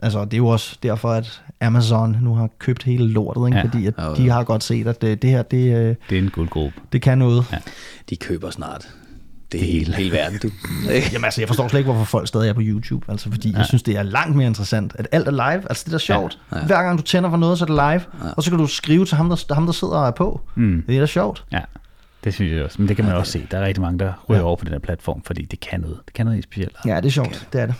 [0.01, 3.57] Altså, det er jo også derfor, at Amazon nu har købt hele lortet, ikke?
[3.57, 3.63] Ja.
[3.63, 4.15] fordi at Jo, jo.
[4.15, 6.73] de har godt set, at det, det her, det, øh, Det er en guldgruppe.
[6.93, 7.45] det kan noget.
[7.51, 7.57] Ja.
[8.09, 8.87] De køber snart
[9.51, 10.49] det hele, hele verden, du.
[11.13, 13.05] Jamen altså, jeg forstår slet ikke, hvorfor folk stadig er på YouTube.
[13.11, 13.57] Altså, fordi ja.
[13.57, 15.63] jeg synes, det er langt mere interessant, at alt er live.
[15.69, 16.39] Altså, det er da sjovt.
[16.51, 16.65] Ja, Ja.
[16.65, 18.25] Hver gang du tænder for noget, så er det live.
[18.27, 18.33] Ja.
[18.37, 20.41] Og så kan du skrive til ham, der, ham, der sidder og er på.
[20.55, 20.83] Mm.
[20.87, 21.43] Det er da sjovt.
[21.51, 21.59] Ja,
[22.27, 22.81] det synes jeg også.
[22.81, 23.47] Men det kan man også se.
[23.51, 25.99] Der er rigtig mange, der ryger over på den her platform, fordi det kan noget.
[26.05, 26.75] Det kan noget specielt.
[26.85, 27.47] Ja, det er sjovt.
[27.53, 27.75] Det er det.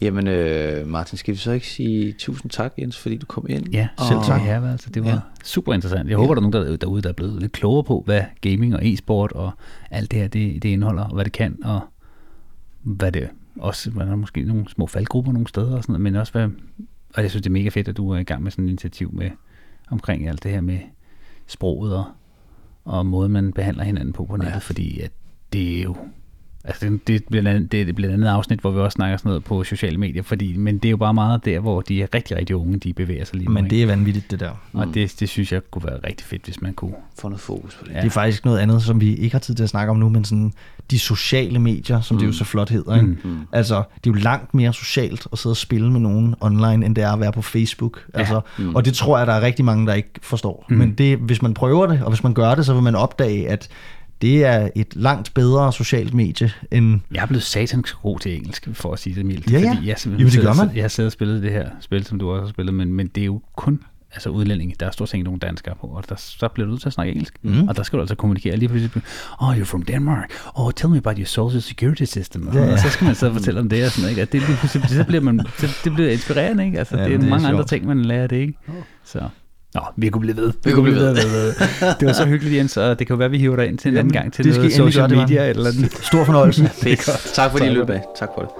[0.00, 3.68] Jamen, øh, Martin, skal vi så ikke sige tusind tak, Jens, fordi du kom ind?
[3.72, 4.40] Ja, Og- selv tak.
[4.46, 5.14] Ja, altså, det var Ja.
[5.14, 5.20] ja.
[5.44, 6.08] super interessant.
[6.08, 8.74] Jeg håber, der er nogen der, derude, der er blevet lidt klogere på, hvad gaming
[8.74, 9.50] og e-sport og
[9.90, 11.80] alt det her, det, det indeholder, og hvad det kan, og
[12.82, 13.28] hvad det
[13.60, 16.32] også, hvad der er måske nogle små faldgrupper nogle steder og sådan noget, men også
[16.32, 16.48] hvad,
[17.14, 18.68] og jeg synes, det er mega fedt, at du er i gang med sådan et
[18.68, 19.30] initiativ med,
[19.90, 20.78] omkring alt det her med
[21.46, 22.04] sproget og,
[22.88, 24.58] og måden, man behandler hinanden på på nettet, ja.
[24.58, 25.12] fordi at
[25.52, 25.96] det er jo,
[26.68, 29.16] altså det, det, er blandt andet, det er blandt andet afsnit, hvor vi også snakker
[29.16, 32.02] sådan noget på sociale medier, fordi, men det er jo bare meget der, hvor de
[32.02, 33.54] er rigtig, rigtig unge, de bevæger sig lige nu.
[33.54, 33.76] Men ikke?
[33.76, 34.50] det er vanvittigt, det der.
[34.72, 36.94] Og det, det synes jeg kunne være rigtig fedt, hvis man kunne.
[37.18, 37.94] Få noget fokus på det.
[37.94, 38.00] Ja.
[38.00, 40.08] Det er faktisk noget andet, som vi ikke har tid til at snakke om nu,
[40.08, 40.52] men sådan
[40.90, 42.20] de sociale medier, som mm.
[42.20, 42.94] det jo så flot hedder.
[42.94, 43.06] Ikke?
[43.06, 43.38] Mm.
[43.52, 46.96] Altså, det er jo langt mere socialt at sidde og spille med nogen online, end
[46.96, 48.04] det er at være på Facebook.
[48.14, 48.18] Ja.
[48.18, 48.74] Altså, mm.
[48.74, 50.64] Og det tror jeg, der er rigtig mange, der ikke forstår.
[50.68, 50.74] Mm.
[50.74, 50.78] Mm.
[50.78, 53.48] Men det, hvis man prøver det, og hvis man gør det, så vil man opdage,
[53.48, 53.68] at
[54.22, 58.68] det er et langt bedre socialt medie, end Jeg er blevet satanisk god til engelsk,
[58.72, 59.50] for at sige det mildt.
[59.52, 59.70] Ja, ja.
[59.74, 60.70] Fordi jeg, Jamen, det gør man.
[60.76, 63.06] Jeg har siddet og spillet det her spil, som du også har spillet, men, men
[63.06, 63.80] det er jo kun
[64.12, 64.74] altså udlændinge.
[64.80, 66.92] Der er stort set nogen danskere på, og der, så bliver du nødt til at
[66.92, 67.34] snakke engelsk.
[67.42, 67.68] Mm.
[67.68, 69.02] Og der skal du altså kommunikere lige pludselig.
[69.40, 70.30] Oh, you're from Denmark.
[70.54, 72.48] Oh, tell me about your social security system.
[72.52, 72.72] Ja, ja.
[72.72, 74.10] Og så skal man så fortælle om det og sådan noget.
[74.10, 74.22] Ikke?
[74.22, 76.78] At det, lige pludselig, så bliver man, så, det bliver inspirerende, ikke?
[76.78, 77.68] Altså, Ja, det er det er mange andre sjovt.
[77.68, 78.54] ting, man lærer det, ikke?
[79.04, 79.28] Så.
[79.74, 80.52] Nå, vi kunne blive ved.
[80.64, 81.14] Vi kunne blive ved.
[82.00, 83.78] Det var så hyggeligt, Jens, og det kan jo være, at vi hiver dig ind
[83.78, 85.92] til en anden Jamen, gang til det skal noget social det media eller andet.
[86.02, 86.68] stor fornøjelse.
[86.82, 87.32] Fedt.
[87.34, 88.02] Tak fordi I løb af.
[88.18, 88.50] Tak for det.